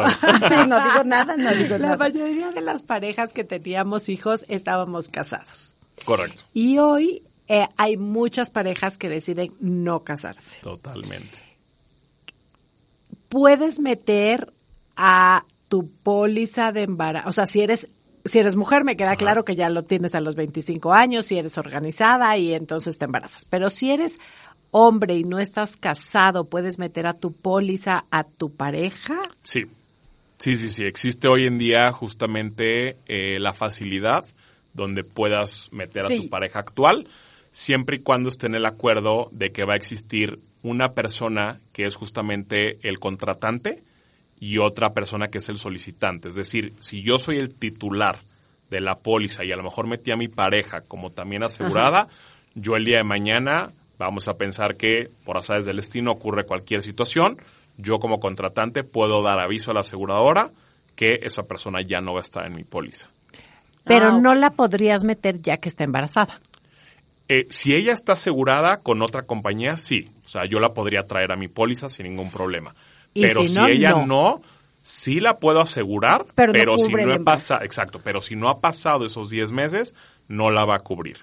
sí, 0.49 0.55
no 0.66 0.83
digo 0.83 1.05
nada, 1.05 1.37
no 1.37 1.53
digo 1.53 1.79
la 1.79 1.79
nada. 1.79 1.90
La 1.90 1.97
mayoría 1.97 2.51
de 2.51 2.61
las 2.61 2.83
parejas 2.83 3.33
que 3.33 3.44
teníamos 3.44 4.09
hijos 4.09 4.44
estábamos 4.49 5.09
casados. 5.09 5.77
Correcto. 6.05 6.42
Y 6.53 6.79
hoy 6.79 7.23
eh, 7.47 7.68
hay 7.77 7.97
muchas 7.97 8.51
parejas 8.51 8.99
que 8.99 9.09
deciden 9.09 9.55
no 9.61 10.03
casarse. 10.03 10.61
Totalmente. 10.62 11.43
Puedes 13.35 13.81
meter 13.81 14.53
a 14.94 15.44
tu 15.66 15.90
póliza 15.90 16.70
de 16.70 16.83
embarazo, 16.83 17.29
o 17.29 17.33
sea, 17.33 17.47
si 17.47 17.62
eres 17.62 17.88
si 18.25 18.38
eres 18.38 18.55
mujer, 18.55 18.85
me 18.85 18.97
queda 18.97 19.16
claro 19.16 19.44
que 19.44 19.57
ya 19.57 19.68
lo 19.68 19.83
tienes 19.83 20.14
a 20.14 20.20
los 20.20 20.37
25 20.37 20.92
años, 20.92 21.27
si 21.27 21.37
eres 21.37 21.59
organizada 21.59 22.38
y 22.38 22.55
entonces 22.55 22.97
te 22.97 23.07
embarazas. 23.07 23.44
Pero 23.51 23.70
si 23.70 23.90
eres 23.90 24.20
hombre 24.70 25.16
y 25.16 25.25
no 25.25 25.40
estás 25.40 25.77
casado, 25.77 26.44
¿puedes 26.44 26.79
meter 26.79 27.09
a 27.09 27.14
tu 27.14 27.33
póliza 27.33 28.05
a 28.12 28.23
tu 28.23 28.55
pareja? 28.55 29.18
Sí, 29.42 29.64
sí, 30.38 30.57
sí, 30.57 30.70
sí. 30.70 30.85
Existe 30.85 31.27
hoy 31.27 31.47
en 31.47 31.59
día 31.59 31.90
justamente 31.90 32.99
eh, 33.07 33.40
la 33.40 33.53
facilidad 33.53 34.27
donde 34.75 35.03
puedas 35.03 35.68
meter 35.73 36.05
a 36.05 36.09
tu 36.09 36.29
pareja 36.29 36.61
actual, 36.61 37.09
siempre 37.54 37.98
y 37.98 38.00
cuando 38.00 38.28
esté 38.28 38.48
en 38.48 38.56
el 38.56 38.66
acuerdo 38.66 39.28
de 39.30 39.52
que 39.52 39.64
va 39.64 39.74
a 39.74 39.76
existir 39.76 40.40
una 40.62 40.88
persona 40.94 41.60
que 41.72 41.84
es 41.84 41.94
justamente 41.94 42.78
el 42.82 42.98
contratante, 42.98 43.82
y 44.40 44.58
otra 44.58 44.90
persona 44.90 45.28
que 45.28 45.38
es 45.38 45.48
el 45.48 45.56
solicitante. 45.56 46.28
Es 46.28 46.34
decir, 46.34 46.74
si 46.80 47.02
yo 47.02 47.16
soy 47.16 47.36
el 47.36 47.54
titular 47.54 48.20
de 48.68 48.80
la 48.80 48.96
póliza 48.96 49.44
y 49.44 49.52
a 49.52 49.56
lo 49.56 49.62
mejor 49.62 49.86
metí 49.86 50.12
a 50.12 50.16
mi 50.16 50.28
pareja 50.28 50.82
como 50.82 51.10
también 51.10 51.44
asegurada, 51.44 52.08
yo 52.54 52.76
el 52.76 52.84
día 52.84 52.98
de 52.98 53.04
mañana 53.04 53.68
vamos 53.98 54.28
a 54.28 54.34
pensar 54.34 54.76
que 54.76 55.08
por 55.24 55.36
azares 55.36 55.64
del 55.64 55.76
destino 55.76 56.12
ocurre 56.12 56.44
cualquier 56.44 56.82
situación, 56.82 57.38
yo 57.76 57.98
como 57.98 58.18
contratante 58.18 58.84
puedo 58.84 59.22
dar 59.22 59.40
aviso 59.40 59.70
a 59.70 59.74
la 59.74 59.80
aseguradora 59.80 60.50
que 60.94 61.20
esa 61.22 61.44
persona 61.44 61.80
ya 61.80 62.00
no 62.00 62.12
va 62.12 62.18
a 62.18 62.22
estar 62.22 62.46
en 62.46 62.54
mi 62.54 62.64
póliza. 62.64 63.08
Pero 63.84 64.06
ah, 64.08 64.18
no 64.20 64.34
la 64.34 64.50
podrías 64.50 65.04
meter 65.04 65.40
ya 65.40 65.56
que 65.56 65.68
está 65.68 65.84
embarazada. 65.84 66.40
Eh, 67.28 67.46
si 67.48 67.74
ella 67.74 67.92
está 67.92 68.12
asegurada 68.12 68.78
con 68.78 69.02
otra 69.02 69.22
compañía, 69.22 69.76
sí. 69.76 70.10
O 70.24 70.28
sea, 70.28 70.44
yo 70.44 70.58
la 70.60 70.74
podría 70.74 71.02
traer 71.02 71.32
a 71.32 71.37
mi 71.37 71.48
póliza 71.48 71.88
sin 71.88 72.06
ningún 72.06 72.30
problema 72.30 72.74
pero 73.14 73.46
si, 73.46 73.56
ella 73.58 74.04
no, 74.06 74.40
sí 74.82 75.20
la 75.20 75.38
puedo 75.38 75.60
asegurar, 75.60 76.26
pero, 76.34 76.76
si 76.78 76.92
no 76.92 77.24
pasado, 77.24 77.64
exacto, 77.64 78.00
pero 78.02 78.20
si 78.20 78.34
no 78.34 78.48
ha 78.48 78.60
pasado 78.60 79.04
esos 79.04 79.30
10 79.30 79.52
meses, 79.52 79.94
no 80.28 80.50
la 80.50 80.64
va 80.64 80.76
a 80.76 80.80
cubrir. 80.80 81.18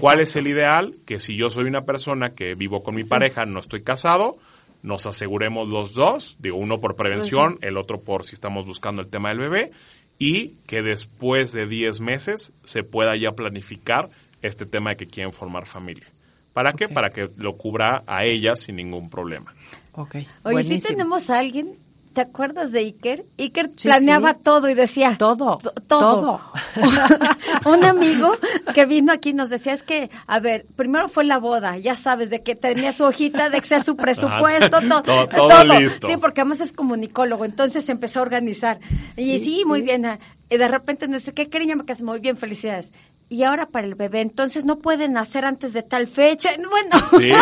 ¿Cuál 0.00 0.20
es 0.20 0.34
el 0.36 0.46
ideal? 0.46 0.96
Que 1.06 1.18
si 1.18 1.36
yo 1.36 1.48
soy 1.48 1.64
una 1.64 1.82
persona 1.82 2.30
que 2.30 2.54
vivo 2.54 2.82
con 2.82 2.94
mi 2.94 3.04
pareja, 3.04 3.44
no 3.44 3.60
estoy 3.60 3.82
casado, 3.82 4.36
nos 4.82 5.06
aseguremos 5.06 5.68
los 5.68 5.94
dos, 5.94 6.36
digo, 6.40 6.56
uno 6.56 6.80
por 6.80 6.96
prevención, 6.96 7.58
el 7.60 7.76
otro 7.76 8.00
por 8.00 8.24
si 8.24 8.34
estamos 8.34 8.66
buscando 8.66 9.02
el 9.02 9.08
tema 9.08 9.28
del 9.30 9.38
bebé, 9.38 9.70
y 10.18 10.54
que 10.66 10.80
después 10.82 11.52
de 11.52 11.66
10 11.66 12.00
meses 12.00 12.52
se 12.64 12.82
pueda 12.82 13.14
ya 13.16 13.32
planificar 13.32 14.10
este 14.46 14.66
tema 14.66 14.90
de 14.90 14.96
que 14.96 15.06
quieren 15.06 15.32
formar 15.32 15.66
familia. 15.66 16.06
¿Para 16.52 16.72
qué? 16.72 16.88
Para 16.88 17.10
que 17.10 17.30
lo 17.36 17.56
cubra 17.56 18.04
a 18.06 18.24
ella 18.24 18.54
sin 18.54 18.76
ningún 18.76 19.10
problema. 19.10 19.52
Ok. 19.92 20.16
Oye, 20.44 20.62
si 20.62 20.78
tenemos 20.78 21.28
a 21.28 21.38
alguien, 21.38 21.78
¿te 22.12 22.20
acuerdas 22.20 22.70
de 22.70 22.78
Iker? 22.80 23.26
Iker 23.38 23.70
planeaba 23.70 24.34
todo 24.34 24.68
y 24.68 24.74
decía. 24.74 25.16
Todo. 25.18 25.58
Todo. 25.88 26.40
Un 27.64 27.84
amigo 27.84 28.36
que 28.72 28.86
vino 28.86 29.12
aquí 29.12 29.32
nos 29.32 29.48
decía, 29.48 29.72
es 29.72 29.82
que, 29.82 30.10
a 30.28 30.38
ver, 30.38 30.66
primero 30.76 31.08
fue 31.08 31.24
la 31.24 31.38
boda, 31.38 31.76
ya 31.76 31.96
sabes, 31.96 32.30
de 32.30 32.42
que 32.42 32.54
tenía 32.54 32.92
su 32.92 33.04
hojita 33.04 33.50
de 33.50 33.58
Excel, 33.58 33.82
su 33.82 33.96
presupuesto, 33.96 34.78
todo, 34.80 35.28
todo, 35.28 35.64
Listo. 35.80 36.08
Sí, 36.08 36.16
porque 36.18 36.42
además 36.42 36.60
es 36.60 36.72
comunicólogo, 36.72 37.44
entonces 37.44 37.88
empezó 37.88 38.20
a 38.20 38.22
organizar. 38.22 38.78
y 39.16 39.40
sí, 39.40 39.64
muy 39.66 39.82
bien. 39.82 40.06
Ah, 40.06 40.20
y 40.48 40.56
de 40.56 40.68
repente 40.68 41.08
nos 41.08 41.22
dice, 41.22 41.34
¿qué 41.34 41.48
cariño 41.48 41.74
me 41.74 41.84
casé? 41.84 42.04
Muy 42.04 42.20
bien, 42.20 42.36
felicidades 42.36 42.92
y 43.28 43.42
ahora 43.42 43.66
para 43.66 43.86
el 43.86 43.94
bebé, 43.94 44.20
entonces 44.20 44.64
no 44.64 44.78
pueden 44.78 45.14
nacer 45.14 45.44
antes 45.44 45.72
de 45.72 45.82
tal 45.82 46.06
fecha. 46.06 46.50
Bueno. 46.74 47.08
Sí, 47.10 47.32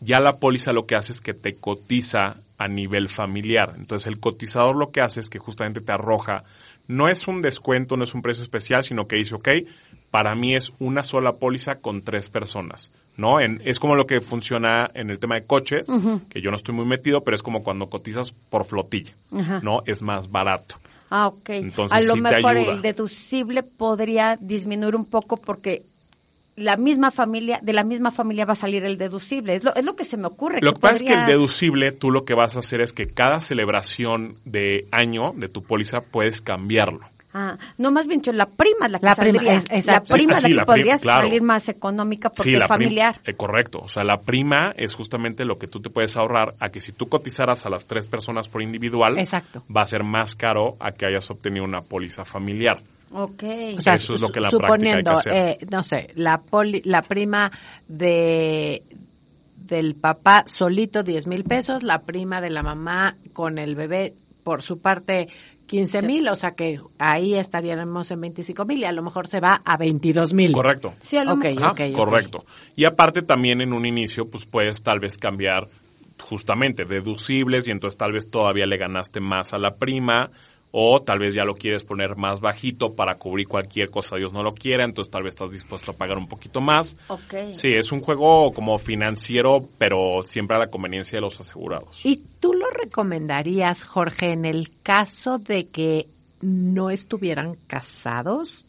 ya 0.00 0.18
la 0.18 0.38
póliza 0.38 0.72
lo 0.72 0.84
que 0.84 0.96
hace 0.96 1.12
es 1.12 1.20
que 1.20 1.32
te 1.32 1.54
cotiza 1.54 2.38
a 2.58 2.68
nivel 2.68 3.08
familiar. 3.08 3.74
Entonces 3.76 4.06
el 4.06 4.20
cotizador 4.20 4.76
lo 4.76 4.90
que 4.90 5.00
hace 5.00 5.20
es 5.20 5.30
que 5.30 5.38
justamente 5.38 5.80
te 5.80 5.92
arroja, 5.92 6.44
no 6.86 7.08
es 7.08 7.26
un 7.28 7.42
descuento, 7.42 7.96
no 7.96 8.04
es 8.04 8.14
un 8.14 8.22
precio 8.22 8.42
especial, 8.42 8.82
sino 8.84 9.06
que 9.06 9.16
dice, 9.16 9.34
ok, 9.34 9.48
para 10.10 10.34
mí 10.34 10.54
es 10.54 10.72
una 10.78 11.02
sola 11.02 11.32
póliza 11.32 11.76
con 11.76 12.02
tres 12.02 12.28
personas, 12.28 12.92
¿no? 13.16 13.40
En, 13.40 13.60
es 13.64 13.78
como 13.78 13.96
lo 13.96 14.06
que 14.06 14.20
funciona 14.20 14.90
en 14.94 15.10
el 15.10 15.18
tema 15.18 15.34
de 15.34 15.44
coches, 15.44 15.90
que 16.28 16.40
yo 16.40 16.50
no 16.50 16.56
estoy 16.56 16.74
muy 16.74 16.84
metido, 16.84 17.22
pero 17.22 17.34
es 17.34 17.42
como 17.42 17.64
cuando 17.64 17.88
cotizas 17.88 18.32
por 18.48 18.64
flotilla, 18.64 19.12
¿no? 19.62 19.82
Es 19.86 20.02
más 20.02 20.30
barato. 20.30 20.76
Ah, 21.10 21.28
ok. 21.28 21.50
Entonces, 21.50 22.10
a 22.10 22.14
lo 22.14 22.20
mejor 22.20 22.56
el 22.56 22.82
deducible 22.82 23.62
podría 23.62 24.36
disminuir 24.40 24.96
un 24.96 25.04
poco 25.04 25.36
porque 25.36 25.84
la 26.56 26.76
misma 26.76 27.10
familia, 27.10 27.58
de 27.62 27.72
la 27.72 27.84
misma 27.84 28.10
familia 28.10 28.44
va 28.44 28.52
a 28.52 28.56
salir 28.56 28.84
el 28.84 28.98
deducible. 28.98 29.56
Es 29.56 29.64
lo, 29.64 29.74
es 29.74 29.84
lo 29.84 29.96
que 29.96 30.04
se 30.04 30.16
me 30.16 30.26
ocurre. 30.26 30.60
Lo 30.60 30.74
que, 30.74 30.80
pasa 30.80 30.94
es 30.94 31.02
que 31.02 31.14
el 31.14 31.26
deducible, 31.26 31.92
tú 31.92 32.10
lo 32.10 32.24
que 32.24 32.34
vas 32.34 32.56
a 32.56 32.60
hacer 32.60 32.80
es 32.80 32.92
que 32.92 33.06
cada 33.06 33.40
celebración 33.40 34.36
de 34.44 34.86
año 34.90 35.32
de 35.36 35.48
tu 35.48 35.62
póliza 35.62 36.00
puedes 36.00 36.40
cambiarlo. 36.40 37.00
Ah, 37.36 37.58
no, 37.78 37.90
más 37.90 38.06
bien, 38.06 38.22
la 38.32 38.46
prima 38.46 38.86
es 38.86 38.92
la 38.92 39.00
que 39.00 39.06
la 39.06 39.14
saldría. 39.16 39.54
la 39.86 40.02
prima 40.04 40.36
es 40.36 40.42
la 40.44 40.60
que 40.60 40.66
podría 40.66 40.98
salir 40.98 41.42
más 41.42 41.68
económica 41.68 42.30
porque 42.30 42.54
es 42.54 42.66
familiar. 42.66 43.20
Eh, 43.24 43.34
correcto. 43.34 43.80
O 43.80 43.88
sea, 43.88 44.04
la 44.04 44.18
prima 44.18 44.72
es 44.76 44.94
justamente 44.94 45.44
lo 45.44 45.58
que 45.58 45.66
tú 45.66 45.80
te 45.80 45.90
puedes 45.90 46.16
ahorrar 46.16 46.54
a 46.60 46.68
que 46.68 46.80
si 46.80 46.92
tú 46.92 47.08
cotizaras 47.08 47.66
a 47.66 47.70
las 47.70 47.88
tres 47.88 48.06
personas 48.06 48.46
por 48.46 48.62
individual, 48.62 49.18
Exacto. 49.18 49.64
va 49.76 49.82
a 49.82 49.86
ser 49.86 50.04
más 50.04 50.36
caro 50.36 50.76
a 50.78 50.92
que 50.92 51.06
hayas 51.06 51.28
obtenido 51.28 51.64
una 51.64 51.80
póliza 51.80 52.24
familiar. 52.24 52.80
Ok. 53.16 53.44
O 53.78 53.80
sea, 53.80 53.94
Eso 53.94 54.14
es 54.14 54.20
lo 54.20 54.28
que 54.30 54.40
la 54.40 54.50
suponiendo, 54.50 55.12
práctica 55.12 55.30
hay 55.30 55.44
que 55.44 55.52
hacer. 55.52 55.62
Eh, 55.62 55.66
no 55.70 55.82
sé, 55.84 56.08
la, 56.16 56.42
poli, 56.42 56.82
la 56.84 57.02
prima 57.02 57.50
de 57.86 58.82
del 59.56 59.94
papá 59.94 60.44
solito 60.46 61.02
10 61.02 61.26
mil 61.26 61.44
pesos, 61.44 61.82
la 61.82 62.02
prima 62.02 62.42
de 62.42 62.50
la 62.50 62.62
mamá 62.62 63.16
con 63.32 63.56
el 63.58 63.74
bebé 63.76 64.14
por 64.42 64.60
su 64.60 64.78
parte 64.78 65.28
15 65.66 66.02
mil, 66.02 66.28
o 66.28 66.36
sea 66.36 66.54
que 66.54 66.80
ahí 66.98 67.34
estaríamos 67.34 68.10
en 68.10 68.20
25 68.20 68.64
mil 68.66 68.80
y 68.80 68.84
a 68.84 68.92
lo 68.92 69.02
mejor 69.02 69.26
se 69.26 69.40
va 69.40 69.62
a 69.64 69.76
22 69.78 70.34
mil. 70.34 70.52
Correcto. 70.52 70.92
Sí, 70.98 71.16
a 71.16 71.24
lo 71.24 71.38
correcto. 71.94 72.44
Y 72.76 72.84
aparte 72.84 73.22
también 73.22 73.62
en 73.62 73.72
un 73.72 73.86
inicio, 73.86 74.28
pues 74.28 74.44
puedes 74.44 74.82
tal 74.82 75.00
vez 75.00 75.16
cambiar 75.16 75.68
justamente 76.20 76.84
deducibles 76.84 77.66
y 77.66 77.70
entonces 77.70 77.96
tal 77.96 78.12
vez 78.12 78.30
todavía 78.30 78.66
le 78.66 78.76
ganaste 78.76 79.20
más 79.20 79.54
a 79.54 79.58
la 79.58 79.76
prima 79.76 80.30
o 80.76 81.00
tal 81.00 81.20
vez 81.20 81.34
ya 81.34 81.44
lo 81.44 81.54
quieres 81.54 81.84
poner 81.84 82.16
más 82.16 82.40
bajito 82.40 82.96
para 82.96 83.14
cubrir 83.14 83.46
cualquier 83.46 83.90
cosa 83.90 84.16
Dios 84.16 84.32
no 84.32 84.42
lo 84.42 84.52
quiera, 84.52 84.84
entonces 84.84 85.08
tal 85.08 85.22
vez 85.22 85.34
estás 85.34 85.52
dispuesto 85.52 85.92
a 85.92 85.94
pagar 85.94 86.18
un 86.18 86.26
poquito 86.26 86.60
más. 86.60 86.96
Okay. 87.06 87.54
Sí, 87.54 87.68
es 87.68 87.92
un 87.92 88.00
juego 88.00 88.50
como 88.50 88.76
financiero, 88.78 89.68
pero 89.78 90.22
siempre 90.24 90.56
a 90.56 90.58
la 90.58 90.66
conveniencia 90.66 91.18
de 91.18 91.20
los 91.20 91.38
asegurados. 91.38 92.04
¿Y 92.04 92.24
tú 92.40 92.54
lo 92.54 92.68
recomendarías, 92.70 93.84
Jorge, 93.84 94.32
en 94.32 94.44
el 94.44 94.68
caso 94.82 95.38
de 95.38 95.68
que 95.68 96.08
no 96.40 96.90
estuvieran 96.90 97.54
casados? 97.68 98.66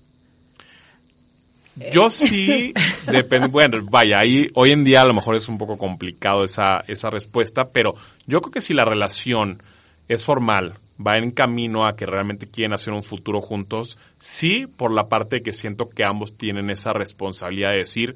Yo 1.91 2.12
sí, 2.12 2.72
depende, 3.12 3.47
bueno, 3.47 3.80
vaya, 3.89 4.18
ahí 4.20 4.45
hoy 4.53 4.74
en 4.74 4.84
día 4.84 5.01
a 5.01 5.08
lo 5.08 5.16
mejor 5.16 5.38
es 5.38 5.49
un 5.49 5.58
poco 5.58 5.76
complicado 5.80 6.43
esa, 6.43 6.84
esa 6.88 7.10
respuesta, 7.10 7.70
pero 7.70 7.95
yo 8.28 8.41
creo 8.41 8.51
que 8.51 8.62
si 8.62 8.76
la 8.76 8.86
relación 8.86 9.64
es 10.08 10.24
formal, 10.24 10.76
va 11.00 11.18
en 11.18 11.32
camino 11.32 11.86
a 11.86 11.96
que 11.96 12.06
realmente 12.06 12.48
quieren 12.48 12.74
hacer 12.74 12.93
un 12.93 13.04
futuro 13.04 13.41
juntos, 13.41 13.98
sí 14.20 14.68
por 14.68 14.93
la 14.93 15.08
parte 15.08 15.38
de 15.38 15.43
que 15.43 15.52
siento 15.52 15.89
que 15.89 16.06
ambos 16.06 16.38
tienen 16.38 16.70
esa 16.70 16.93
responsabilidad 16.93 17.72
de 17.72 17.78
decir, 17.78 18.16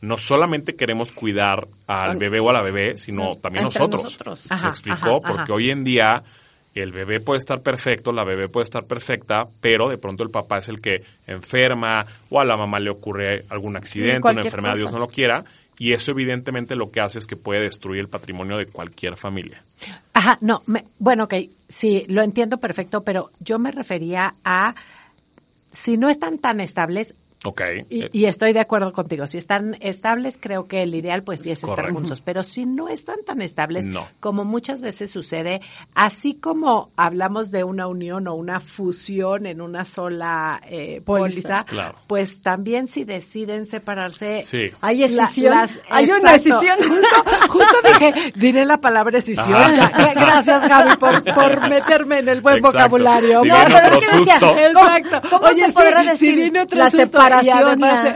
no 0.00 0.16
solamente 0.16 0.74
queremos 0.76 1.12
cuidar 1.12 1.66
al 1.86 2.16
bebé 2.16 2.40
o 2.40 2.50
a 2.50 2.52
la 2.52 2.62
bebé, 2.62 2.96
sino 2.96 3.36
también 3.36 3.64
nosotros. 3.64 4.18
¿Me 4.50 4.68
explicó? 4.68 5.20
Porque 5.20 5.52
hoy 5.52 5.70
en 5.70 5.84
día 5.84 6.22
el 6.74 6.92
bebé 6.92 7.20
puede 7.20 7.38
estar 7.38 7.62
perfecto, 7.62 8.12
la 8.12 8.24
bebé 8.24 8.48
puede 8.48 8.64
estar 8.64 8.84
perfecta, 8.84 9.44
pero 9.60 9.88
de 9.88 9.96
pronto 9.96 10.22
el 10.22 10.30
papá 10.30 10.58
es 10.58 10.68
el 10.68 10.80
que 10.80 11.02
enferma 11.26 12.04
o 12.28 12.38
a 12.38 12.44
la 12.44 12.56
mamá 12.56 12.78
le 12.78 12.90
ocurre 12.90 13.44
algún 13.48 13.76
accidente, 13.76 14.28
una 14.28 14.42
enfermedad, 14.42 14.76
Dios 14.76 14.92
no 14.92 14.98
lo 14.98 15.06
quiera, 15.06 15.44
y 15.78 15.92
eso 15.92 16.10
evidentemente 16.10 16.74
lo 16.76 16.90
que 16.90 17.00
hace 17.00 17.18
es 17.18 17.26
que 17.26 17.36
puede 17.36 17.62
destruir 17.62 18.00
el 18.00 18.08
patrimonio 18.08 18.58
de 18.58 18.66
cualquier 18.66 19.16
familia. 19.16 19.62
Ajá, 20.26 20.38
no, 20.40 20.64
bueno, 20.98 21.22
ok, 21.22 21.34
sí, 21.68 22.04
lo 22.08 22.20
entiendo 22.20 22.58
perfecto, 22.58 23.04
pero 23.04 23.30
yo 23.38 23.60
me 23.60 23.70
refería 23.70 24.34
a 24.42 24.74
si 25.70 25.96
no 25.96 26.08
están 26.08 26.38
tan 26.38 26.58
estables, 26.58 27.14
Ok. 27.46 27.62
Y, 27.88 28.24
estoy 28.24 28.52
de 28.52 28.60
acuerdo 28.60 28.92
contigo. 28.92 29.26
Si 29.28 29.38
están 29.38 29.76
estables, 29.80 30.36
creo 30.40 30.66
que 30.66 30.82
el 30.82 30.94
ideal 30.94 31.22
pues 31.22 31.42
sí 31.42 31.52
es 31.52 31.62
estar 31.62 31.92
juntos. 31.92 32.20
Pero 32.20 32.42
si 32.42 32.66
no 32.66 32.88
están 32.88 33.22
tan 33.24 33.40
estables, 33.40 33.86
como 34.18 34.44
muchas 34.44 34.82
veces 34.82 35.10
sucede, 35.10 35.60
así 35.94 36.34
como 36.34 36.90
hablamos 36.96 37.52
de 37.52 37.62
una 37.62 37.86
unión 37.86 38.26
o 38.26 38.34
una 38.34 38.58
fusión 38.58 39.46
en 39.46 39.60
una 39.60 39.84
sola 39.84 40.60
eh, 40.68 41.00
póliza, 41.04 41.64
pues 42.08 42.42
también 42.42 42.88
si 42.88 43.04
deciden 43.04 43.64
separarse, 43.64 44.42
hay 44.80 44.98
decisión. 44.98 45.54
hay 45.88 46.10
una 46.10 46.32
decisión. 46.32 46.76
Justo, 47.48 47.76
dije, 47.84 48.32
diré 48.34 48.64
la 48.64 48.80
palabra 48.80 49.12
decisión. 49.12 49.56
Gracias, 50.14 50.68
Gaby, 50.68 50.96
por, 50.96 51.68
meterme 51.68 52.18
en 52.18 52.28
el 52.28 52.40
buen 52.40 52.60
vocabulario. 52.60 53.42
Exacto. 53.44 55.38
Oye, 55.42 55.66
se 55.66 55.72
podrá 55.72 56.02
decir 56.02 56.52
la 56.70 56.90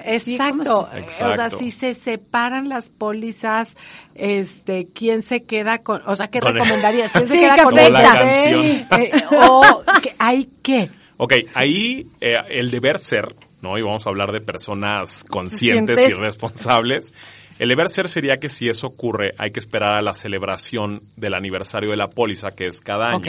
exacto. 0.04 0.88
O 1.22 1.32
sea, 1.34 1.50
si 1.50 1.70
se 1.70 1.94
separan 1.94 2.68
las 2.68 2.90
pólizas, 2.90 3.76
este, 4.14 4.88
¿quién 4.94 5.22
se 5.22 5.42
queda 5.42 5.78
con, 5.78 6.02
o 6.06 6.16
sea, 6.16 6.28
qué 6.28 6.40
recomendarías? 6.40 7.12
¿Quién 7.12 7.26
se 7.26 7.38
queda 7.38 7.64
con 7.64 7.78
el 7.78 7.94
eh, 7.96 8.86
o 9.32 9.82
hay 10.18 10.48
qué? 10.62 10.90
Ok, 11.16 11.34
ahí 11.54 12.06
eh, 12.20 12.36
el 12.48 12.70
deber 12.70 12.98
ser, 12.98 13.34
¿no? 13.60 13.76
Y 13.76 13.82
vamos 13.82 14.06
a 14.06 14.10
hablar 14.10 14.32
de 14.32 14.40
personas 14.40 15.24
conscientes 15.24 16.08
y 16.08 16.12
responsables. 16.12 17.12
El 17.60 17.68
deber 17.68 17.90
ser 17.90 18.08
sería 18.08 18.38
que 18.38 18.48
si 18.48 18.70
eso 18.70 18.86
ocurre, 18.86 19.34
hay 19.36 19.50
que 19.50 19.60
esperar 19.60 19.98
a 19.98 20.00
la 20.00 20.14
celebración 20.14 21.02
del 21.14 21.34
aniversario 21.34 21.90
de 21.90 21.96
la 21.98 22.08
póliza, 22.08 22.52
que 22.52 22.66
es 22.66 22.80
cada 22.80 23.08
año. 23.08 23.20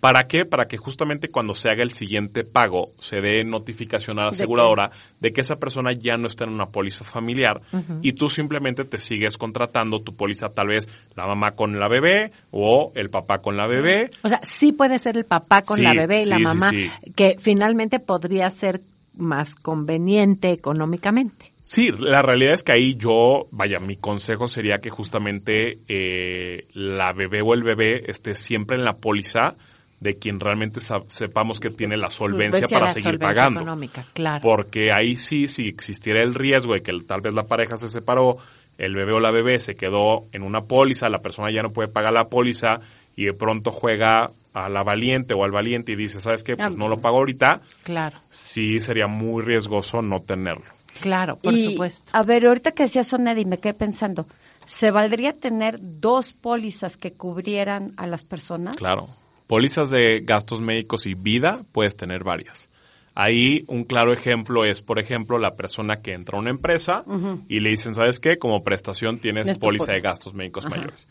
¿Para 0.00 0.20
qué? 0.26 0.46
Para 0.46 0.64
que 0.64 0.78
justamente 0.78 1.28
cuando 1.28 1.52
se 1.52 1.68
haga 1.68 1.82
el 1.82 1.90
siguiente 1.90 2.44
pago, 2.44 2.92
se 2.98 3.20
dé 3.20 3.44
notificación 3.44 4.18
a 4.18 4.22
la 4.22 4.28
aseguradora 4.30 4.90
de, 5.20 5.34
que 5.34 5.42
esa 5.42 5.56
persona 5.56 5.92
ya 5.92 6.16
no 6.16 6.28
está 6.28 6.44
en 6.44 6.50
una 6.54 6.64
póliza 6.64 7.04
familiar 7.04 7.60
y 8.00 8.14
tú 8.14 8.30
simplemente 8.30 8.84
te 8.84 8.96
sigues 8.96 9.36
contratando 9.36 10.00
tu 10.00 10.16
póliza, 10.16 10.48
tal 10.48 10.68
vez 10.68 10.88
la 11.14 11.26
mamá 11.26 11.50
con 11.50 11.78
la 11.78 11.88
bebé 11.88 12.32
o 12.52 12.90
el 12.94 13.10
papá 13.10 13.40
con 13.40 13.58
la 13.58 13.66
bebé. 13.66 14.06
O 14.22 14.30
sea, 14.30 14.40
sí 14.44 14.72
puede 14.72 14.98
ser 14.98 15.18
el 15.18 15.26
papá 15.26 15.60
con 15.60 15.82
la 15.82 15.92
bebé 15.92 16.22
y 16.22 16.24
la 16.24 16.38
mamá, 16.38 16.70
que 17.14 17.36
finalmente 17.38 18.00
podría 18.00 18.48
ser 18.50 18.80
más 19.14 19.56
conveniente 19.56 20.52
económicamente. 20.52 21.51
Sí, 21.72 21.90
la 21.90 22.20
realidad 22.20 22.52
es 22.52 22.64
que 22.64 22.72
ahí 22.72 22.96
yo, 22.96 23.46
vaya, 23.50 23.78
mi 23.78 23.96
consejo 23.96 24.46
sería 24.46 24.76
que 24.76 24.90
justamente 24.90 25.78
eh, 25.88 26.66
la 26.74 27.14
bebé 27.14 27.40
o 27.40 27.54
el 27.54 27.62
bebé 27.62 28.10
esté 28.10 28.34
siempre 28.34 28.76
en 28.76 28.84
la 28.84 28.98
póliza 28.98 29.54
de 29.98 30.18
quien 30.18 30.38
realmente 30.38 30.80
sepamos 30.80 31.60
que 31.60 31.70
tiene 31.70 31.96
la 31.96 32.10
solvencia, 32.10 32.66
para 32.68 32.90
seguir 32.90 33.18
pagando. 33.18 33.60
Económica, 33.60 34.04
claro. 34.12 34.42
Porque 34.42 34.92
ahí 34.92 35.16
sí, 35.16 35.48
si 35.48 35.66
existiera 35.66 36.22
el 36.22 36.34
riesgo 36.34 36.74
de 36.74 36.80
que 36.80 36.92
tal 37.06 37.22
vez 37.22 37.32
la 37.32 37.44
pareja 37.44 37.78
se 37.78 37.88
separó, 37.88 38.36
el 38.76 38.94
bebé 38.94 39.14
o 39.14 39.20
la 39.20 39.30
bebé 39.30 39.58
se 39.58 39.74
quedó 39.74 40.24
en 40.32 40.42
una 40.42 40.60
póliza, 40.60 41.08
la 41.08 41.22
persona 41.22 41.50
ya 41.50 41.62
no 41.62 41.72
puede 41.72 41.88
pagar 41.88 42.12
la 42.12 42.24
póliza 42.24 42.80
y 43.16 43.24
de 43.24 43.32
pronto 43.32 43.70
juega 43.70 44.30
a 44.52 44.68
la 44.68 44.82
valiente 44.82 45.32
o 45.32 45.42
al 45.42 45.52
valiente 45.52 45.92
y 45.92 45.96
dice, 45.96 46.20
¿sabes 46.20 46.44
qué? 46.44 46.54
Pues 46.54 46.76
no 46.76 46.88
lo 46.88 47.00
pago 47.00 47.16
ahorita. 47.16 47.62
Claro. 47.82 48.18
Sí 48.28 48.78
sería 48.80 49.06
muy 49.06 49.42
riesgoso 49.42 50.02
no 50.02 50.18
tenerlo. 50.18 50.81
Claro, 51.00 51.36
por 51.36 51.58
supuesto. 51.58 52.10
A 52.14 52.22
ver, 52.22 52.46
ahorita 52.46 52.72
que 52.72 52.84
decía 52.84 53.04
Sonedi, 53.04 53.44
me 53.44 53.58
quedé 53.58 53.74
pensando, 53.74 54.26
¿se 54.66 54.90
valdría 54.90 55.32
tener 55.32 55.78
dos 55.80 56.32
pólizas 56.32 56.96
que 56.96 57.12
cubrieran 57.12 57.92
a 57.96 58.06
las 58.06 58.24
personas? 58.24 58.74
Claro. 58.76 59.08
Pólizas 59.46 59.90
de 59.90 60.20
gastos 60.20 60.60
médicos 60.60 61.06
y 61.06 61.14
vida 61.14 61.64
puedes 61.72 61.96
tener 61.96 62.24
varias. 62.24 62.70
Ahí 63.14 63.64
un 63.68 63.84
claro 63.84 64.12
ejemplo 64.12 64.64
es, 64.64 64.80
por 64.80 64.98
ejemplo, 64.98 65.38
la 65.38 65.54
persona 65.54 66.00
que 66.00 66.14
entra 66.14 66.38
a 66.38 66.40
una 66.40 66.50
empresa 66.50 67.04
y 67.46 67.60
le 67.60 67.70
dicen, 67.70 67.94
¿sabes 67.94 68.18
qué? 68.18 68.38
Como 68.38 68.62
prestación 68.62 69.18
tienes 69.18 69.58
póliza 69.58 69.92
de 69.92 70.00
gastos 70.00 70.32
médicos 70.32 70.64
mayores. 70.70 71.06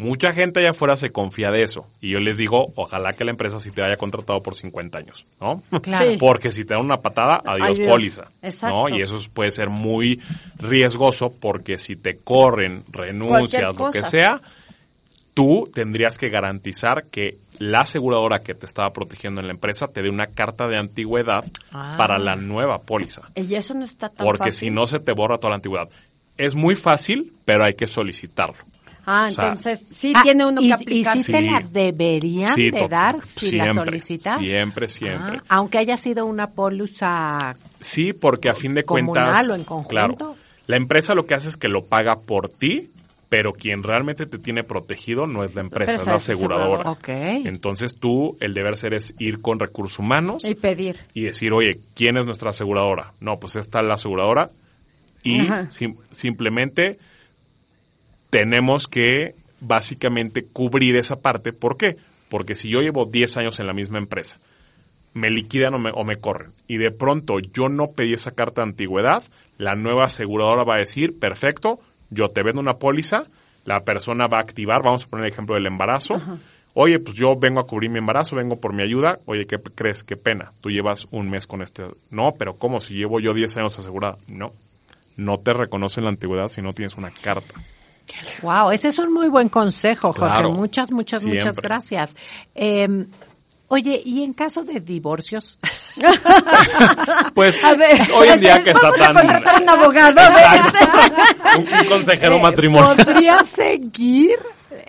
Mucha 0.00 0.32
gente 0.32 0.60
allá 0.60 0.70
afuera 0.70 0.96
se 0.96 1.10
confía 1.10 1.50
de 1.50 1.62
eso. 1.62 1.86
Y 2.00 2.10
yo 2.10 2.18
les 2.18 2.38
digo, 2.38 2.72
ojalá 2.74 3.12
que 3.12 3.24
la 3.24 3.32
empresa 3.32 3.58
sí 3.58 3.70
te 3.70 3.82
haya 3.82 3.96
contratado 3.96 4.42
por 4.42 4.54
50 4.54 4.98
años, 4.98 5.26
¿no? 5.40 5.62
Claro. 5.80 6.12
Porque 6.18 6.50
si 6.50 6.64
te 6.64 6.74
dan 6.74 6.84
una 6.84 6.96
patada, 6.96 7.42
adiós, 7.44 7.86
póliza. 7.86 8.30
Exacto. 8.40 8.88
¿no? 8.88 8.96
Y 8.96 9.02
eso 9.02 9.16
puede 9.32 9.50
ser 9.50 9.68
muy 9.68 10.20
riesgoso 10.58 11.32
porque 11.38 11.78
si 11.78 11.96
te 11.96 12.16
corren, 12.16 12.84
renuncias, 12.90 13.76
lo 13.76 13.90
que 13.90 14.02
sea, 14.02 14.40
tú 15.34 15.70
tendrías 15.72 16.18
que 16.18 16.28
garantizar 16.28 17.04
que 17.10 17.38
la 17.58 17.82
aseguradora 17.82 18.40
que 18.40 18.54
te 18.54 18.66
estaba 18.66 18.90
protegiendo 18.90 19.40
en 19.40 19.46
la 19.46 19.52
empresa 19.52 19.86
te 19.86 20.02
dé 20.02 20.08
una 20.08 20.28
carta 20.28 20.66
de 20.66 20.78
antigüedad 20.78 21.44
ah. 21.72 21.94
para 21.98 22.18
la 22.18 22.34
nueva 22.34 22.78
póliza. 22.78 23.22
Y 23.34 23.54
eso 23.54 23.74
no 23.74 23.84
está 23.84 24.08
tan 24.08 24.26
Porque 24.26 24.50
si 24.50 24.70
no 24.70 24.86
se 24.86 24.98
te 24.98 25.12
borra 25.12 25.36
toda 25.36 25.50
la 25.50 25.56
antigüedad. 25.56 25.88
Es 26.38 26.54
muy 26.54 26.74
fácil, 26.74 27.34
pero 27.44 27.64
hay 27.64 27.74
que 27.74 27.86
solicitarlo. 27.86 28.64
Ah, 29.06 29.28
entonces 29.28 29.86
sí 29.90 30.12
ah, 30.14 30.22
tiene 30.22 30.44
uno 30.44 30.60
que 30.60 30.72
aplicar. 30.72 31.16
¿Y 31.16 31.22
si 31.22 31.32
te 31.32 31.42
la 31.42 31.60
deberían 31.60 32.54
de 32.54 32.88
dar 32.88 33.24
si 33.24 33.56
la 33.56 33.72
solicitas? 33.72 34.38
Siempre, 34.40 34.88
siempre. 34.88 35.38
Ah, 35.48 35.56
aunque 35.56 35.78
haya 35.78 35.96
sido 35.96 36.26
una 36.26 36.48
póliza 36.48 37.56
Sí, 37.80 38.12
porque 38.12 38.48
a 38.48 38.54
fin 38.54 38.74
de 38.74 38.84
cuentas, 38.84 39.48
o 39.48 39.54
en 39.54 39.64
conjunto. 39.64 39.88
claro, 39.88 40.36
la 40.66 40.76
empresa 40.76 41.14
lo 41.14 41.26
que 41.26 41.34
hace 41.34 41.48
es 41.48 41.56
que 41.56 41.68
lo 41.68 41.84
paga 41.84 42.20
por 42.20 42.48
ti, 42.48 42.90
pero 43.28 43.52
quien 43.52 43.82
realmente 43.82 44.26
te 44.26 44.38
tiene 44.38 44.64
protegido 44.64 45.26
no 45.26 45.44
es 45.44 45.54
la 45.54 45.62
empresa, 45.62 45.94
es 45.94 46.06
la 46.06 46.16
aseguradora. 46.16 46.90
Okay. 46.90 47.42
Entonces 47.46 47.96
tú, 47.96 48.36
el 48.40 48.54
deber 48.54 48.76
ser 48.76 48.94
es 48.94 49.14
ir 49.18 49.40
con 49.40 49.58
recursos 49.58 49.98
humanos. 49.98 50.44
Y 50.44 50.54
pedir. 50.54 50.96
Y 51.14 51.24
decir, 51.24 51.52
oye, 51.52 51.80
¿quién 51.94 52.16
es 52.18 52.26
nuestra 52.26 52.50
aseguradora? 52.50 53.12
No, 53.20 53.38
pues 53.38 53.56
esta 53.56 53.80
es 53.80 53.86
la 53.86 53.94
aseguradora. 53.94 54.50
Y 55.22 55.46
simplemente 56.10 56.98
tenemos 58.30 58.86
que 58.86 59.34
básicamente 59.60 60.44
cubrir 60.44 60.96
esa 60.96 61.16
parte. 61.16 61.52
¿Por 61.52 61.76
qué? 61.76 61.96
Porque 62.28 62.54
si 62.54 62.70
yo 62.70 62.80
llevo 62.80 63.04
10 63.04 63.36
años 63.38 63.60
en 63.60 63.66
la 63.66 63.74
misma 63.74 63.98
empresa, 63.98 64.38
me 65.14 65.30
liquidan 65.30 65.74
o 65.74 65.78
me, 65.78 65.90
o 65.92 66.04
me 66.04 66.16
corren. 66.16 66.52
Y 66.68 66.78
de 66.78 66.90
pronto 66.90 67.38
yo 67.40 67.68
no 67.68 67.88
pedí 67.88 68.12
esa 68.12 68.30
carta 68.30 68.62
de 68.62 68.70
antigüedad, 68.70 69.22
la 69.58 69.74
nueva 69.74 70.04
aseguradora 70.04 70.64
va 70.64 70.76
a 70.76 70.80
decir, 70.80 71.18
perfecto, 71.18 71.80
yo 72.10 72.28
te 72.28 72.42
vendo 72.42 72.60
una 72.60 72.74
póliza, 72.74 73.24
la 73.64 73.80
persona 73.80 74.26
va 74.26 74.38
a 74.38 74.42
activar, 74.42 74.82
vamos 74.82 75.04
a 75.04 75.08
poner 75.08 75.26
el 75.26 75.32
ejemplo 75.32 75.54
del 75.54 75.66
embarazo. 75.66 76.14
Oye, 76.72 77.00
pues 77.00 77.16
yo 77.16 77.34
vengo 77.38 77.60
a 77.60 77.66
cubrir 77.66 77.90
mi 77.90 77.98
embarazo, 77.98 78.36
vengo 78.36 78.56
por 78.56 78.72
mi 78.72 78.82
ayuda. 78.82 79.18
Oye, 79.26 79.44
¿qué 79.46 79.56
crees? 79.58 80.04
Qué 80.04 80.16
pena. 80.16 80.52
Tú 80.60 80.70
llevas 80.70 81.06
un 81.10 81.28
mes 81.28 81.46
con 81.46 81.62
este. 81.62 81.84
No, 82.10 82.32
pero 82.38 82.54
¿cómo? 82.54 82.80
Si 82.80 82.94
llevo 82.94 83.20
yo 83.20 83.34
10 83.34 83.58
años 83.58 83.78
asegurada. 83.78 84.16
No. 84.28 84.52
No 85.16 85.36
te 85.38 85.52
reconocen 85.52 86.04
la 86.04 86.10
antigüedad 86.10 86.48
si 86.48 86.62
no 86.62 86.70
tienes 86.72 86.96
una 86.96 87.10
carta. 87.10 87.54
Wow, 88.42 88.70
ese 88.70 88.88
es 88.88 88.98
un 88.98 89.12
muy 89.12 89.28
buen 89.28 89.48
consejo, 89.48 90.12
Jorge. 90.12 90.48
muchas, 90.48 90.90
muchas, 90.90 91.24
muchas 91.24 91.56
gracias. 91.56 92.16
Eh, 92.54 93.06
Oye, 93.72 94.02
¿y 94.04 94.24
en 94.24 94.32
caso 94.32 94.64
de 94.64 94.80
divorcios? 94.80 95.60
pues 97.34 97.62
hoy 98.12 98.28
en 98.28 98.40
día 98.40 98.64
que 98.64 98.70
está 98.70 98.90
tan... 98.90 99.62
un 99.62 99.68
abogado. 99.68 100.20
un, 101.56 101.88
consejero 101.88 102.34
eh, 102.34 102.42
matrimonial. 102.42 102.96
¿Podría 102.96 103.44
seguir 103.44 104.40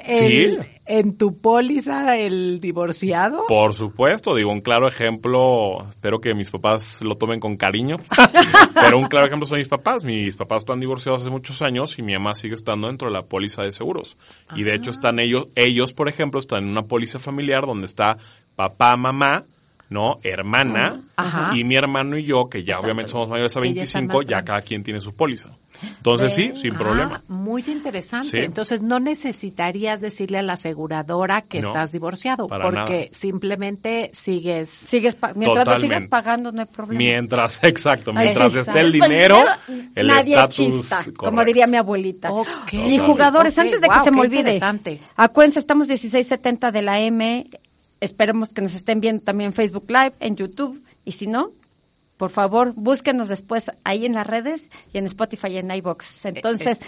en 0.06 1.18
tu 1.18 1.40
póliza 1.40 2.18
el 2.18 2.60
divorciado? 2.60 3.46
Por 3.48 3.74
supuesto, 3.74 4.36
digo, 4.36 4.52
un 4.52 4.62
claro 4.62 4.88
ejemplo, 4.88 5.86
espero 5.90 6.20
que 6.20 6.34
mis 6.34 6.52
papás 6.52 7.02
lo 7.02 7.16
tomen 7.16 7.40
con 7.40 7.58
cariño, 7.58 7.98
pero 8.74 8.98
un 8.98 9.08
claro 9.08 9.28
ejemplo 9.28 9.46
son 9.46 9.58
mis 9.58 9.68
papás. 9.68 10.04
Mis 10.04 10.36
papás 10.36 10.64
están 10.64 10.80
divorciados 10.80 11.22
hace 11.22 11.32
muchos 11.32 11.62
años 11.62 11.98
y 11.98 12.02
mi 12.02 12.14
mamá 12.14 12.36
sigue 12.36 12.56
estando 12.56 12.88
dentro 12.88 13.08
de 13.08 13.14
la 13.14 13.24
póliza 13.24 13.64
de 13.64 13.72
seguros. 13.72 14.18
Y 14.56 14.64
de 14.64 14.76
hecho 14.76 14.90
ah. 14.90 14.96
están 14.96 15.20
ellos, 15.20 15.48
ellos, 15.56 15.94
por 15.94 16.10
ejemplo, 16.10 16.40
están 16.40 16.64
en 16.64 16.70
una 16.72 16.84
póliza 16.84 17.20
familiar 17.20 17.66
donde 17.66 17.86
está 17.86 18.18
papá, 18.56 18.96
mamá, 18.96 19.46
¿no? 19.92 20.20
Hermana, 20.24 21.02
y 21.54 21.66
mi 21.66 21.76
hermano 21.76 22.18
y 22.18 22.24
yo, 22.24 22.48
que 22.50 22.64
ya 22.64 22.80
obviamente 22.80 23.12
somos 23.12 23.30
mayores 23.30 23.56
a 23.58 23.60
25, 23.60 24.22
ya 24.22 24.42
cada 24.42 24.62
quien 24.62 24.84
tiene 24.84 25.02
su 25.02 25.14
póliza. 25.14 25.50
Entonces 25.84 26.34
sí, 26.34 26.54
sin 26.56 26.74
problema. 26.76 27.24
Muy 27.28 27.64
interesante. 27.68 28.46
Entonces 28.46 28.82
no 28.82 29.00
necesitarías 29.02 30.00
decirle 30.00 30.38
a 30.38 30.44
la 30.44 30.54
aseguradora 30.54 31.42
que 31.42 31.60
estás 31.60 31.92
divorciado, 31.92 32.48
porque 32.48 33.10
simplemente 33.12 34.12
sigues... 34.14 34.70
sigues 34.70 35.18
mientras 35.36 35.68
lo 35.68 35.80
sigas 35.80 36.06
pagando 36.06 36.54
no 36.54 36.62
hay 36.62 36.68
problema. 36.68 36.98
Mientras, 36.98 37.60
exacto, 37.64 38.14
mientras 38.14 38.56
esté 38.56 38.80
el 38.80 38.94
dinero, 38.94 39.44
el 39.94 40.10
estatus... 40.10 40.90
Como 41.18 41.44
diría 41.44 41.68
mi 41.68 41.76
abuelita. 41.76 42.32
Y 42.72 42.98
jugadores, 42.98 43.58
antes 43.60 43.82
de 43.82 43.90
que 43.90 44.00
se 44.06 44.12
me 44.12 44.22
olvide, 44.22 44.58
acuérdense, 45.18 45.60
estamos 45.60 45.90
1670 45.90 46.72
de 46.72 46.82
la 46.82 47.00
M, 47.02 47.50
Esperemos 48.02 48.50
que 48.50 48.62
nos 48.62 48.74
estén 48.74 49.00
viendo 49.00 49.24
también 49.24 49.50
en 49.50 49.54
Facebook 49.54 49.86
Live, 49.88 50.14
en 50.20 50.36
YouTube. 50.36 50.84
Y 51.06 51.14
si 51.14 51.28
no, 51.28 51.52
por 52.22 52.30
favor, 52.30 52.74
búsquenos 52.76 53.30
después 53.30 53.72
ahí 53.84 54.06
en 54.06 54.14
las 54.14 54.28
redes 54.28 54.70
y 54.94 55.00
en 55.00 55.06
Spotify 55.08 55.48
y 55.54 55.58
en 55.58 55.72
iBox. 55.72 56.26
Entonces, 56.26 56.80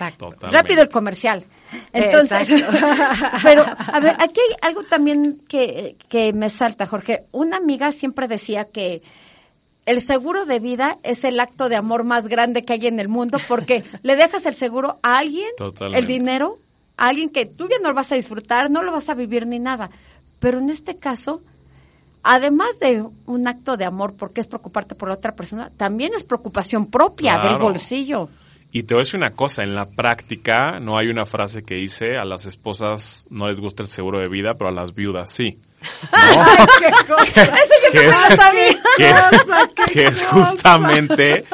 rápido 0.41 0.83
el 0.83 0.89
comercial. 0.89 1.45
Entonces, 1.91 2.49
pero 3.43 3.63
a 3.65 3.99
ver, 3.99 4.15
aquí 4.19 4.39
hay 4.39 4.55
algo 4.61 4.83
también 4.83 5.41
que, 5.47 5.97
que 6.07 6.33
me 6.33 6.49
salta, 6.49 6.85
Jorge. 6.85 7.25
Una 7.31 7.57
amiga 7.57 7.91
siempre 7.91 8.27
decía 8.27 8.65
que 8.65 9.01
el 9.87 10.01
seguro 10.01 10.45
de 10.45 10.59
vida 10.59 10.99
es 11.03 11.23
el 11.23 11.39
acto 11.39 11.67
de 11.67 11.77
amor 11.77 12.03
más 12.03 12.27
grande 12.27 12.63
que 12.63 12.73
hay 12.73 12.85
en 12.85 12.99
el 12.99 13.09
mundo 13.09 13.39
porque 13.47 13.83
le 14.03 14.15
dejas 14.15 14.45
el 14.45 14.53
seguro 14.53 14.99
a 15.01 15.17
alguien, 15.17 15.49
el 15.93 16.05
dinero, 16.05 16.59
a 16.95 17.07
alguien 17.07 17.29
que 17.29 17.45
tú 17.45 17.67
ya 17.67 17.79
no 17.81 17.89
lo 17.89 17.95
vas 17.95 18.11
a 18.11 18.15
disfrutar, 18.15 18.69
no 18.69 18.83
lo 18.83 18.91
vas 18.91 19.09
a 19.09 19.15
vivir 19.15 19.47
ni 19.47 19.59
nada. 19.59 19.89
Pero 20.43 20.59
en 20.59 20.69
este 20.69 20.97
caso, 20.97 21.41
además 22.21 22.77
de 22.77 23.01
un 23.27 23.47
acto 23.47 23.77
de 23.77 23.85
amor 23.85 24.15
porque 24.17 24.41
es 24.41 24.47
preocuparte 24.47 24.93
por 24.93 25.07
la 25.07 25.15
otra 25.15 25.33
persona, 25.33 25.71
también 25.77 26.11
es 26.13 26.25
preocupación 26.25 26.87
propia 26.87 27.37
del 27.37 27.57
bolsillo. 27.57 28.27
Y 28.69 28.83
te 28.83 28.93
voy 28.93 29.03
a 29.03 29.05
decir 29.05 29.17
una 29.17 29.29
cosa, 29.29 29.63
en 29.63 29.73
la 29.73 29.85
práctica 29.85 30.81
no 30.81 30.97
hay 30.97 31.07
una 31.07 31.25
frase 31.25 31.63
que 31.63 31.75
dice 31.75 32.17
a 32.17 32.25
las 32.25 32.45
esposas 32.45 33.25
no 33.29 33.47
les 33.47 33.61
gusta 33.61 33.83
el 33.83 33.87
seguro 33.87 34.19
de 34.19 34.27
vida, 34.27 34.55
pero 34.57 34.69
a 34.69 34.73
las 34.73 34.93
viudas 34.93 35.31
sí. 35.31 35.61
que, 39.93 40.03
es, 40.03 40.25
justamente 40.25 41.45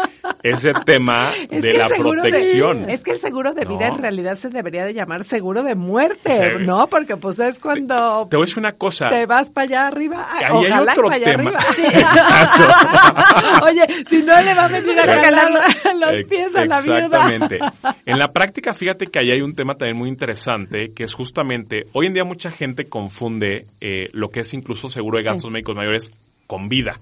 ese 0.43 0.71
tema 0.85 1.31
de 1.49 1.73
la 1.73 1.87
protección. 1.87 2.89
es 2.89 3.03
que 3.03 3.11
el 3.11 3.19
seguro 3.19 3.53
de 3.53 3.65
vida 3.65 3.87
en 3.87 3.97
realidad 3.97 4.35
se 4.35 4.49
debería 4.49 4.85
de 4.85 4.93
llamar 4.93 5.25
seguro 5.25 5.63
de 5.63 5.75
muerte, 5.75 6.59
¿no? 6.59 6.87
Porque 6.87 7.17
pues 7.17 7.39
es 7.39 7.59
cuando... 7.59 8.27
Te 8.29 8.37
voy 8.37 8.43
a 8.43 8.45
decir 8.45 8.59
una 8.59 8.73
cosa. 8.73 9.09
Te 9.09 9.25
vas 9.25 9.49
para 9.51 9.65
allá 9.65 9.87
arriba. 9.87 10.27
Ahí 10.31 10.65
hay 10.65 10.71
otro 10.71 11.09
tema. 11.09 11.51
Oye, 13.63 13.85
si 14.07 14.23
no 14.23 14.41
le 14.41 14.53
va 14.53 14.65
a 14.65 14.67
venir 14.67 14.99
a 14.99 15.03
regalar 15.03 15.51
los 15.99 16.23
pies 16.25 16.55
a 16.55 16.65
la 16.65 16.81
viuda. 16.81 17.05
Exactamente. 17.05 17.59
En 18.05 18.17
la 18.17 18.31
práctica, 18.31 18.73
fíjate 18.73 19.07
que 19.07 19.19
ahí 19.19 19.31
hay 19.31 19.41
un 19.41 19.55
tema 19.55 19.75
también 19.75 19.97
muy 19.97 20.09
interesante, 20.09 20.91
que 20.93 21.03
es 21.03 21.13
justamente, 21.13 21.87
hoy 21.93 22.07
en 22.07 22.13
día 22.13 22.23
mucha 22.23 22.51
gente 22.51 22.85
confunde 22.85 23.67
eh, 23.81 24.09
lo 24.13 24.29
que 24.29 24.41
es 24.41 24.53
incluso 24.53 24.89
seguro 24.89 25.17
de 25.17 25.25
gastos 25.25 25.51
médicos 25.51 25.75
mayores 25.75 26.11
con 26.47 26.67
vida, 26.67 26.99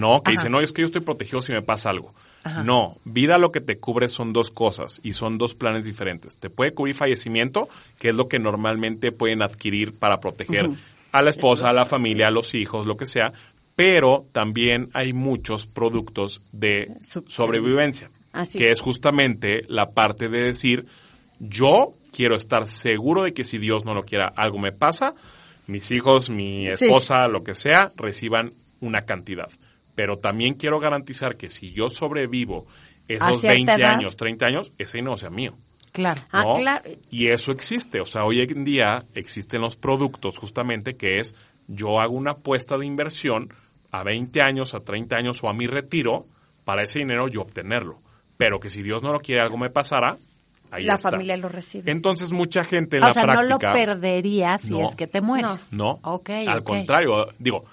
¿no? 0.00 0.22
Que 0.22 0.32
dice, 0.32 0.48
no, 0.48 0.60
es 0.60 0.72
que 0.72 0.80
yo 0.80 0.86
estoy 0.86 1.02
protegido 1.02 1.42
si 1.42 1.52
me 1.52 1.60
pasa 1.60 1.90
algo. 1.90 2.14
No, 2.64 2.96
vida 3.04 3.38
lo 3.38 3.50
que 3.52 3.60
te 3.60 3.78
cubre 3.78 4.08
son 4.08 4.32
dos 4.32 4.50
cosas 4.50 5.00
y 5.02 5.12
son 5.12 5.38
dos 5.38 5.54
planes 5.54 5.84
diferentes. 5.84 6.38
Te 6.38 6.50
puede 6.50 6.72
cubrir 6.72 6.94
fallecimiento, 6.94 7.68
que 7.98 8.08
es 8.08 8.14
lo 8.14 8.28
que 8.28 8.38
normalmente 8.38 9.12
pueden 9.12 9.42
adquirir 9.42 9.94
para 9.94 10.20
proteger 10.20 10.68
a 11.12 11.22
la 11.22 11.30
esposa, 11.30 11.70
a 11.70 11.72
la 11.72 11.86
familia, 11.86 12.28
a 12.28 12.30
los 12.30 12.54
hijos, 12.54 12.86
lo 12.86 12.96
que 12.96 13.06
sea, 13.06 13.32
pero 13.74 14.26
también 14.32 14.88
hay 14.94 15.12
muchos 15.12 15.66
productos 15.66 16.40
de 16.52 16.96
sobrevivencia, 17.26 18.10
que 18.52 18.70
es. 18.70 18.80
justamente 18.80 19.62
la 19.68 19.90
parte 19.90 20.28
de 20.28 20.42
decir, 20.42 20.86
yo 21.38 21.92
quiero 22.12 22.36
estar 22.36 22.66
seguro 22.66 23.22
de 23.22 23.32
que 23.32 23.44
si 23.44 23.58
Dios 23.58 23.84
no 23.84 23.94
lo 23.94 24.02
quiera, 24.02 24.32
algo 24.34 24.58
me 24.58 24.72
pasa, 24.72 25.14
mis 25.66 25.90
hijos, 25.90 26.30
mi 26.30 26.66
esposa, 26.66 27.28
lo 27.28 27.44
que 27.44 27.54
sea, 27.54 27.92
reciban 27.96 28.52
una 28.80 29.02
cantidad. 29.02 29.48
Pero 29.96 30.18
también 30.18 30.54
quiero 30.54 30.78
garantizar 30.78 31.36
que 31.36 31.50
si 31.50 31.72
yo 31.72 31.88
sobrevivo 31.88 32.66
esos 33.08 33.42
20 33.42 33.72
años, 33.84 34.16
30 34.16 34.46
años, 34.46 34.72
ese 34.78 35.02
no 35.02 35.16
sea 35.16 35.30
mío. 35.30 35.56
Claro. 35.90 36.22
Ah, 36.30 36.44
claro. 36.54 36.84
Y 37.10 37.32
eso 37.32 37.50
existe. 37.50 38.00
O 38.00 38.04
sea, 38.04 38.24
hoy 38.24 38.40
en 38.42 38.62
día 38.62 39.04
existen 39.14 39.62
los 39.62 39.76
productos 39.76 40.38
justamente 40.38 40.94
que 40.94 41.18
es 41.18 41.34
yo 41.66 41.98
hago 41.98 42.14
una 42.14 42.32
apuesta 42.32 42.76
de 42.76 42.86
inversión 42.86 43.52
a 43.90 44.04
20 44.04 44.40
años, 44.42 44.74
a 44.74 44.80
30 44.80 45.16
años 45.16 45.42
o 45.42 45.48
a 45.48 45.54
mi 45.54 45.66
retiro 45.66 46.26
para 46.64 46.82
ese 46.82 46.98
dinero 46.98 47.28
yo 47.28 47.40
obtenerlo. 47.40 48.00
Pero 48.36 48.60
que 48.60 48.68
si 48.68 48.82
Dios 48.82 49.02
no 49.02 49.12
lo 49.12 49.20
quiere, 49.20 49.40
algo 49.40 49.56
me 49.56 49.70
pasara, 49.70 50.18
la 50.78 50.98
familia 50.98 51.36
lo 51.36 51.48
recibe. 51.48 51.90
Entonces 51.90 52.32
mucha 52.32 52.64
gente 52.64 52.96
en 52.96 53.02
la 53.02 53.12
práctica... 53.12 53.42
no 53.42 53.48
lo 53.48 53.58
perderías 53.58 54.62
si 54.62 54.78
es 54.78 54.94
que 54.94 55.06
te 55.06 55.20
mueres. 55.20 55.72
No, 55.72 56.00
al 56.02 56.62
contrario. 56.62 57.28
Digo, 57.38 57.64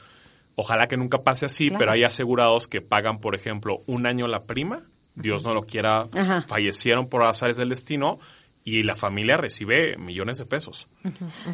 ojalá 0.55 0.87
que 0.87 0.97
nunca 0.97 1.19
pase 1.19 1.45
así, 1.45 1.69
pero 1.69 1.91
hay 1.91 2.03
asegurados 2.03 2.67
que 2.67 2.81
pagan, 2.81 3.19
por 3.19 3.35
ejemplo, 3.35 3.83
un 3.87 4.05
año 4.05 4.27
la 4.27 4.43
prima, 4.43 4.83
Dios 5.15 5.43
no 5.43 5.53
lo 5.53 5.63
quiera, 5.63 6.07
fallecieron 6.47 7.07
por 7.07 7.23
azares 7.23 7.57
del 7.57 7.69
destino 7.69 8.19
y 8.63 8.83
la 8.83 8.95
familia 8.95 9.37
recibe 9.37 9.97
millones 9.97 10.37
de 10.37 10.45
pesos. 10.45 10.87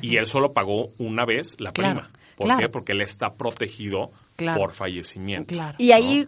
Y 0.01 0.17
él 0.17 0.27
solo 0.27 0.53
pagó 0.53 0.93
una 0.97 1.25
vez 1.25 1.59
la 1.59 1.71
prima. 1.73 2.11
¿Por 2.37 2.57
qué? 2.57 2.69
Porque 2.69 2.93
él 2.93 3.01
está 3.01 3.33
protegido 3.33 4.11
por 4.55 4.73
fallecimiento. 4.73 5.55
Y 5.77 5.91
ahí 5.91 6.27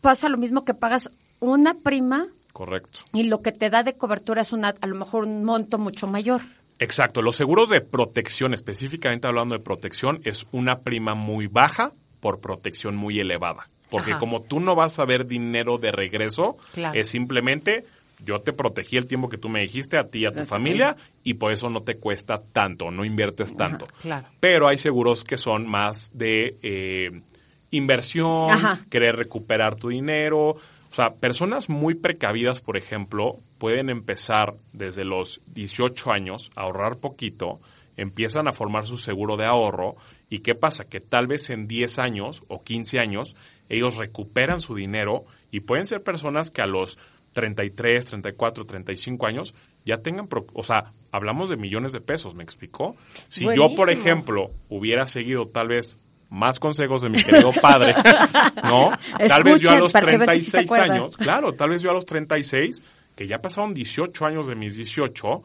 pasa 0.00 0.28
lo 0.28 0.38
mismo 0.38 0.64
que 0.64 0.74
pagas 0.74 1.10
una 1.40 1.74
prima 1.74 2.28
Correcto. 2.54 3.00
Y 3.12 3.24
lo 3.24 3.42
que 3.42 3.50
te 3.50 3.68
da 3.68 3.82
de 3.82 3.96
cobertura 3.96 4.40
es 4.40 4.52
una, 4.52 4.76
a 4.80 4.86
lo 4.86 4.94
mejor 4.94 5.24
un 5.24 5.44
monto 5.44 5.76
mucho 5.76 6.06
mayor. 6.06 6.40
Exacto. 6.78 7.20
Los 7.20 7.34
seguros 7.34 7.68
de 7.68 7.80
protección, 7.80 8.54
específicamente 8.54 9.26
hablando 9.26 9.56
de 9.56 9.60
protección, 9.60 10.20
es 10.22 10.46
una 10.52 10.78
prima 10.82 11.16
muy 11.16 11.48
baja 11.48 11.94
por 12.24 12.40
protección 12.40 12.96
muy 12.96 13.20
elevada. 13.20 13.68
Porque 13.90 14.16
como 14.18 14.40
tú 14.40 14.58
no 14.58 14.74
vas 14.74 14.98
a 14.98 15.04
ver 15.04 15.26
dinero 15.26 15.76
de 15.76 15.92
regreso, 15.92 16.56
es 16.94 17.10
simplemente 17.10 17.84
yo 18.24 18.40
te 18.40 18.54
protegí 18.54 18.96
el 18.96 19.06
tiempo 19.06 19.28
que 19.28 19.36
tú 19.36 19.50
me 19.50 19.60
dijiste 19.60 19.98
a 19.98 20.04
ti 20.04 20.20
y 20.20 20.24
a 20.24 20.32
tu 20.32 20.42
familia 20.46 20.96
y 21.22 21.34
por 21.34 21.52
eso 21.52 21.68
no 21.68 21.82
te 21.82 21.96
cuesta 21.96 22.40
tanto, 22.40 22.90
no 22.90 23.04
inviertes 23.04 23.54
tanto. 23.54 23.84
claro. 24.00 24.26
Pero 24.40 24.68
hay 24.68 24.78
seguros 24.78 25.22
que 25.22 25.36
son 25.36 25.68
más 25.68 26.10
de 26.14 26.56
eh, 26.62 27.10
inversión, 27.72 28.48
querer 28.88 29.16
recuperar 29.16 29.74
tu 29.74 29.90
dinero, 29.90 30.48
o 30.48 30.94
sea, 30.94 31.10
personas 31.10 31.68
muy 31.68 31.94
precavidas, 31.94 32.60
por 32.60 32.78
ejemplo, 32.78 33.34
pueden 33.58 33.90
empezar 33.90 34.54
desde 34.72 35.04
los 35.04 35.42
18 35.48 36.10
años 36.10 36.50
a 36.56 36.62
ahorrar 36.62 36.96
poquito, 36.96 37.60
empiezan 37.98 38.48
a 38.48 38.52
formar 38.52 38.86
su 38.86 38.96
seguro 38.96 39.36
de 39.36 39.44
ahorro 39.44 39.96
y 40.28 40.38
¿qué 40.40 40.54
pasa? 40.54 40.84
Que 40.84 41.00
tal 41.00 41.26
vez 41.26 41.50
en 41.50 41.66
10 41.66 41.98
años 41.98 42.42
o 42.48 42.62
15 42.62 42.98
años 42.98 43.36
ellos 43.68 43.96
recuperan 43.96 44.60
su 44.60 44.74
dinero 44.74 45.24
y 45.50 45.60
pueden 45.60 45.86
ser 45.86 46.02
personas 46.02 46.50
que 46.50 46.62
a 46.62 46.66
los 46.66 46.98
33, 47.32 48.04
34, 48.06 48.64
35 48.64 49.26
años 49.26 49.54
ya 49.84 49.98
tengan, 49.98 50.28
o 50.52 50.62
sea, 50.62 50.92
hablamos 51.12 51.50
de 51.50 51.56
millones 51.56 51.92
de 51.92 52.00
pesos, 52.00 52.34
¿me 52.34 52.42
explicó? 52.42 52.96
Si 53.28 53.44
yo, 53.54 53.74
por 53.74 53.90
ejemplo, 53.90 54.50
hubiera 54.68 55.06
seguido 55.06 55.46
tal 55.46 55.68
vez 55.68 55.98
más 56.30 56.58
consejos 56.58 57.02
de 57.02 57.10
mi 57.10 57.22
querido 57.22 57.50
padre, 57.60 57.94
¿no? 58.64 58.90
tal 59.28 59.42
vez 59.42 59.60
yo 59.60 59.70
a 59.70 59.78
los 59.78 59.92
36 59.92 60.72
años, 60.72 61.16
claro, 61.16 61.52
tal 61.52 61.70
vez 61.70 61.82
yo 61.82 61.90
a 61.90 61.94
los 61.94 62.06
36, 62.06 62.82
que 63.14 63.26
ya 63.26 63.38
pasaron 63.38 63.74
18 63.74 64.24
años 64.24 64.46
de 64.46 64.54
mis 64.54 64.76
18, 64.76 65.42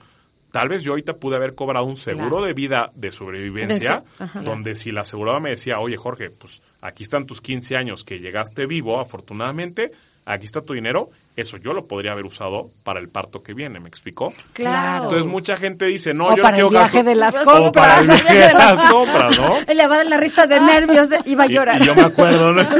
tal 0.51 0.69
vez 0.69 0.83
yo 0.83 0.91
ahorita 0.91 1.13
pude 1.13 1.35
haber 1.35 1.55
cobrado 1.55 1.85
un 1.85 1.97
seguro 1.97 2.43
de 2.43 2.53
vida 2.53 2.91
de 2.95 3.11
sobrevivencia, 3.11 4.03
donde 4.43 4.75
si 4.75 4.91
la 4.91 5.01
aseguradora 5.01 5.41
me 5.41 5.49
decía, 5.51 5.79
oye 5.79 5.97
Jorge, 5.97 6.29
pues 6.29 6.61
aquí 6.81 7.03
están 7.03 7.25
tus 7.25 7.41
15 7.41 7.75
años 7.75 8.03
que 8.03 8.19
llegaste 8.19 8.65
vivo, 8.65 8.99
afortunadamente, 8.99 9.91
aquí 10.25 10.45
está 10.45 10.61
tu 10.61 10.73
dinero, 10.73 11.09
eso 11.35 11.57
yo 11.57 11.73
lo 11.73 11.87
podría 11.87 12.11
haber 12.11 12.25
usado 12.25 12.71
para 12.83 12.99
el 12.99 13.09
parto 13.09 13.41
que 13.41 13.53
viene, 13.53 13.79
¿me 13.79 13.87
explicó? 13.87 14.33
Claro. 14.53 15.05
Entonces 15.05 15.27
mucha 15.27 15.55
gente 15.55 15.85
dice, 15.85 16.13
no, 16.13 16.27
o 16.27 16.35
yo 16.35 16.43
para 16.43 16.55
quiero 16.55 16.67
el 16.67 16.73
viaje 16.73 17.03
de 17.03 17.15
las 17.15 17.39
compras. 17.39 17.67
O 17.67 17.71
para 17.71 18.01
el 18.01 18.07
viaje 18.07 18.33
de 18.33 18.53
las 18.53 18.91
compras, 18.91 19.39
¿no? 19.39 19.73
Le 19.73 19.87
va 19.87 19.95
a 19.95 19.97
dar 19.97 20.07
la 20.07 20.17
risa 20.17 20.47
de 20.47 20.59
nervios 20.59 21.09
y 21.25 21.35
va 21.35 21.45
a 21.45 21.47
llorar. 21.47 21.81
Y, 21.81 21.85
yo 21.85 21.95
me 21.95 22.01
acuerdo, 22.01 22.53
¿no? 22.53 22.61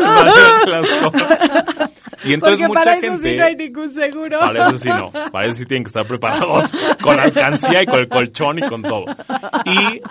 Y 2.23 2.33
entonces 2.33 2.59
Porque 2.59 2.67
mucha 2.67 2.81
para 2.81 2.97
eso 2.97 3.11
gente, 3.11 3.29
sí 3.29 3.37
no 3.37 3.43
hay 3.45 3.55
ningún 3.55 3.93
seguro. 3.93 4.39
Para 4.39 4.67
eso 4.67 4.77
sí 4.77 4.89
no. 4.89 5.11
Para 5.11 5.47
eso 5.47 5.57
sí 5.57 5.65
tienen 5.65 5.83
que 5.83 5.89
estar 5.89 6.05
preparados 6.05 6.73
con 7.01 7.17
la 7.17 7.23
alcancía 7.23 7.83
y 7.83 7.85
con 7.85 7.99
el 7.99 8.09
colchón 8.09 8.59
y 8.59 8.61
con 8.63 8.81
todo. 8.81 9.05
Y 9.65 10.01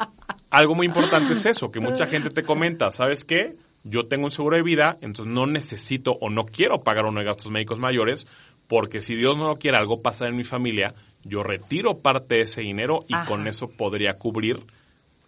algo 0.51 0.75
muy 0.75 0.87
importante 0.87 1.35
es 1.35 1.45
eso, 1.47 1.71
que 1.71 1.81
mucha 1.81 2.07
gente 2.07 2.31
te 2.31 2.43
comenta, 2.43 2.91
¿sabes 2.91 3.25
qué? 3.25 3.57
Yo 3.85 4.07
tengo 4.07 4.25
un 4.25 4.31
seguro 4.31 4.57
de 4.57 4.63
vida, 4.63 4.97
entonces 5.01 5.33
no 5.33 5.47
necesito 5.47 6.13
o 6.21 6.31
no 6.31 6.45
quiero 6.45 6.83
pagar 6.83 7.05
uno 7.05 7.21
de 7.21 7.27
gastos 7.27 7.51
médicos 7.51 7.79
mayores, 7.79 8.27
porque 8.67 9.01
si 9.01 9.15
Dios 9.15 9.37
no 9.37 9.49
lo 9.49 9.57
quiere, 9.57 9.79
algo 9.79 10.03
pasa 10.03 10.27
en 10.27 10.37
mi 10.37 10.45
familia, 10.45 10.95
yo 11.25 11.43
retiro 11.43 11.99
parte 11.99 12.37
de 12.37 12.41
ese 12.43 12.63
dinero 12.63 13.01
y 13.07 13.15
con 13.27 13.47
eso 13.47 13.69
podría 13.69 14.15
cubrir 14.15 14.59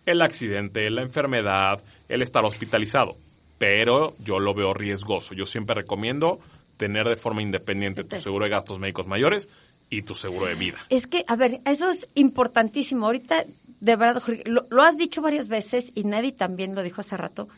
el 0.06 0.22
accidente, 0.22 0.90
la 0.90 1.02
enfermedad, 1.02 1.82
el 2.08 2.22
estar 2.22 2.44
hospitalizado. 2.44 3.16
Pero 3.58 4.14
yo 4.18 4.38
lo 4.38 4.54
veo 4.54 4.72
riesgoso. 4.72 5.34
Yo 5.34 5.44
siempre 5.44 5.76
recomiendo 5.76 6.40
tener 6.80 7.06
de 7.06 7.16
forma 7.16 7.42
independiente 7.42 8.04
tu 8.04 8.16
seguro 8.16 8.46
de 8.46 8.50
gastos 8.50 8.78
médicos 8.78 9.06
mayores 9.06 9.48
y 9.90 10.00
tu 10.00 10.14
seguro 10.14 10.46
de 10.46 10.54
vida. 10.54 10.78
Es 10.88 11.06
que, 11.06 11.24
a 11.28 11.36
ver, 11.36 11.60
eso 11.66 11.90
es 11.90 12.08
importantísimo. 12.14 13.04
Ahorita, 13.04 13.44
de 13.80 13.96
verdad, 13.96 14.22
Jorge, 14.22 14.44
lo, 14.46 14.66
lo 14.70 14.82
has 14.82 14.96
dicho 14.96 15.20
varias 15.20 15.46
veces 15.46 15.92
y 15.94 16.04
Neddy 16.04 16.32
también 16.32 16.74
lo 16.74 16.82
dijo 16.82 17.02
hace 17.02 17.18
rato 17.18 17.48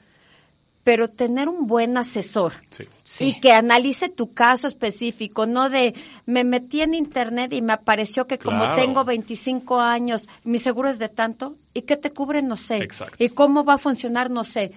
pero 0.85 1.09
tener 1.09 1.49
un 1.49 1.67
buen 1.67 1.97
asesor 1.97 2.55
sí. 3.05 3.25
y 3.25 3.41
que 3.41 3.53
analice 3.53 4.09
tu 4.09 4.33
caso 4.33 4.67
específico, 4.67 5.47
no 5.47 5.71
de 5.71 5.95
me 6.27 6.43
metí 6.45 6.81
en 6.81 6.95
internet 6.95 7.53
y 7.53 7.63
me 7.63 7.73
apareció 7.73 8.27
que 8.27 8.39
como 8.39 8.75
tengo 8.75 9.05
25 9.05 9.81
años, 9.81 10.29
mi 10.43 10.59
seguro 10.59 10.89
es 10.89 10.99
de 10.99 11.09
tanto 11.09 11.57
y 11.73 11.83
que 11.83 11.97
te 11.97 12.11
cubre 12.11 12.43
no 12.43 12.57
sé 12.57 12.79
Exacto. 12.79 13.17
y 13.23 13.29
cómo 13.29 13.65
va 13.65 13.75
a 13.75 13.79
funcionar 13.79 14.31
no 14.31 14.45
sé. 14.45 14.73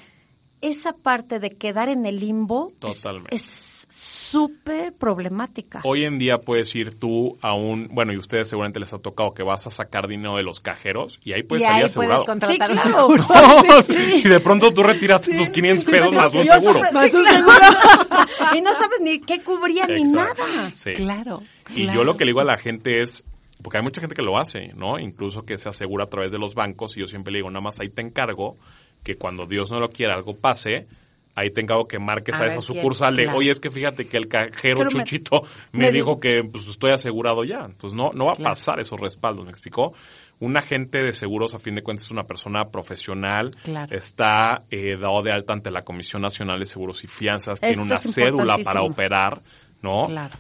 Esa 0.62 0.94
parte 0.94 1.40
de 1.40 1.52
quedar 1.52 1.90
en 1.90 2.06
el 2.06 2.20
limbo 2.20 2.72
Totalmente. 2.80 3.36
es 3.36 3.86
súper 4.30 4.94
problemática. 4.94 5.82
Hoy 5.84 6.04
en 6.06 6.18
día 6.18 6.38
puedes 6.40 6.74
ir 6.76 6.98
tú 7.00 7.38
a 7.42 7.54
un, 7.54 7.88
bueno, 7.92 8.14
y 8.14 8.18
ustedes 8.18 8.50
seguramente 8.50 8.80
les 8.80 8.94
ha 8.94 9.00
tocado 9.00 9.34
que 9.34 9.44
vas 9.44 9.68
a 9.68 9.72
sacar 9.72 10.08
dinero 10.08 10.36
de 10.36 10.44
los 10.44 10.60
cajeros 10.60 11.20
y 11.24 11.34
ahí 11.34 11.44
puedes 11.44 11.64
y 11.64 11.66
salir 11.66 11.80
ahí 11.82 11.86
asegurado. 11.86 12.26
Puedes 12.26 12.42
contratar 12.42 12.78
Sí, 12.78 12.88
un 12.88 12.94
claro. 12.94 13.24
seguro. 13.24 13.84
Sí. 13.86 14.22
Y 14.24 14.28
de 14.28 14.40
pronto 14.40 14.74
tú 14.74 14.84
retiras 14.84 15.22
tus 15.22 15.50
500 15.50 15.86
pesos 15.86 16.14
más 16.14 16.34
un 16.34 16.44
Yo 16.44 16.54
seguro. 16.54 16.74
sobre- 16.80 16.92
Más 16.92 17.12
sí, 17.12 17.18
un 17.18 17.24
claro. 17.24 18.26
y 18.58 18.62
no 18.62 18.74
sabes 18.74 19.00
ni 19.02 19.20
qué 19.22 19.42
cubría 19.42 19.86
ni 19.88 20.04
nada. 20.04 20.72
Sí. 20.74 20.94
Claro. 20.94 21.42
Y 21.70 21.84
claro. 21.84 22.00
yo 22.00 22.04
lo 22.04 22.18
que 22.18 22.26
le 22.26 22.30
digo 22.30 22.42
a 22.42 22.46
la 22.46 22.58
gente 22.58 23.02
es, 23.02 23.24
porque 23.62 23.78
hay 23.78 23.84
mucha 23.84 24.02
gente 24.02 24.16
que 24.16 24.22
lo 24.24 24.38
hace, 24.38 24.74
¿no? 24.76 25.00
Incluso 25.00 25.44
que 25.46 25.58
se 25.58 25.70
asegura 25.70 26.06
a 26.06 26.08
través 26.10 26.32
de 26.32 26.38
los 26.40 26.56
bancos 26.56 26.96
y 26.98 27.02
yo 27.02 27.08
siempre 27.08 27.32
le 27.32 27.40
digo, 27.40 27.50
nada 27.50 27.62
más 27.62 27.80
ahí 27.80 27.90
te 27.90 28.02
encargo 28.02 28.58
que 29.04 29.16
cuando 29.16 29.46
Dios 29.46 29.72
no 29.72 29.80
lo 29.80 29.90
quiera 29.90 30.16
algo 30.16 30.36
pase, 30.36 30.88
ahí 31.36 31.52
te 31.52 31.62
encargo 31.62 31.86
que 31.88 32.00
marques 32.00 32.40
A 32.40 32.44
a, 32.44 32.48
esa 32.48 32.62
sucursal 32.62 33.14
claro. 33.16 33.38
oye, 33.38 33.52
es 33.52 33.60
que 33.60 33.70
fíjate 33.70 34.08
que 34.08 34.16
el 34.18 34.28
cajero 34.30 34.78
Pero 34.80 34.90
Chuchito 34.90 35.42
me, 35.74 35.88
me 35.88 35.92
dijo 35.92 36.16
di- 36.16 36.22
que 36.22 36.44
pues 36.50 36.68
estoy 36.68 36.92
asegurado 36.92 37.44
ya. 37.44 37.60
Entonces 37.66 37.94
no, 37.94 38.10
no 38.14 38.26
va 38.26 38.32
a 38.32 38.36
pasar 38.36 38.80
esos 38.80 39.00
respaldos, 39.00 39.44
¿me 39.46 39.52
explicó? 39.52 39.94
Un 40.40 40.58
agente 40.58 41.00
de 41.02 41.14
seguros, 41.14 41.54
a 41.54 41.60
fin 41.60 41.76
de 41.76 41.82
cuentas, 41.84 42.06
es 42.06 42.12
una 42.12 42.24
persona 42.24 42.66
profesional, 42.66 43.52
Claro. 43.64 43.96
está 43.96 44.64
eh, 44.72 44.98
dado 44.98 45.22
de 45.24 45.32
alta 45.32 45.54
ante 45.54 45.72
la 45.72 45.82
Comisión 45.84 46.22
Nacional 46.22 46.60
de 46.60 46.66
Seguros 46.66 47.04
y 47.04 47.08
Fianzas, 47.08 47.56
Esto 47.56 47.68
tiene 47.68 47.82
una 47.84 47.98
cédula 47.98 48.58
para 48.64 48.82
operar, 48.82 49.42
¿no? 49.82 50.08
Claro. 50.08 50.34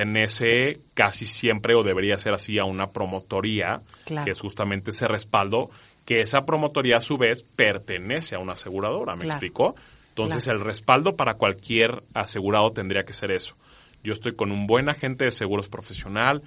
pertenece 0.00 0.80
casi 0.94 1.26
siempre 1.26 1.74
o 1.74 1.82
debería 1.82 2.16
ser 2.18 2.32
así 2.34 2.58
a 2.58 2.64
una 2.64 2.88
promotoría, 2.88 3.80
Claro. 4.04 4.24
que 4.24 4.30
es 4.32 4.40
justamente 4.40 4.90
ese 4.90 5.06
respaldo, 5.08 5.70
que 6.04 6.20
esa 6.20 6.42
promotoría 6.44 6.98
a 6.98 7.00
su 7.00 7.16
vez 7.16 7.42
pertenece 7.42 8.36
a 8.36 8.38
una 8.38 8.52
aseguradora, 8.52 9.16
¿me 9.16 9.24
explicó? 9.26 9.74
Entonces 10.16 10.44
Claro. 10.44 10.60
el 10.60 10.64
respaldo 10.64 11.14
para 11.14 11.34
cualquier 11.34 12.02
asegurado 12.14 12.70
tendría 12.70 13.02
que 13.04 13.12
ser 13.12 13.30
eso. 13.30 13.54
Yo 14.02 14.12
estoy 14.12 14.34
con 14.34 14.50
un 14.50 14.66
buen 14.66 14.88
agente 14.88 15.26
de 15.26 15.30
seguros 15.30 15.68
profesional, 15.68 16.42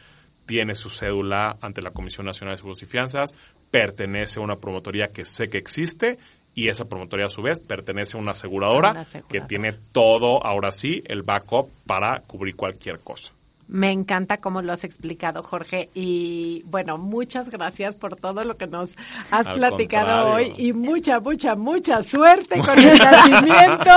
tiene 0.48 0.74
su 0.74 0.90
cédula 0.90 1.56
ante 1.62 1.84
la 1.84 1.92
Comisión 1.92 2.26
Nacional 2.26 2.54
de 2.54 2.58
Seguros 2.58 2.82
y 2.82 2.88
Fianzas, 2.88 3.36
pertenece 3.70 4.40
a 4.40 4.44
una 4.44 4.56
promotoría 4.56 5.10
que 5.14 5.24
sé 5.24 5.50
que 5.50 5.60
existe 5.60 6.18
y 6.56 6.70
esa 6.70 6.86
promotoría 6.86 7.28
a 7.28 7.30
su 7.30 7.44
vez 7.44 7.60
pertenece 7.60 8.18
a 8.18 8.22
una 8.22 8.32
aseguradora, 8.32 8.90
A 8.90 8.92
una 8.94 9.02
aseguradora. 9.02 9.28
que 9.42 9.48
tiene 9.48 9.74
todo, 9.92 10.44
ahora 10.44 10.72
sí, 10.72 11.04
el 11.06 11.22
backup 11.22 11.70
para 11.86 12.22
cubrir 12.22 12.56
cualquier 12.56 13.00
cosa. 13.02 13.34
Me 13.72 13.92
encanta 13.92 14.38
cómo 14.38 14.64
lo 14.64 14.74
has 14.74 14.84
explicado, 14.84 15.44
Jorge. 15.44 15.92
Y 15.94 16.64
bueno, 16.66 16.98
muchas 16.98 17.52
gracias 17.52 17.96
por 17.96 18.16
todo 18.16 18.42
lo 18.44 18.58
que 18.58 18.66
nos 18.66 18.90
has 19.30 19.46
Al 19.48 19.58
platicado 19.58 20.24
contrario. 20.32 20.34
hoy. 20.34 20.54
Y 20.58 20.74
mucha, 20.74 21.20
mucha, 21.20 21.56
mucha 21.56 22.02
suerte 22.02 22.60
con 22.60 22.80
el 22.80 22.98
nacimiento 22.98 23.92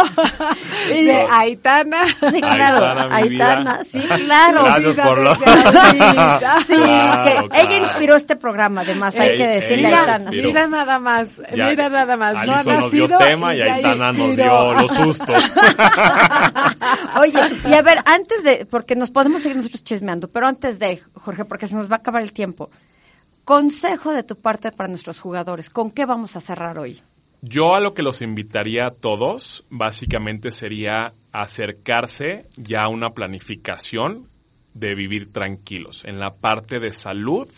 de 0.89 1.27
Aitana. 1.31 2.05
Sí, 2.07 2.41
claro. 2.43 3.13
Aitana, 3.15 3.81
sí, 3.91 4.01
claro. 4.27 4.65
Gracias 4.65 4.95
por 5.07 5.19
lo... 5.23 5.35
Sí, 5.37 5.41
Claro, 5.43 7.25
que 7.25 7.31
claro. 7.33 7.49
ella 7.55 7.77
inspiró 7.79 8.17
este 8.17 8.37
programa, 8.37 8.83
además, 8.83 9.15
hay 9.17 9.31
Ey, 9.31 9.37
que 9.39 9.47
decirle 9.47 9.87
a 9.87 9.91
Mira, 9.91 10.01
Aitana. 10.03 10.25
inspiró. 10.25 10.49
mira 10.49 10.67
nada 10.69 10.99
más, 10.99 11.37
Ya, 11.57 11.69
mira 11.71 11.89
nada 11.89 12.17
más. 12.19 12.35
no 12.35 12.41
ha 12.53 12.63
nos 12.63 12.93
dio 12.93 13.09
nacido 13.09 13.19
tema 13.19 13.55
y 13.55 13.59
ya 13.59 13.73
Aitana 13.75 14.13
nos 14.13 14.37
dio 14.37 14.73
los 14.75 14.91
sustos. 14.91 15.53
Oye, 17.21 17.41
y 17.69 17.73
a 17.75 17.83
ver, 17.83 17.99
antes 18.05 18.43
de, 18.43 18.67
porque 18.67 18.95
nos 18.97 19.11
podemos 19.11 19.41
seguir 19.43 19.62
nosotros 19.63 19.85
chismeando, 19.85 20.29
pero 20.29 20.47
antes 20.47 20.79
de, 20.79 21.01
Jorge, 21.15 21.45
porque 21.45 21.67
se 21.67 21.77
nos 21.77 21.91
va 21.91 21.97
a 21.97 21.99
acabar 21.99 22.23
el 22.23 22.33
tiempo, 22.33 22.71
consejo 23.45 24.13
de 24.13 24.23
tu 24.23 24.37
parte 24.37 24.73
para 24.73 24.89
nuestros 24.89 25.21
jugadores, 25.21 25.71
¿con 25.71 25.91
qué 25.91 26.07
vamos 26.07 26.37
a 26.37 26.41
cerrar 26.41 26.79
hoy? 26.79 27.01
Yo 27.41 27.75
a 27.75 27.81
lo 27.81 27.93
que 27.93 28.03
los 28.03 28.23
invitaría 28.23 28.87
a 28.87 28.91
todos, 28.93 29.65
básicamente 29.69 30.53
sería 30.53 31.15
acercarse 31.33 32.47
ya 32.57 32.85
a 32.85 32.89
una 32.89 33.11
planificación 33.11 34.29
de 34.75 34.95
vivir 34.95 35.33
tranquilos, 35.33 36.03
en 36.05 36.21
la 36.21 36.35
parte 36.35 36.79
de 36.79 36.93
salud, 36.93 37.49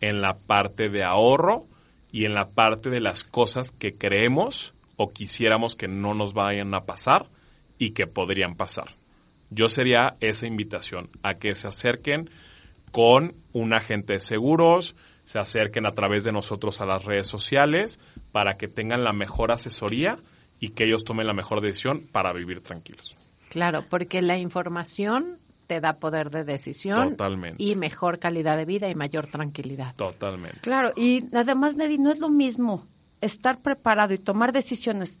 en 0.00 0.20
la 0.20 0.38
parte 0.38 0.88
de 0.88 1.02
ahorro 1.02 1.66
y 2.12 2.26
en 2.26 2.34
la 2.34 2.50
parte 2.50 2.90
de 2.90 3.00
las 3.00 3.24
cosas 3.24 3.72
que 3.72 3.96
creemos 3.96 4.74
o 4.96 5.10
quisiéramos 5.10 5.76
que 5.76 5.88
no 5.88 6.14
nos 6.14 6.32
vayan 6.32 6.74
a 6.74 6.84
pasar 6.84 7.28
y 7.78 7.90
que 7.90 8.06
podrían 8.06 8.54
pasar. 8.54 8.96
Yo 9.54 9.68
sería 9.68 10.16
esa 10.20 10.46
invitación 10.46 11.10
a 11.22 11.34
que 11.34 11.54
se 11.54 11.68
acerquen 11.68 12.28
con 12.90 13.34
un 13.52 13.72
agente 13.72 14.14
de 14.14 14.20
seguros, 14.20 14.96
se 15.24 15.38
acerquen 15.38 15.86
a 15.86 15.92
través 15.92 16.24
de 16.24 16.32
nosotros 16.32 16.80
a 16.80 16.86
las 16.86 17.04
redes 17.04 17.26
sociales 17.26 18.00
para 18.32 18.56
que 18.56 18.68
tengan 18.68 19.04
la 19.04 19.12
mejor 19.12 19.52
asesoría 19.52 20.18
y 20.58 20.70
que 20.70 20.84
ellos 20.84 21.04
tomen 21.04 21.26
la 21.26 21.34
mejor 21.34 21.60
decisión 21.60 22.02
para 22.10 22.32
vivir 22.32 22.60
tranquilos. 22.60 23.16
Claro, 23.48 23.84
porque 23.88 24.22
la 24.22 24.38
información 24.38 25.38
te 25.66 25.80
da 25.80 25.94
poder 25.94 26.30
de 26.30 26.44
decisión 26.44 27.10
Totalmente. 27.10 27.62
y 27.62 27.76
mejor 27.76 28.18
calidad 28.18 28.56
de 28.56 28.64
vida 28.64 28.88
y 28.88 28.94
mayor 28.94 29.28
tranquilidad. 29.28 29.94
Totalmente. 29.96 30.60
Claro, 30.60 30.92
y 30.96 31.24
además, 31.34 31.76
Neddy, 31.76 31.98
no 31.98 32.10
es 32.10 32.18
lo 32.18 32.28
mismo 32.28 32.86
estar 33.20 33.62
preparado 33.62 34.12
y 34.14 34.18
tomar 34.18 34.52
decisiones 34.52 35.20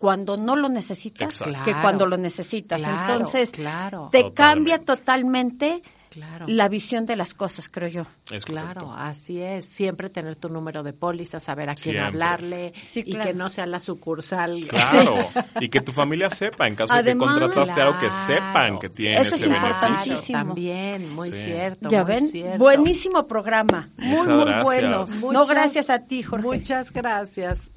cuando 0.00 0.38
no 0.38 0.56
lo 0.56 0.70
necesitas 0.70 1.28
Exacto. 1.40 1.52
que 1.62 1.70
Claro. 1.72 1.82
cuando 1.82 2.06
lo 2.06 2.16
necesitas. 2.16 2.80
Claro, 2.80 3.12
Entonces, 3.12 3.50
claro. 3.50 4.08
te 4.10 4.22
Totalmente. 4.22 4.34
cambia 4.34 4.78
totalmente 4.78 5.82
Claro. 6.08 6.46
la 6.48 6.68
visión 6.70 7.04
de 7.04 7.16
las 7.16 7.34
cosas, 7.34 7.68
creo 7.68 7.88
yo. 7.88 8.02
Es 8.32 8.46
Claro, 8.46 8.86
correcto. 8.86 8.94
así 8.96 9.42
es. 9.42 9.66
Siempre 9.66 10.08
tener 10.08 10.36
tu 10.36 10.48
número 10.48 10.82
de 10.82 10.94
póliza, 10.94 11.38
saber 11.38 11.68
a 11.68 11.74
quién 11.74 11.82
Siempre. 11.96 12.02
hablarle 12.06 12.72
Sí, 12.80 13.04
y 13.06 13.12
claro. 13.12 13.28
que 13.28 13.34
no 13.34 13.50
sea 13.50 13.66
la 13.66 13.78
sucursal. 13.78 14.66
Claro, 14.68 15.16
y 15.60 15.68
que 15.68 15.82
tu 15.82 15.92
familia 15.92 16.30
sepa, 16.30 16.66
en 16.66 16.76
caso 16.76 16.92
Además, 16.94 17.34
de 17.34 17.40
que 17.40 17.44
contrataste 17.46 17.80
algo, 17.82 17.98
que 18.00 18.08
Claro. 18.08 18.26
sepan 18.26 18.78
que 18.80 18.88
tiene 18.88 19.14
Eso 19.20 19.34
es 19.34 19.40
ese 19.42 19.48
importantísimo. 19.50 20.38
También, 20.38 21.14
muy 21.14 21.30
Sí. 21.32 21.44
cierto. 21.44 21.88
Ya 21.90 22.04
muy 22.04 22.14
ven, 22.14 22.26
cierto. 22.26 22.58
buenísimo 22.58 23.26
programa, 23.28 23.90
muy, 23.98 24.16
Muchas 24.16 24.26
muy 24.26 24.44
gracias. 24.46 25.20
bueno. 25.20 25.32
no, 25.32 25.46
gracias 25.46 25.90
a 25.90 25.98
ti, 26.06 26.22
Jorge. 26.22 26.46
Muchas 26.46 26.90
gracias. 26.90 27.70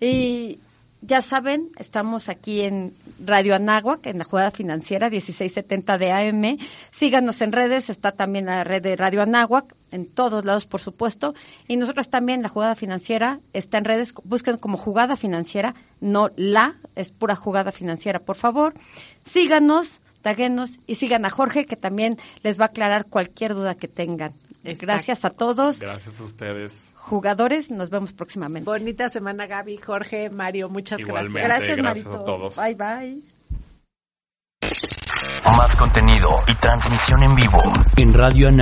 Y 0.00 0.60
ya 1.00 1.22
saben, 1.22 1.70
estamos 1.78 2.28
aquí 2.28 2.62
en 2.62 2.94
Radio 3.24 3.54
Anáhuac, 3.54 4.04
en 4.06 4.18
la 4.18 4.24
jugada 4.24 4.50
financiera 4.50 5.08
1670 5.10 5.96
de 5.96 6.12
AM. 6.12 6.58
Síganos 6.90 7.40
en 7.40 7.52
redes, 7.52 7.88
está 7.88 8.12
también 8.12 8.46
la 8.46 8.64
red 8.64 8.82
de 8.82 8.96
Radio 8.96 9.22
Anáhuac, 9.22 9.74
en 9.92 10.06
todos 10.06 10.44
lados, 10.44 10.66
por 10.66 10.80
supuesto. 10.80 11.34
Y 11.68 11.76
nosotros 11.76 12.10
también, 12.10 12.42
la 12.42 12.48
jugada 12.48 12.74
financiera 12.74 13.40
está 13.52 13.78
en 13.78 13.84
redes, 13.84 14.12
busquen 14.24 14.56
como 14.56 14.76
jugada 14.76 15.16
financiera, 15.16 15.74
no 16.00 16.30
la, 16.36 16.76
es 16.96 17.12
pura 17.12 17.36
jugada 17.36 17.70
financiera, 17.70 18.18
por 18.18 18.36
favor. 18.36 18.74
Síganos, 19.24 20.00
taguenos 20.22 20.78
y 20.86 20.96
sigan 20.96 21.24
a 21.24 21.30
Jorge, 21.30 21.64
que 21.64 21.76
también 21.76 22.18
les 22.42 22.58
va 22.58 22.64
a 22.64 22.68
aclarar 22.68 23.06
cualquier 23.06 23.54
duda 23.54 23.76
que 23.76 23.88
tengan. 23.88 24.32
Gracias 24.62 25.24
a 25.24 25.30
todos. 25.30 25.80
Gracias 25.80 26.20
a 26.20 26.24
ustedes. 26.24 26.94
Jugadores, 26.96 27.70
nos 27.70 27.90
vemos 27.90 28.12
próximamente. 28.12 28.68
Bonita 28.68 29.08
semana, 29.08 29.46
Gaby, 29.46 29.78
Jorge, 29.78 30.30
Mario, 30.30 30.68
muchas 30.68 31.00
Igualmente, 31.00 31.40
gracias. 31.40 31.78
Gracias, 31.78 32.04
gracias 32.04 32.20
a 32.20 32.24
todos. 32.24 32.56
Bye, 32.56 32.74
bye. 32.74 33.22
Más 35.56 35.74
contenido 35.76 36.28
y 36.46 36.54
transmisión 36.56 37.22
en 37.22 37.34
vivo 37.34 37.62
en 37.96 38.14
Radio 38.14 38.48
Ana. 38.48 38.56